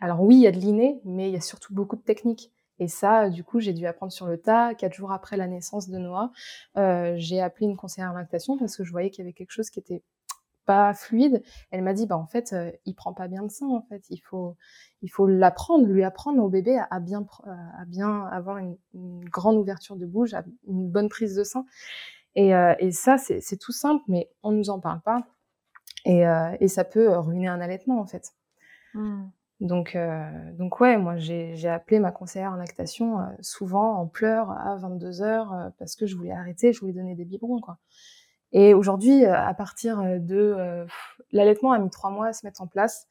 Alors 0.00 0.22
oui, 0.22 0.36
il 0.36 0.42
y 0.42 0.46
a 0.46 0.52
de 0.52 0.58
l'inné, 0.58 1.00
mais 1.04 1.28
il 1.28 1.32
y 1.32 1.36
a 1.36 1.40
surtout 1.40 1.74
beaucoup 1.74 1.96
de 1.96 2.02
techniques. 2.02 2.52
Et 2.78 2.88
ça, 2.88 3.28
du 3.28 3.42
coup, 3.42 3.58
j'ai 3.60 3.72
dû 3.72 3.86
apprendre 3.86 4.12
sur 4.12 4.26
le 4.26 4.38
tas. 4.38 4.74
Quatre 4.74 4.94
jours 4.94 5.12
après 5.12 5.36
la 5.36 5.48
naissance 5.48 5.88
de 5.88 5.98
Noah, 5.98 6.30
euh, 6.76 7.14
j'ai 7.16 7.40
appelé 7.40 7.66
une 7.66 7.76
conseillère 7.76 8.10
en 8.10 8.14
lactation 8.14 8.56
parce 8.56 8.76
que 8.76 8.84
je 8.84 8.92
voyais 8.92 9.10
qu'il 9.10 9.24
y 9.24 9.26
avait 9.26 9.32
quelque 9.32 9.50
chose 9.50 9.70
qui 9.70 9.80
était 9.80 10.04
pas 10.64 10.94
fluide. 10.94 11.42
Elle 11.70 11.82
m'a 11.82 11.94
dit, 11.94 12.06
bah 12.06 12.16
en 12.16 12.26
fait, 12.26 12.52
euh, 12.52 12.70
il 12.84 12.94
prend 12.94 13.14
pas 13.14 13.26
bien 13.26 13.42
le 13.42 13.48
sein. 13.48 13.66
En 13.68 13.82
fait, 13.88 14.04
il 14.10 14.20
faut, 14.20 14.56
il 15.02 15.08
faut 15.08 15.26
l'apprendre, 15.26 15.86
lui 15.86 16.04
apprendre 16.04 16.42
au 16.42 16.48
bébé 16.48 16.78
à, 16.90 17.00
bien, 17.00 17.26
à 17.46 17.84
bien 17.86 18.26
avoir 18.26 18.58
une, 18.58 18.76
une, 18.94 19.24
grande 19.24 19.56
ouverture 19.56 19.96
de 19.96 20.06
bouche, 20.06 20.34
à 20.34 20.44
une 20.66 20.88
bonne 20.88 21.08
prise 21.08 21.34
de 21.34 21.42
sein. 21.42 21.64
Euh, 22.36 22.74
et, 22.78 22.92
ça, 22.92 23.18
c'est 23.18 23.56
tout 23.56 23.72
simple, 23.72 24.04
mais 24.08 24.30
on 24.42 24.52
ne 24.52 24.58
nous 24.58 24.70
en 24.70 24.80
parle 24.80 25.00
pas. 25.00 25.26
Et, 26.04 26.26
euh, 26.26 26.68
ça 26.68 26.84
peut 26.84 27.16
ruiner 27.16 27.48
un 27.48 27.60
allaitement, 27.60 28.00
en 28.00 28.06
fait. 28.06 28.32
Mmh. 28.94 29.24
Donc, 29.60 29.96
euh, 29.96 30.52
donc 30.52 30.78
ouais, 30.80 30.96
moi, 30.96 31.16
j'ai 31.16 31.68
appelé 31.68 31.98
ma 31.98 32.12
conseillère 32.12 32.52
en 32.52 32.56
lactation 32.56 33.18
souvent 33.40 33.94
en 33.96 34.06
pleurs 34.06 34.52
à 34.52 34.76
22 34.76 35.20
heures 35.22 35.72
parce 35.78 35.96
que 35.96 36.06
je 36.06 36.16
voulais 36.16 36.30
arrêter, 36.30 36.72
je 36.72 36.80
voulais 36.80 36.92
donner 36.92 37.16
des 37.16 37.24
biberons, 37.24 37.60
quoi. 37.60 37.78
Et 38.52 38.72
aujourd'hui, 38.72 39.24
à 39.26 39.52
partir 39.54 40.00
de... 40.20 40.86
L'allaitement 41.32 41.72
a 41.72 41.78
mis 41.78 41.90
trois 41.90 42.10
mois 42.10 42.28
à 42.28 42.32
se 42.32 42.46
mettre 42.46 42.62
en 42.62 42.66
place. 42.66 43.08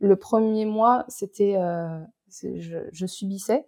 Le 0.00 0.16
premier 0.16 0.64
mois, 0.64 1.04
c'était... 1.08 1.56
Je, 2.28 2.88
je, 2.90 3.06
subissais. 3.06 3.66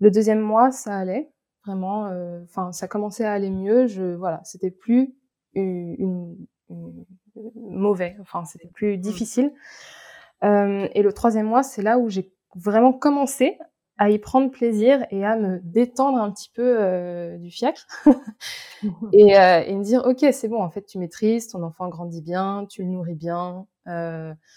Le 0.00 0.10
deuxième 0.10 0.40
mois, 0.40 0.72
ça 0.72 0.96
allait. 0.96 1.30
Vraiment, 1.64 2.06
euh, 2.06 2.42
enfin, 2.44 2.72
ça 2.72 2.88
commençait 2.88 3.24
à 3.24 3.32
aller 3.32 3.50
mieux. 3.50 3.86
Je, 3.86 4.14
voilà, 4.14 4.40
c'était 4.44 4.70
plus 4.70 5.14
une, 5.54 6.36
mauvais. 7.54 8.16
Enfin, 8.20 8.44
c'était 8.44 8.68
plus 8.68 8.96
mmh. 8.96 9.00
difficile. 9.00 9.52
Euh, 10.44 10.88
et 10.92 11.02
le 11.02 11.12
troisième 11.12 11.46
mois, 11.46 11.62
c'est 11.62 11.82
là 11.82 11.98
où 11.98 12.08
j'ai 12.08 12.32
vraiment 12.54 12.92
commencé 12.92 13.58
à 13.98 14.10
y 14.10 14.18
prendre 14.18 14.50
plaisir 14.50 15.06
et 15.10 15.24
à 15.24 15.36
me 15.36 15.60
détendre 15.62 16.18
un 16.18 16.32
petit 16.32 16.50
peu 16.52 16.76
euh, 16.80 17.36
du 17.38 17.50
fiacre 17.50 17.86
et, 19.12 19.38
euh, 19.38 19.62
et, 19.64 19.74
me 19.76 19.84
dire 19.84 20.02
ok 20.06 20.24
c'est 20.32 20.48
bon 20.48 20.62
en 20.62 20.70
fait 20.70 20.82
tu 20.86 20.98
maîtrises 20.98 21.48
ton 21.48 21.62
enfant 21.62 21.88
grandit 21.88 22.22
bien 22.22 22.66
tu 22.68 22.82
le 22.82 22.88
nourris 22.88 23.14
bien 23.14 23.66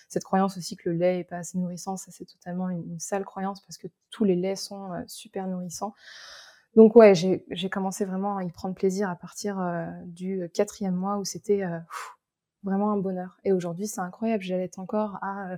cette 0.07 0.23
croyance 0.23 0.57
aussi 0.57 0.77
que 0.77 0.89
le 0.89 0.95
lait 0.95 1.19
est 1.19 1.23
pas 1.25 1.37
assez 1.37 1.57
nourrissant 1.57 1.97
ça 1.97 2.11
c'est 2.11 2.25
totalement 2.25 2.69
une, 2.69 2.93
une, 2.93 2.99
sale 2.99 3.25
croyance 3.25 3.61
parce 3.61 3.77
que 3.77 3.87
tous 4.09 4.23
les 4.23 4.35
laits 4.35 4.57
sont 4.57 4.89
super 5.05 5.47
nourrissants 5.47 5.93
donc 6.75 6.95
ouais, 6.95 7.15
j'ai 7.15 7.69
commencé 7.69 8.03
vraiment 8.03 8.37
à 8.37 8.43
y 8.43 8.51
prendre 8.51 8.75
plaisir 8.75 9.09
à 9.09 9.15
partir 9.15 9.59
euh, 9.59 9.85
du 10.05 10.49
quatrième 10.53 10.95
mois 10.95 11.17
où 11.17 11.23
c'était 11.23 11.63
euh, 11.63 11.79
vraiment 12.63 12.91
un 12.91 12.97
bonheur. 12.97 13.37
Et 13.45 13.53
aujourd'hui, 13.53 13.87
c'est 13.87 14.01
incroyable. 14.01 14.43
J'allais 14.43 14.69
encore 14.77 15.17
à, 15.21 15.51
euh, 15.51 15.57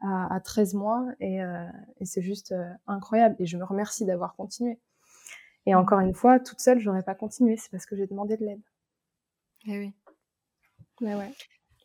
à, 0.00 0.34
à, 0.34 0.40
13 0.40 0.74
mois 0.74 1.06
et, 1.20 1.38
et 2.00 2.04
c'est 2.04 2.22
juste 2.22 2.54
incroyable. 2.86 3.36
Et 3.38 3.46
je 3.46 3.58
me 3.58 3.64
remercie 3.64 4.06
d'avoir 4.06 4.34
continué. 4.34 4.78
Et 5.66 5.74
mmh. 5.74 5.78
encore 5.78 6.00
une 6.00 6.14
fois, 6.14 6.40
toute 6.40 6.60
seule, 6.60 6.78
j'aurais 6.78 7.02
pas 7.02 7.14
continué. 7.14 7.56
C'est 7.56 7.70
parce 7.70 7.84
que 7.84 7.96
j'ai 7.96 8.06
demandé 8.06 8.36
de 8.36 8.44
l'aide. 8.46 8.62
Eh 9.66 9.78
oui. 9.78 9.92
Mais 11.00 11.14
ouais. 11.14 11.32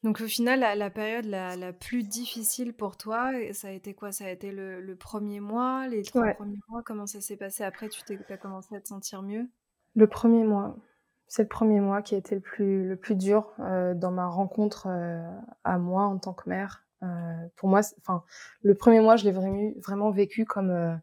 Donc 0.03 0.19
au 0.21 0.27
final, 0.27 0.59
la, 0.59 0.89
période 0.89 1.25
la, 1.25 1.73
plus 1.73 2.03
difficile 2.03 2.73
pour 2.73 2.97
toi, 2.97 3.31
ça 3.53 3.67
a 3.67 3.71
été 3.71 3.93
quoi? 3.93 4.11
Ça 4.11 4.25
a 4.25 4.29
été 4.29 4.51
le, 4.51 4.95
premier 4.95 5.39
mois, 5.39 5.87
les 5.87 6.01
trois 6.01 6.33
premiers 6.33 6.59
mois? 6.69 6.81
Comment 6.83 7.05
ça 7.05 7.21
s'est 7.21 7.37
passé? 7.37 7.63
Après, 7.63 7.87
tu 7.89 8.01
as 8.29 8.37
commencé 8.37 8.75
à 8.75 8.81
te 8.81 8.87
sentir 8.87 9.21
mieux? 9.21 9.47
Le 9.95 10.07
premier 10.07 10.43
mois. 10.43 10.75
C'est 11.27 11.43
le 11.43 11.47
premier 11.47 11.79
mois 11.79 12.01
qui 12.01 12.15
a 12.15 12.17
été 12.17 12.35
le 12.35 12.41
plus, 12.41 12.87
le 12.87 12.95
plus 12.97 13.15
dur 13.15 13.53
euh, 13.59 13.93
dans 13.93 14.11
ma 14.11 14.27
rencontre 14.27 14.87
euh, 14.87 15.21
à 15.63 15.77
moi 15.77 16.03
en 16.03 16.17
tant 16.17 16.33
que 16.33 16.49
mère. 16.49 16.83
Euh, 17.03 17.47
pour 17.55 17.69
moi, 17.69 17.81
enfin, 17.99 18.23
le 18.63 18.75
premier 18.75 18.99
mois, 18.99 19.15
je 19.15 19.23
l'ai 19.23 19.31
vraiment, 19.31 19.71
vraiment 19.77 20.11
vécu 20.11 20.45
comme, 20.45 20.99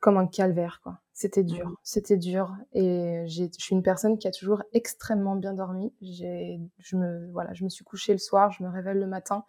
comme 0.00 0.16
un 0.16 0.26
calvaire, 0.26 0.80
quoi. 0.82 0.98
C'était 1.12 1.44
dur, 1.44 1.68
mmh. 1.68 1.76
c'était 1.82 2.16
dur. 2.16 2.56
Et 2.72 3.24
je 3.26 3.44
suis 3.58 3.74
une 3.74 3.82
personne 3.82 4.16
qui 4.16 4.26
a 4.26 4.30
toujours 4.30 4.62
extrêmement 4.72 5.36
bien 5.36 5.52
dormi. 5.52 5.92
Je 6.00 6.96
me, 6.96 7.30
voilà, 7.32 7.52
je 7.52 7.62
me 7.62 7.68
suis 7.68 7.84
couchée 7.84 8.12
le 8.12 8.18
soir, 8.18 8.50
je 8.52 8.62
me 8.62 8.70
réveille 8.70 8.98
le 8.98 9.06
matin, 9.06 9.44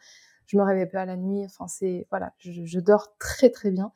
je 0.48 0.58
me 0.58 0.64
réveille 0.64 0.90
pas 0.90 1.06
la 1.06 1.16
nuit. 1.16 1.46
Enfin, 1.46 1.68
c'est 1.70 2.08
voilà, 2.10 2.34
je, 2.40 2.80
dors 2.82 3.18
très 3.20 3.50
très 3.50 3.72
bien. 3.72 3.94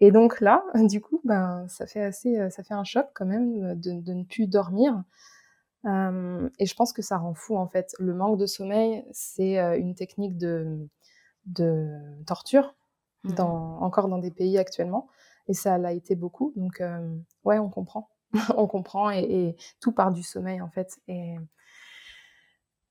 Et 0.00 0.10
donc 0.10 0.40
là, 0.40 0.64
du 0.74 1.00
coup, 1.00 1.20
ben, 1.22 1.66
ça 1.68 1.86
fait 1.86 2.02
assez, 2.02 2.50
ça 2.50 2.64
fait 2.64 2.74
un 2.74 2.82
choc 2.82 3.06
quand 3.14 3.26
même 3.26 3.78
de, 3.78 3.92
de 3.92 4.12
ne 4.12 4.24
plus 4.24 4.48
dormir. 4.48 5.04
et 5.84 6.66
je 6.66 6.74
pense 6.74 6.92
que 6.92 7.02
ça 7.02 7.16
rend 7.16 7.34
fou 7.34 7.56
en 7.56 7.68
fait. 7.68 7.94
Le 8.00 8.12
manque 8.12 8.38
de 8.38 8.46
sommeil, 8.46 9.04
c'est 9.12 9.58
une 9.78 9.94
technique 9.94 10.36
de, 10.36 10.88
de 11.46 11.88
torture, 12.26 12.74
mmh 13.22 13.40
encore 13.40 14.08
dans 14.08 14.18
des 14.18 14.32
pays 14.32 14.58
actuellement. 14.58 15.08
Et 15.48 15.54
ça 15.54 15.78
l'a 15.78 15.92
été 15.92 16.14
beaucoup. 16.14 16.52
Donc, 16.56 16.82
ouais, 17.44 17.58
on 17.58 17.68
comprend. 17.68 18.10
on 18.56 18.66
comprend 18.66 19.10
et, 19.10 19.20
et, 19.20 19.56
tout 19.80 19.92
part 19.92 20.10
du 20.12 20.22
sommeil 20.22 20.60
en 20.60 20.68
fait. 20.68 21.00
Et, 21.06 21.36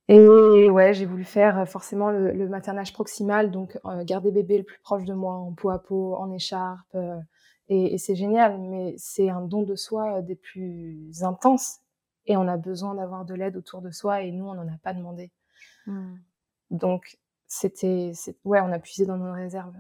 et 0.10 0.70
ouais, 0.70 0.94
j'ai 0.94 1.06
voulu 1.06 1.24
faire 1.24 1.60
euh, 1.60 1.66
forcément 1.66 2.12
le, 2.12 2.50
maternage 2.50 2.92
proximal, 2.92 3.52
donc 3.52 3.80
euh, 3.86 4.04
garder 4.04 4.32
bébé 4.32 4.58
le 4.58 4.64
plus 4.64 4.80
proche 4.80 5.06
de 5.06 5.14
moi, 5.14 5.36
en 5.36 5.54
peau 5.54 5.70
à 5.70 5.82
peau, 5.82 6.16
en 6.16 6.32
écharpe. 6.32 6.94
Euh, 6.96 7.20
et, 7.70 7.98
c'est 7.98 8.16
génial, 8.16 8.60
mais 8.60 8.96
c'est 8.98 9.30
un 9.30 9.42
don 9.42 9.64
de 9.64 9.76
soi 9.76 10.22
des 10.22 10.36
plus 10.36 11.24
intenses. 11.24 11.80
Et 12.26 12.36
on 12.38 12.48
a 12.48 12.58
besoin 12.58 12.96
d'avoir 12.96 13.26
de 13.26 13.34
l'aide 13.34 13.56
autour 13.56 13.82
de 13.82 13.92
soi, 13.92 14.22
et 14.22 14.32
nous, 14.32 14.46
on 14.46 14.54
n'en 14.54 14.68
a 14.68 14.78
pas 14.84 14.94
demandé. 14.94 15.32
Mmh. 15.88 16.16
Donc, 16.72 17.18
c'était, 17.48 18.12
ouais, 18.44 18.60
on 18.62 18.72
a 18.72 18.80
puisé 18.80 19.06
dans 19.06 19.18
nos 19.18 19.34
réserves 19.34 19.76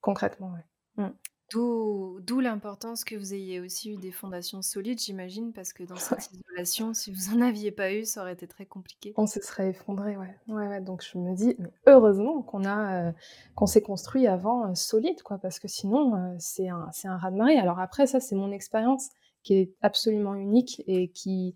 concrètement. 0.00 0.52
Ouais. 0.52 1.04
Mmh. 1.04 1.10
D'où 1.52 2.40
l'importance 2.40 3.04
que 3.04 3.14
vous 3.14 3.32
ayez 3.32 3.60
aussi 3.60 3.92
eu 3.92 3.96
des 3.96 4.10
fondations 4.10 4.62
solides, 4.62 5.00
j'imagine, 5.00 5.52
parce 5.52 5.72
que 5.72 5.84
dans 5.84 5.96
cette 5.96 6.32
isolation, 6.32 6.92
si 6.92 7.12
vous 7.12 7.34
en 7.34 7.40
aviez 7.40 7.70
pas 7.70 7.92
eu, 7.92 8.04
ça 8.04 8.22
aurait 8.22 8.32
été 8.32 8.48
très 8.48 8.66
compliqué. 8.66 9.14
On 9.16 9.26
se 9.26 9.40
serait 9.40 9.70
effondré, 9.70 10.16
ouais. 10.16 10.36
Ouais, 10.48 10.66
ouais. 10.66 10.80
Donc 10.80 11.04
je 11.04 11.18
me 11.18 11.34
dis, 11.34 11.54
mais 11.58 11.70
heureusement 11.86 12.42
qu'on 12.42 12.64
a, 12.64 13.08
euh, 13.08 13.12
qu'on 13.54 13.66
s'est 13.66 13.82
construit 13.82 14.26
avant 14.26 14.66
euh, 14.66 14.74
solide, 14.74 15.22
quoi, 15.22 15.38
parce 15.38 15.60
que 15.60 15.68
sinon, 15.68 16.16
euh, 16.16 16.34
c'est 16.38 16.68
un, 16.68 16.88
c'est 16.92 17.08
un 17.08 17.16
raz-de-marée. 17.16 17.58
Alors 17.58 17.78
après, 17.78 18.06
ça, 18.08 18.18
c'est 18.18 18.34
mon 18.34 18.50
expérience 18.50 19.08
qui 19.44 19.54
est 19.54 19.72
absolument 19.82 20.34
unique 20.34 20.82
et 20.88 21.08
qui, 21.08 21.54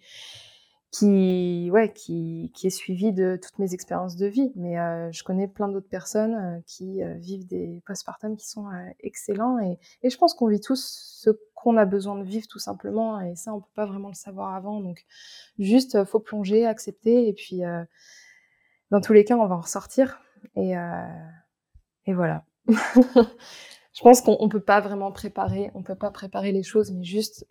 qui, 0.91 1.71
ouais, 1.71 1.93
qui, 1.93 2.51
qui 2.55 2.67
est 2.67 2.71
suivi 2.71 3.13
de 3.13 3.39
toutes 3.41 3.59
mes 3.59 3.75
expériences 3.75 4.17
de 4.17 4.27
vie. 4.27 4.53
Mais 4.57 4.79
euh, 4.79 5.11
je 5.13 5.23
connais 5.23 5.47
plein 5.47 5.69
d'autres 5.69 5.89
personnes 5.89 6.35
euh, 6.35 6.61
qui 6.67 7.03
euh, 7.03 7.15
vivent 7.15 7.47
des 7.47 7.81
postpartum 7.87 8.37
qui 8.37 8.49
sont 8.49 8.67
excellents. 8.99 9.59
Et, 9.61 9.79
et, 10.03 10.11
je 10.11 10.19
pense 10.19 10.35
qu'on 10.35 10.49
vit 10.49 10.61
tous 10.61 11.21
ce 11.23 11.31
qu'on 11.55 11.77
a 11.77 11.85
besoin 11.85 12.17
de 12.17 12.25
vivre 12.25 12.49
tout 12.49 12.59
simplement. 12.59 13.21
Et 13.21 13.37
ça, 13.37 13.55
on 13.55 13.61
peut 13.61 13.71
pas 13.75 13.87
vraiment 13.87 14.09
le 14.09 14.15
savoir 14.15 14.55
avant. 14.55 14.81
Donc, 14.81 15.05
juste, 15.59 16.05
faut 16.05 16.21
plonger, 16.21 16.67
accepter. 16.67 17.29
Et 17.29 17.33
puis, 17.35 17.63
dans 18.91 19.01
tous 19.01 19.13
les 19.13 19.25
cas, 19.25 19.37
on 19.37 19.47
va 19.47 19.55
en 19.55 19.61
ressortir. 19.61 20.21
Et, 20.57 20.73
et 22.07 22.15
voilà. 22.15 22.45
je 22.67 24.03
pense 24.03 24.23
qu'on 24.23 24.49
peut 24.49 24.61
pas 24.61 24.81
vraiment 24.81 25.13
préparer, 25.13 25.71
on 25.75 25.83
peut 25.83 25.95
pas 25.95 26.11
préparer 26.11 26.51
les 26.51 26.63
choses, 26.63 26.91
mais 26.91 27.05
juste, 27.05 27.47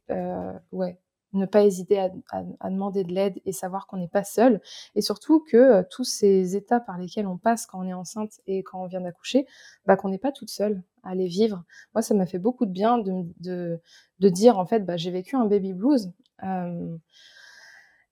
ouais, 0.71 0.99
ne 1.33 1.45
pas 1.45 1.63
hésiter 1.63 1.99
à, 1.99 2.69
demander 2.69 3.03
de 3.03 3.13
l'aide 3.13 3.39
et 3.45 3.51
savoir 3.51 3.87
qu'on 3.87 3.97
n'est 3.97 4.07
pas 4.07 4.23
seul. 4.23 4.61
Et 4.95 5.01
surtout 5.01 5.39
que 5.39 5.57
euh, 5.57 5.83
tous 5.89 6.03
ces 6.03 6.55
états 6.55 6.79
par 6.79 6.97
lesquels 6.97 7.27
on 7.27 7.37
passe 7.37 7.65
quand 7.65 7.79
on 7.79 7.87
est 7.87 7.93
enceinte 7.93 8.39
et 8.47 8.63
quand 8.63 8.81
on 8.81 8.87
vient 8.87 9.01
d'accoucher, 9.01 9.45
bah, 9.85 9.95
qu'on 9.95 10.09
n'est 10.09 10.17
pas 10.17 10.31
toute 10.31 10.49
seule 10.49 10.81
à 11.03 11.15
les 11.15 11.27
vivre. 11.27 11.63
Moi, 11.93 12.01
ça 12.01 12.13
m'a 12.13 12.25
fait 12.25 12.39
beaucoup 12.39 12.65
de 12.65 12.71
bien 12.71 12.97
de, 12.97 13.79
de, 14.19 14.29
dire, 14.29 14.57
en 14.57 14.65
fait, 14.65 14.85
bah, 14.85 14.97
j'ai 14.97 15.11
vécu 15.11 15.35
un 15.35 15.45
baby 15.45 15.73
blues. 15.73 16.11
Euh, 16.43 16.97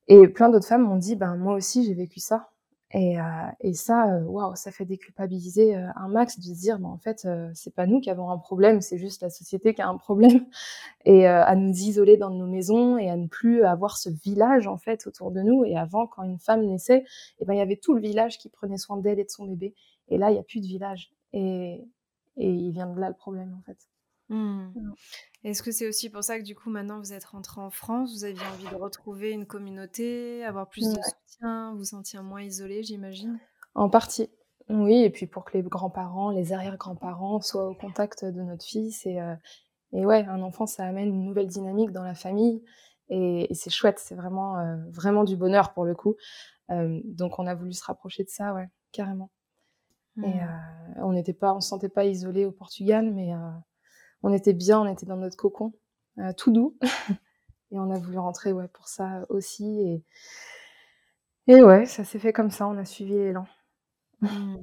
et 0.08 0.28
plein 0.28 0.50
d'autres 0.50 0.68
femmes 0.68 0.84
m'ont 0.84 0.98
dit, 0.98 1.16
bah, 1.16 1.36
moi 1.36 1.56
aussi, 1.56 1.84
j'ai 1.86 1.94
vécu 1.94 2.20
ça. 2.20 2.50
Et, 2.92 3.20
euh, 3.20 3.24
et 3.60 3.74
ça, 3.74 4.14
euh, 4.14 4.22
waouh, 4.24 4.56
ça 4.56 4.72
fait 4.72 4.86
déculpabiliser 4.86 5.76
euh, 5.76 5.88
un 5.98 6.08
max 6.08 6.40
de 6.40 6.44
se 6.44 6.52
dire, 6.52 6.80
bah, 6.80 6.88
en 6.88 6.98
fait, 6.98 7.28
c'est 7.54 7.76
pas 7.76 7.86
nous 7.86 8.00
qui 8.00 8.10
avons 8.10 8.30
un 8.32 8.38
problème, 8.38 8.82
c'est 8.82 8.98
juste 8.98 9.22
la 9.22 9.30
société 9.30 9.74
qui 9.74 9.82
a 9.82 9.90
un 9.90 9.98
problème. 9.98 10.46
Et 11.06 11.26
à 11.28 11.56
nous 11.56 11.72
isoler 11.72 12.18
dans 12.18 12.30
nos 12.32 12.48
maisons 12.48 12.98
et 12.98 13.10
à 13.10 13.16
ne 13.16 13.28
plus 13.28 13.64
avoir 13.64 13.98
ce 13.98 14.10
village 14.10 14.68
en 14.68 14.78
fait 14.78 15.08
autour 15.08 15.32
de 15.32 15.42
nous. 15.42 15.64
Et 15.64 15.78
avant, 15.78 16.06
quand 16.06 16.24
une 16.24 16.38
femme 16.38 16.66
naissait, 16.66 17.06
eh 17.40 17.46
ben 17.46 17.54
il 17.54 17.58
y 17.60 17.62
avait 17.62 17.78
tout 17.78 17.94
le 17.94 18.02
village 18.02 18.38
qui 18.38 18.50
prenait 18.50 18.76
soin 18.78 18.98
d'elle 18.98 19.18
et 19.18 19.24
de 19.24 19.30
son 19.30 19.46
bébé. 19.46 19.74
Et 20.10 20.18
là, 20.18 20.32
il 20.32 20.36
y 20.36 20.40
a 20.40 20.44
plus 20.44 20.60
de 20.60 20.66
village. 20.68 21.14
Et, 21.32 21.82
et 22.36 22.50
il 22.50 22.72
vient 22.72 22.88
de 22.88 23.00
là 23.00 23.08
le 23.08 23.16
problème 23.16 23.56
en 23.58 23.62
fait. 23.62 23.78
Mmh. 24.30 24.74
Est-ce 25.44 25.64
que 25.64 25.72
c'est 25.72 25.88
aussi 25.88 26.10
pour 26.10 26.24
ça 26.24 26.38
que 26.38 26.44
du 26.44 26.54
coup 26.54 26.70
maintenant 26.70 27.00
vous 27.00 27.14
êtes 27.14 27.24
rentré 27.24 27.62
en 27.62 27.70
France, 27.70 28.14
vous 28.14 28.26
aviez 28.26 28.46
envie 28.46 28.68
de 28.70 28.76
retrouver 28.76 29.32
une 29.32 29.46
communauté, 29.46 30.44
avoir 30.44 30.68
plus 30.68 30.84
de 30.84 31.00
soutien, 31.02 31.74
vous 31.76 31.86
sentir 31.86 32.24
moins 32.24 32.42
isolé, 32.42 32.84
j'imagine? 32.84 33.40
En 33.74 33.90
partie, 33.90 34.30
oui, 34.70 35.04
et 35.04 35.10
puis 35.10 35.28
pour 35.28 35.46
que 35.46 35.58
les 35.58 35.64
grands-parents, 35.64 36.32
les 36.32 36.52
arrière-grands-parents 36.52 37.40
soient 37.40 37.70
au 37.70 37.74
contact 37.74 38.26
de 38.26 38.42
notre 38.42 38.66
fils 38.66 39.06
et, 39.06 39.22
euh, 39.22 39.36
et 39.94 40.06
ouais, 40.06 40.26
un 40.26 40.42
enfant 40.42 40.66
ça 40.66 40.84
amène 40.84 41.08
une 41.08 41.24
nouvelle 41.24 41.48
dynamique 41.48 41.92
dans 41.92 42.04
la 42.04 42.16
famille 42.16 42.62
et, 43.10 43.48
c'est 43.54 43.70
chouette, 43.70 44.00
c'est 44.00 44.16
vraiment 44.16 44.58
euh, 44.60 44.76
vraiment 44.90 45.24
du 45.24 45.38
bonheur 45.38 45.72
pour 45.74 45.86
le 45.86 45.96
coup. 45.96 46.16
Euh, 46.70 47.00
donc 47.06 47.40
on 47.40 47.48
a 47.48 47.56
voulu 47.56 47.72
se 47.72 47.86
rapprocher 47.86 48.26
de 48.26 48.30
ça, 48.30 48.54
ouais, 48.54 48.68
carrément. 48.92 49.30
Et 50.18 50.22
mmh. 50.22 51.04
on 51.04 51.14
n'était 51.14 51.32
pas, 51.32 51.54
on 51.54 51.62
se 51.62 51.70
sentait 51.70 51.90
pas 51.90 52.04
isolé 52.04 52.44
au 52.44 52.52
Portugal, 52.52 53.14
mais 53.14 53.34
on 54.24 54.34
était 54.34 54.54
bien, 54.54 54.82
on 54.82 54.88
était 54.88 55.06
dans 55.06 55.18
notre 55.18 55.38
cocon, 55.38 55.74
euh, 56.20 56.34
tout 56.34 56.52
doux. 56.52 56.78
et 57.72 57.80
on 57.80 57.92
a 57.92 58.00
voulu 58.00 58.18
rentrer 58.18 58.52
ouais, 58.52 58.68
pour 58.70 58.88
ça 58.88 59.26
aussi. 59.30 59.82
Et, 59.82 60.04
et 61.48 61.64
ouais, 61.64 61.86
ça 61.86 62.04
s'est 62.04 62.20
fait 62.20 62.34
comme 62.34 62.52
ça, 62.52 62.68
on 62.68 62.78
a 62.78 62.86
suivi 62.86 63.14
l'élan. 63.14 63.48
Mmh. 64.22 64.58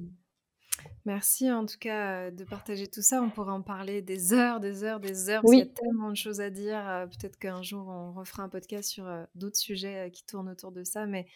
Merci 1.06 1.50
en 1.52 1.66
tout 1.66 1.78
cas 1.78 2.30
de 2.30 2.44
partager 2.44 2.86
tout 2.88 3.02
ça. 3.02 3.22
On 3.22 3.30
pourrait 3.30 3.52
en 3.52 3.62
parler 3.62 4.00
des 4.02 4.32
heures, 4.32 4.58
des 4.58 4.84
heures, 4.84 5.00
des 5.00 5.28
heures, 5.28 5.42
parce 5.42 5.52
qu'il 5.52 5.60
y 5.60 5.70
a 5.70 5.72
tellement 5.72 6.10
de 6.10 6.16
choses 6.16 6.40
à 6.40 6.50
dire. 6.50 7.06
Peut-être 7.10 7.38
qu'un 7.38 7.62
jour 7.62 7.86
on 7.88 8.12
refera 8.12 8.42
un 8.42 8.48
podcast 8.48 8.88
sur 8.88 9.06
d'autres 9.34 9.58
sujets 9.58 10.10
qui 10.12 10.24
tournent 10.24 10.48
autour 10.48 10.72
de 10.72 10.82
ça, 10.82 11.06
mais 11.06 11.26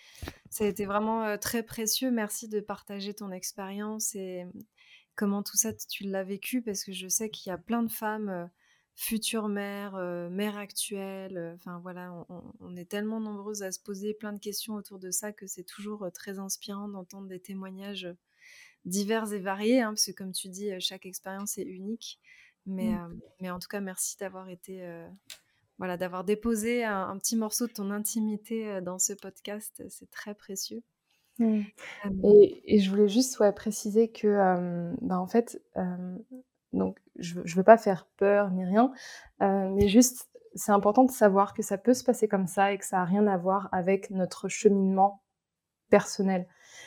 ça 0.51 0.65
a 0.65 0.67
été 0.67 0.87
vraiment 0.87 1.37
très 1.39 1.63
précieux. 1.63 2.11
Merci 2.11 2.49
de 2.49 2.61
partager 2.61 3.15
ton 3.15 3.31
expérience 3.31 4.15
et 4.15 4.47
comment 5.19 5.43
tout 5.43 5.57
ça 5.57 5.73
tu 5.75 6.05
l'as 6.05 6.23
vécu 6.23 6.63
parce 6.63 6.85
que 6.85 6.93
je 6.93 7.09
sais 7.09 7.29
qu'il 7.29 7.51
y 7.51 7.53
a 7.53 7.59
plein 7.59 7.83
de 7.83 7.91
femmes 7.91 8.29
euh, 8.29 8.47
futures 8.95 9.49
mères, 9.49 9.97
euh, 9.97 10.31
mères 10.31 10.57
actuelles, 10.57 11.55
enfin 11.57 11.81
voilà, 11.81 12.25
on, 12.61 12.77
est 12.77 12.89
tellement 12.89 13.21
nombreuses 13.21 13.63
à 13.63 13.71
se 13.71 13.81
poser 13.81 14.15
plein 14.15 14.33
de 14.33 14.39
questions 14.39 14.75
autour 14.75 14.99
de 14.99 15.11
ça 15.11 15.33
que 15.33 15.47
c'est 15.47 15.65
toujours 15.65 16.09
très 16.13 16.39
inspirant 16.39 16.89
d'entendre 16.89 17.29
des 17.29 17.41
témoignages 17.41 18.09
divers 18.85 19.33
et 19.33 19.39
variés, 19.39 19.83
hein, 19.83 19.91
parce 19.91 20.07
que 20.07 20.13
comme 20.13 20.33
tu 20.33 20.49
dis, 20.49 20.71
chaque 20.81 21.07
expérience 21.07 21.59
est 21.59 21.65
unique. 21.65 22.19
Mais, 22.67 22.91
mmh. 22.91 23.21
mais 23.41 23.51
en 23.51 23.59
tout 23.61 23.69
cas, 23.69 23.81
merci 23.81 24.17
d'avoir 24.19 24.49
été, 24.49 24.85
voilà, 25.79 25.97
d'avoir 25.97 26.25
déposé 26.25 26.85
un, 26.85 27.17
petit 27.19 27.37
morceau 27.37 27.69
de 27.69 27.73
ton 27.73 27.93
intimité 27.93 28.81
dans 28.83 28.99
ce 28.99 29.13
podcast. 29.13 29.81
C'est 29.89 30.11
très 30.11 30.35
précieux. 30.35 30.83
Mmh. 31.39 31.63
Et, 32.25 32.79
je 32.79 32.91
voulais 32.91 33.09
juste 33.09 33.39
ouais, 33.41 33.53
préciser 33.53 34.09
que, 34.09 34.93
bah, 35.01 35.19
en 35.19 35.27
fait, 35.27 35.63
donc 36.73 36.99
je 37.17 37.41
ne 37.41 37.55
veux 37.55 37.63
pas 37.63 37.79
faire 37.79 38.07
peur 38.17 38.51
ni 38.51 38.65
rien, 38.65 38.93
mais 39.41 39.89
juste, 39.89 40.29
c'est 40.55 40.73
important 40.73 41.05
de 41.05 41.11
savoir 41.11 41.55
que 41.55 41.63
ça 41.63 41.79
peut 41.79 41.95
se 41.95 42.05
passer 42.05 42.29
comme 42.29 42.47
ça 42.47 42.73
et 42.73 42.79
que 42.79 42.85
ça 42.85 42.99
n'a 42.99 43.05
rien 43.05 43.27
à 43.27 43.37
voir 43.37 43.69
avec 43.73 44.11
notre 44.11 44.49
cheminement 44.49 45.23
personnel. 45.91 46.47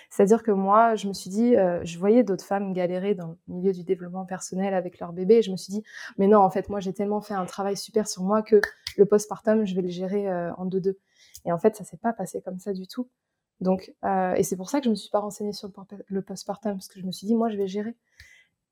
C'est-à-dire 0.10 0.43
que 0.43 0.52
moi, 0.52 0.95
je 0.95 1.08
me 1.08 1.14
suis 1.14 1.30
dit, 1.30 1.56
je 1.84 1.97
voyais 1.97 2.24
d'autres 2.24 2.45
femmes 2.45 2.74
galérer 2.74 3.16
dans 3.16 3.28
le 3.28 3.38
milieu 3.47 3.72
du 3.72 3.84
développement 3.84 4.26
personnel 4.26 4.74
avec 4.74 4.99
leur 4.99 5.14
bébé, 5.14 5.36
et 5.36 5.41
je 5.41 5.52
me 5.52 5.58
suis 5.58 5.72
dit, 5.72 5.84
mais 6.18 6.28
non, 6.28 6.39
en 6.39 6.49
fait, 6.49 6.70
moi, 6.70 6.82
j'ai 6.82 6.93
tellement 6.93 7.22
fait 7.22 7.34
un 7.34 7.45
travail 7.45 7.78
super 7.78 8.08
sur 8.08 8.24
moi 8.24 8.41
que 8.41 8.60
le 8.97 9.06
postpartum, 9.06 9.66
je 9.66 9.76
vais 9.76 9.82
le 9.82 9.89
gérer 9.89 10.30
en 10.58 10.66
deux-deux. 10.66 10.99
Et 11.45 11.52
en 11.52 11.58
fait, 11.58 11.76
ça 11.76 11.84
s'est 11.84 11.97
pas 11.97 12.14
passé 12.14 12.41
comme 12.41 12.60
ça 12.60 12.74
du 12.74 12.88
tout. 12.88 13.10
Donc, 13.62 13.93
euh, 14.03 14.34
et 14.34 14.43
c'est 14.43 14.57
pour 14.57 14.70
ça 14.72 14.80
que 14.80 14.86
je 14.86 14.89
me 14.89 14.95
suis 14.95 15.12
pas 15.12 15.20
renseignée 15.20 15.53
sur 15.53 15.72
le 16.07 16.22
postpartum 16.22 16.74
parce 16.74 16.88
que 16.88 16.99
je 16.99 17.05
me 17.05 17.12
suis 17.12 17.28
dit 17.28 17.36
moi 17.36 17.49
je 17.49 17.57
vais 17.57 17.68
gérer. 17.68 17.95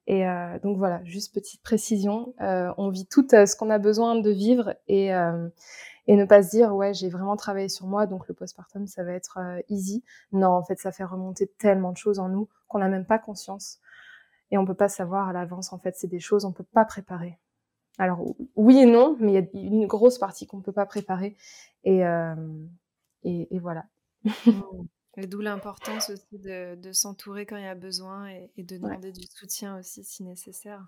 Et 0.07 0.27
euh, 0.27 0.57
donc 0.63 0.77
voilà, 0.77 1.03
juste 1.05 1.33
petite 1.33 1.61
précision, 1.61 2.33
euh, 2.41 2.73
on 2.77 2.89
vit 2.89 3.05
tout 3.05 3.27
ce 3.29 3.55
qu'on 3.55 3.69
a 3.69 3.77
besoin 3.77 4.15
de 4.15 4.31
vivre 4.31 4.75
et 4.87 5.11
et 6.07 6.15
ne 6.15 6.25
pas 6.25 6.41
se 6.41 6.49
dire 6.49 6.75
ouais 6.75 6.93
j'ai 6.95 7.09
vraiment 7.09 7.35
travaillé 7.35 7.69
sur 7.69 7.85
moi 7.85 8.07
donc 8.07 8.27
le 8.27 8.33
postpartum 8.33 8.87
ça 8.87 9.03
va 9.03 9.13
être 9.13 9.37
easy. 9.69 10.03
Non 10.31 10.49
en 10.49 10.63
fait 10.63 10.79
ça 10.79 10.91
fait 10.91 11.03
remonter 11.03 11.47
tellement 11.59 11.91
de 11.91 11.97
choses 11.97 12.17
en 12.17 12.29
nous 12.29 12.49
qu'on 12.67 12.79
n'a 12.79 12.89
même 12.89 13.05
pas 13.05 13.19
conscience 13.19 13.79
et 14.49 14.57
on 14.57 14.65
peut 14.65 14.73
pas 14.73 14.89
savoir 14.89 15.29
à 15.29 15.33
l'avance 15.33 15.71
en 15.71 15.77
fait 15.77 15.95
c'est 15.95 16.07
des 16.07 16.19
choses 16.19 16.45
on 16.45 16.51
peut 16.51 16.63
pas 16.63 16.85
préparer. 16.85 17.37
Alors 17.99 18.25
oui 18.55 18.79
et 18.79 18.85
non, 18.87 19.17
mais 19.19 19.33
il 19.33 19.35
y 19.35 19.37
a 19.37 19.67
une 19.67 19.85
grosse 19.85 20.17
partie 20.17 20.47
qu'on 20.47 20.61
peut 20.61 20.71
pas 20.71 20.87
préparer 20.87 21.35
et, 21.83 22.01
et, 23.23 23.55
et 23.55 23.59
voilà. 23.59 23.85
Mmh. 24.24 25.26
D'où 25.26 25.41
l'importance 25.41 26.11
aussi 26.11 26.39
de, 26.39 26.91
s'entourer 26.93 27.45
quand 27.45 27.57
il 27.57 27.63
y 27.63 27.67
a 27.67 27.76
besoin 27.76 28.30
et, 28.30 28.63
de 28.63 28.78
demander 28.78 29.11
du 29.11 29.26
soutien 29.28 29.78
aussi 29.78 30.03
si 30.03 30.24
nécessaire. 30.24 30.88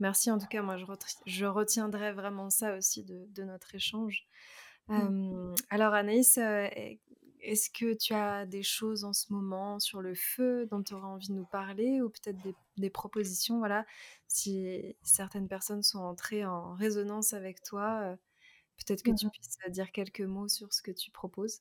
Merci 0.00 0.30
en 0.30 0.38
tout 0.38 0.48
cas, 0.48 0.60
moi 0.60 0.76
je, 0.76 1.44
retiendrai 1.46 2.12
vraiment 2.12 2.50
ça 2.50 2.76
aussi 2.76 3.04
de, 3.04 3.44
notre 3.44 3.74
échange. 3.74 4.26
Mmh. 4.88 5.54
alors 5.70 5.94
Anaïs, 5.94 6.38
est-ce 7.42 7.70
que 7.70 7.94
tu 7.94 8.12
as 8.12 8.46
des 8.46 8.62
choses 8.62 9.04
en 9.04 9.12
ce 9.12 9.32
moment 9.32 9.78
sur 9.78 10.00
le 10.00 10.14
feu 10.14 10.66
dont 10.66 10.82
tu 10.82 10.94
auras 10.94 11.08
envie 11.08 11.28
de 11.28 11.34
nous 11.34 11.46
parler 11.46 12.00
ou 12.00 12.10
peut-être 12.10 12.38
des, 12.76 12.90
propositions 12.90 13.58
Voilà, 13.58 13.86
si 14.26 14.96
certaines 15.02 15.48
personnes 15.48 15.82
sont 15.82 16.00
entrées 16.00 16.44
en 16.44 16.74
résonance 16.74 17.32
avec 17.32 17.62
toi, 17.62 18.00
euh, 18.02 18.16
peut-être 18.78 19.02
que 19.02 19.12
tu 19.12 19.26
mmh 19.26 19.30
puisses 19.30 19.58
dire 19.68 19.92
quelques 19.92 20.20
mots 20.20 20.48
sur 20.48 20.72
ce 20.72 20.82
que 20.82 20.90
tu 20.90 21.10
proposes? 21.10 21.60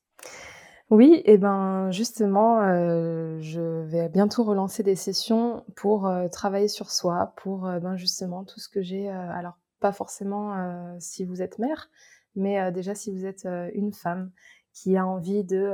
Oui, 0.90 1.22
et 1.26 1.38
ben 1.38 1.92
justement, 1.92 2.62
euh, 2.64 3.38
je 3.42 3.62
vais 3.86 4.10
bientôt 4.10 4.44
relancer 4.44 4.82
des 4.82 4.96
sessions 4.96 5.64
pour 5.76 6.08
euh, 6.08 6.28
travailler 6.30 6.68
sur 6.68 6.90
soi, 6.90 7.34
pour 7.38 7.62
ben 7.62 7.96
justement 7.96 8.44
tout 8.44 8.60
ce 8.60 8.68
que 8.70 8.82
j'ai. 8.82 9.08
alors 9.10 9.58
pas 9.80 9.92
forcément 9.92 10.98
si 11.00 11.24
vous 11.24 11.42
êtes 11.42 11.58
mère, 11.60 11.90
mais 12.36 12.70
déjà 12.74 12.96
si 12.96 13.12
vous 13.12 13.26
êtes 13.26 13.48
une 13.74 13.94
femme 13.94 14.32
qui 14.74 14.98
a 14.98 15.06
envie 15.06 15.46
de, 15.46 15.72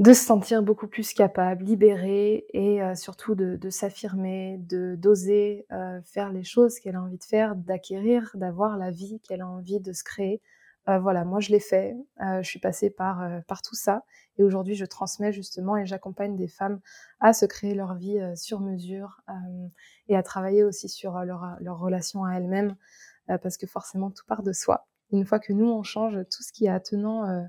de 0.00 0.12
se 0.12 0.24
sentir 0.24 0.62
beaucoup 0.62 0.88
plus 0.88 1.12
capable, 1.12 1.64
libérée 1.64 2.46
et 2.52 2.80
surtout 2.96 3.36
de, 3.36 3.70
s'affirmer, 3.70 4.58
de 4.58 4.96
d'oser 4.96 5.66
faire 6.04 6.32
les 6.32 6.42
choses 6.42 6.80
qu'elle 6.80 6.96
a 6.96 7.02
envie 7.02 7.18
de 7.18 7.24
faire, 7.24 7.54
d'acquérir, 7.54 8.30
d'avoir 8.34 8.76
la 8.76 8.90
vie 8.90 9.20
qu'elle 9.20 9.42
a 9.42 9.48
envie 9.48 9.78
de 9.78 9.92
se 9.92 10.02
créer. 10.02 10.40
Voilà, 10.86 11.24
moi 11.24 11.40
je 11.40 11.50
l'ai 11.50 11.60
fait, 11.60 11.96
je 12.18 12.48
suis 12.48 12.58
passée 12.58 12.90
par, 12.90 13.24
par 13.46 13.62
tout 13.62 13.74
ça. 13.76 14.04
Et 14.38 14.42
aujourd'hui 14.42 14.74
je 14.74 14.84
transmets 14.84 15.32
justement 15.32 15.76
et 15.76 15.86
j'accompagne 15.86 16.36
des 16.36 16.48
femmes 16.48 16.80
à 17.20 17.32
se 17.32 17.46
créer 17.46 17.74
leur 17.74 17.94
vie 17.94 18.20
sur 18.34 18.60
mesure 18.60 19.20
et 20.08 20.16
à 20.16 20.22
travailler 20.22 20.64
aussi 20.64 20.88
sur 20.88 21.20
leur, 21.20 21.56
leur 21.60 21.78
relation 21.78 22.24
à 22.24 22.34
elles-mêmes 22.34 22.74
parce 23.26 23.56
que 23.56 23.66
forcément 23.66 24.10
tout 24.10 24.24
part 24.26 24.42
de 24.42 24.52
soi. 24.52 24.86
Une 25.12 25.26
fois 25.26 25.38
que 25.38 25.52
nous, 25.52 25.70
on 25.70 25.82
change, 25.82 26.18
tout 26.30 26.42
ce 26.42 26.52
qui 26.52 26.64
est 26.64 26.70
attenant 26.70 27.26
euh, 27.26 27.42
euh, 27.42 27.44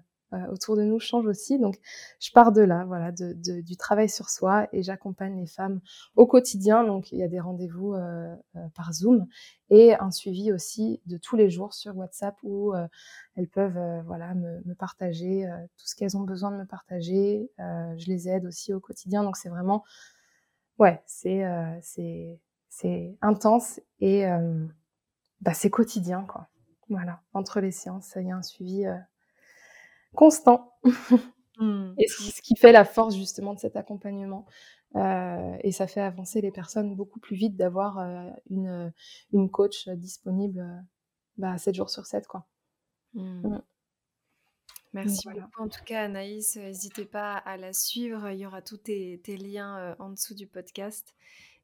autour 0.50 0.76
de 0.76 0.84
nous 0.84 1.00
change 1.00 1.26
aussi. 1.26 1.60
Donc, 1.60 1.80
je 2.20 2.32
pars 2.32 2.52
de 2.52 2.62
là, 2.62 2.86
voilà, 2.86 3.12
du 3.12 3.78
travail 3.78 4.10
sur 4.10 4.30
soi 4.30 4.68
et 4.72 4.84
j'accompagne 4.84 5.40
les 5.40 5.48
femmes 5.48 5.82
au 6.16 6.26
quotidien. 6.26 6.84
Donc, 6.84 7.12
il 7.12 7.20
y 7.20 7.24
a 7.24 7.28
des 7.28 7.40
rendez-vous 7.40 7.94
euh, 7.94 8.36
par 8.76 8.94
Zoom 8.94 9.28
et 9.70 9.96
un 9.96 10.12
suivi 10.12 10.52
aussi 10.52 11.02
de 11.06 11.18
tous 11.18 11.36
les 11.36 11.50
jours 11.50 11.74
sur 11.74 11.98
WhatsApp 11.98 12.36
où 12.44 12.74
elles 13.36 13.48
peuvent, 13.48 14.04
voilà, 14.06 14.34
me, 14.34 14.74
partager 14.76 15.48
tout 15.78 15.88
ce 15.88 15.96
qu'elles 15.96 16.18
ont 16.18 16.24
besoin 16.24 16.52
de 16.52 16.58
me 16.58 16.66
partager. 16.66 17.50
je 17.58 18.08
les 18.08 18.30
aide 18.30 18.46
aussi 18.46 18.74
au 18.74 18.80
quotidien. 18.80 19.24
Donc, 19.24 19.38
c'est 19.38 19.50
vraiment, 19.50 19.84
ouais, 20.80 21.02
c'est 21.06 21.44
c'est 22.70 23.18
intense 23.22 23.80
et 24.00 24.26
bah, 25.44 25.54
c'est 25.54 25.70
quotidien, 25.70 26.24
quoi. 26.24 26.48
Voilà, 26.90 27.22
entre 27.34 27.60
les 27.60 27.72
séances, 27.72 28.14
il 28.16 28.28
y 28.28 28.32
a 28.32 28.36
un 28.36 28.42
suivi 28.42 28.86
euh, 28.86 28.96
constant. 30.16 30.74
Mmh. 31.59 31.93
Et 31.99 32.07
ce 32.07 32.41
qui 32.41 32.55
fait 32.55 32.72
la 32.72 32.84
force 32.84 33.16
justement 33.16 33.53
de 33.53 33.59
cet 33.59 33.76
accompagnement. 33.76 34.47
Euh, 34.95 35.55
et 35.61 35.72
ça 35.72 35.86
fait 35.86 36.01
avancer 36.01 36.41
les 36.41 36.49
personnes 36.49 36.95
beaucoup 36.95 37.20
plus 37.20 37.36
vite 37.36 37.55
d'avoir 37.55 37.99
euh, 37.99 38.28
une, 38.49 38.91
une 39.34 39.51
coach 39.51 39.88
disponible 39.89 40.66
bah, 41.38 41.55
7 41.59 41.76
jours 41.76 41.91
sur 41.91 42.07
7. 42.07 42.26
Quoi. 42.26 42.47
Mmh. 43.14 43.47
Mmh. 43.47 43.61
Merci 44.93 45.28
beaucoup. 45.30 45.61
En 45.61 45.68
tout 45.68 45.84
cas, 45.86 46.05
Anaïs, 46.05 46.55
n'hésitez 46.55 47.05
pas 47.05 47.36
à 47.36 47.55
la 47.55 47.72
suivre. 47.72 48.32
Il 48.32 48.39
y 48.39 48.47
aura 48.47 48.64
tous 48.64 48.78
tes, 48.78 49.22
tes 49.24 49.38
liens 49.38 49.95
en 49.99 50.09
dessous 50.09 50.34
du 50.34 50.47
podcast. 50.47 51.14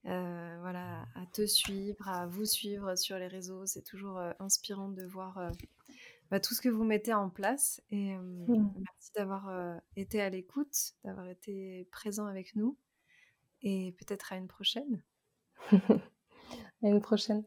Euh, 0.06 0.58
voilà, 0.62 1.06
à 1.16 1.26
te 1.34 1.46
suivre, 1.46 2.08
à 2.08 2.26
vous 2.26 2.46
suivre 2.46 2.96
sur 2.96 3.18
les 3.18 3.28
réseaux. 3.28 3.66
C'est 3.66 3.84
toujours 3.84 4.18
euh, 4.18 4.32
inspirant 4.40 4.90
de 4.90 5.06
voir 5.06 5.38
euh, 5.38 5.50
bah, 6.32 6.40
tout 6.40 6.54
ce 6.54 6.62
que 6.62 6.70
vous 6.70 6.84
mettez 6.84 7.14
en 7.14 7.30
place. 7.30 7.82
Et 7.92 8.16
mmh. 8.18 8.74
merci 8.78 9.12
d'avoir 9.16 9.80
été 9.96 10.22
à 10.22 10.30
l'écoute, 10.30 10.94
d'avoir 11.04 11.28
été 11.28 11.88
présent 11.92 12.26
avec 12.26 12.56
nous. 12.56 12.78
Et 13.62 13.94
peut-être 13.98 14.32
à 14.32 14.38
une 14.38 14.48
prochaine. 14.48 15.04
à 15.72 16.88
une 16.88 17.02
prochaine. 17.02 17.44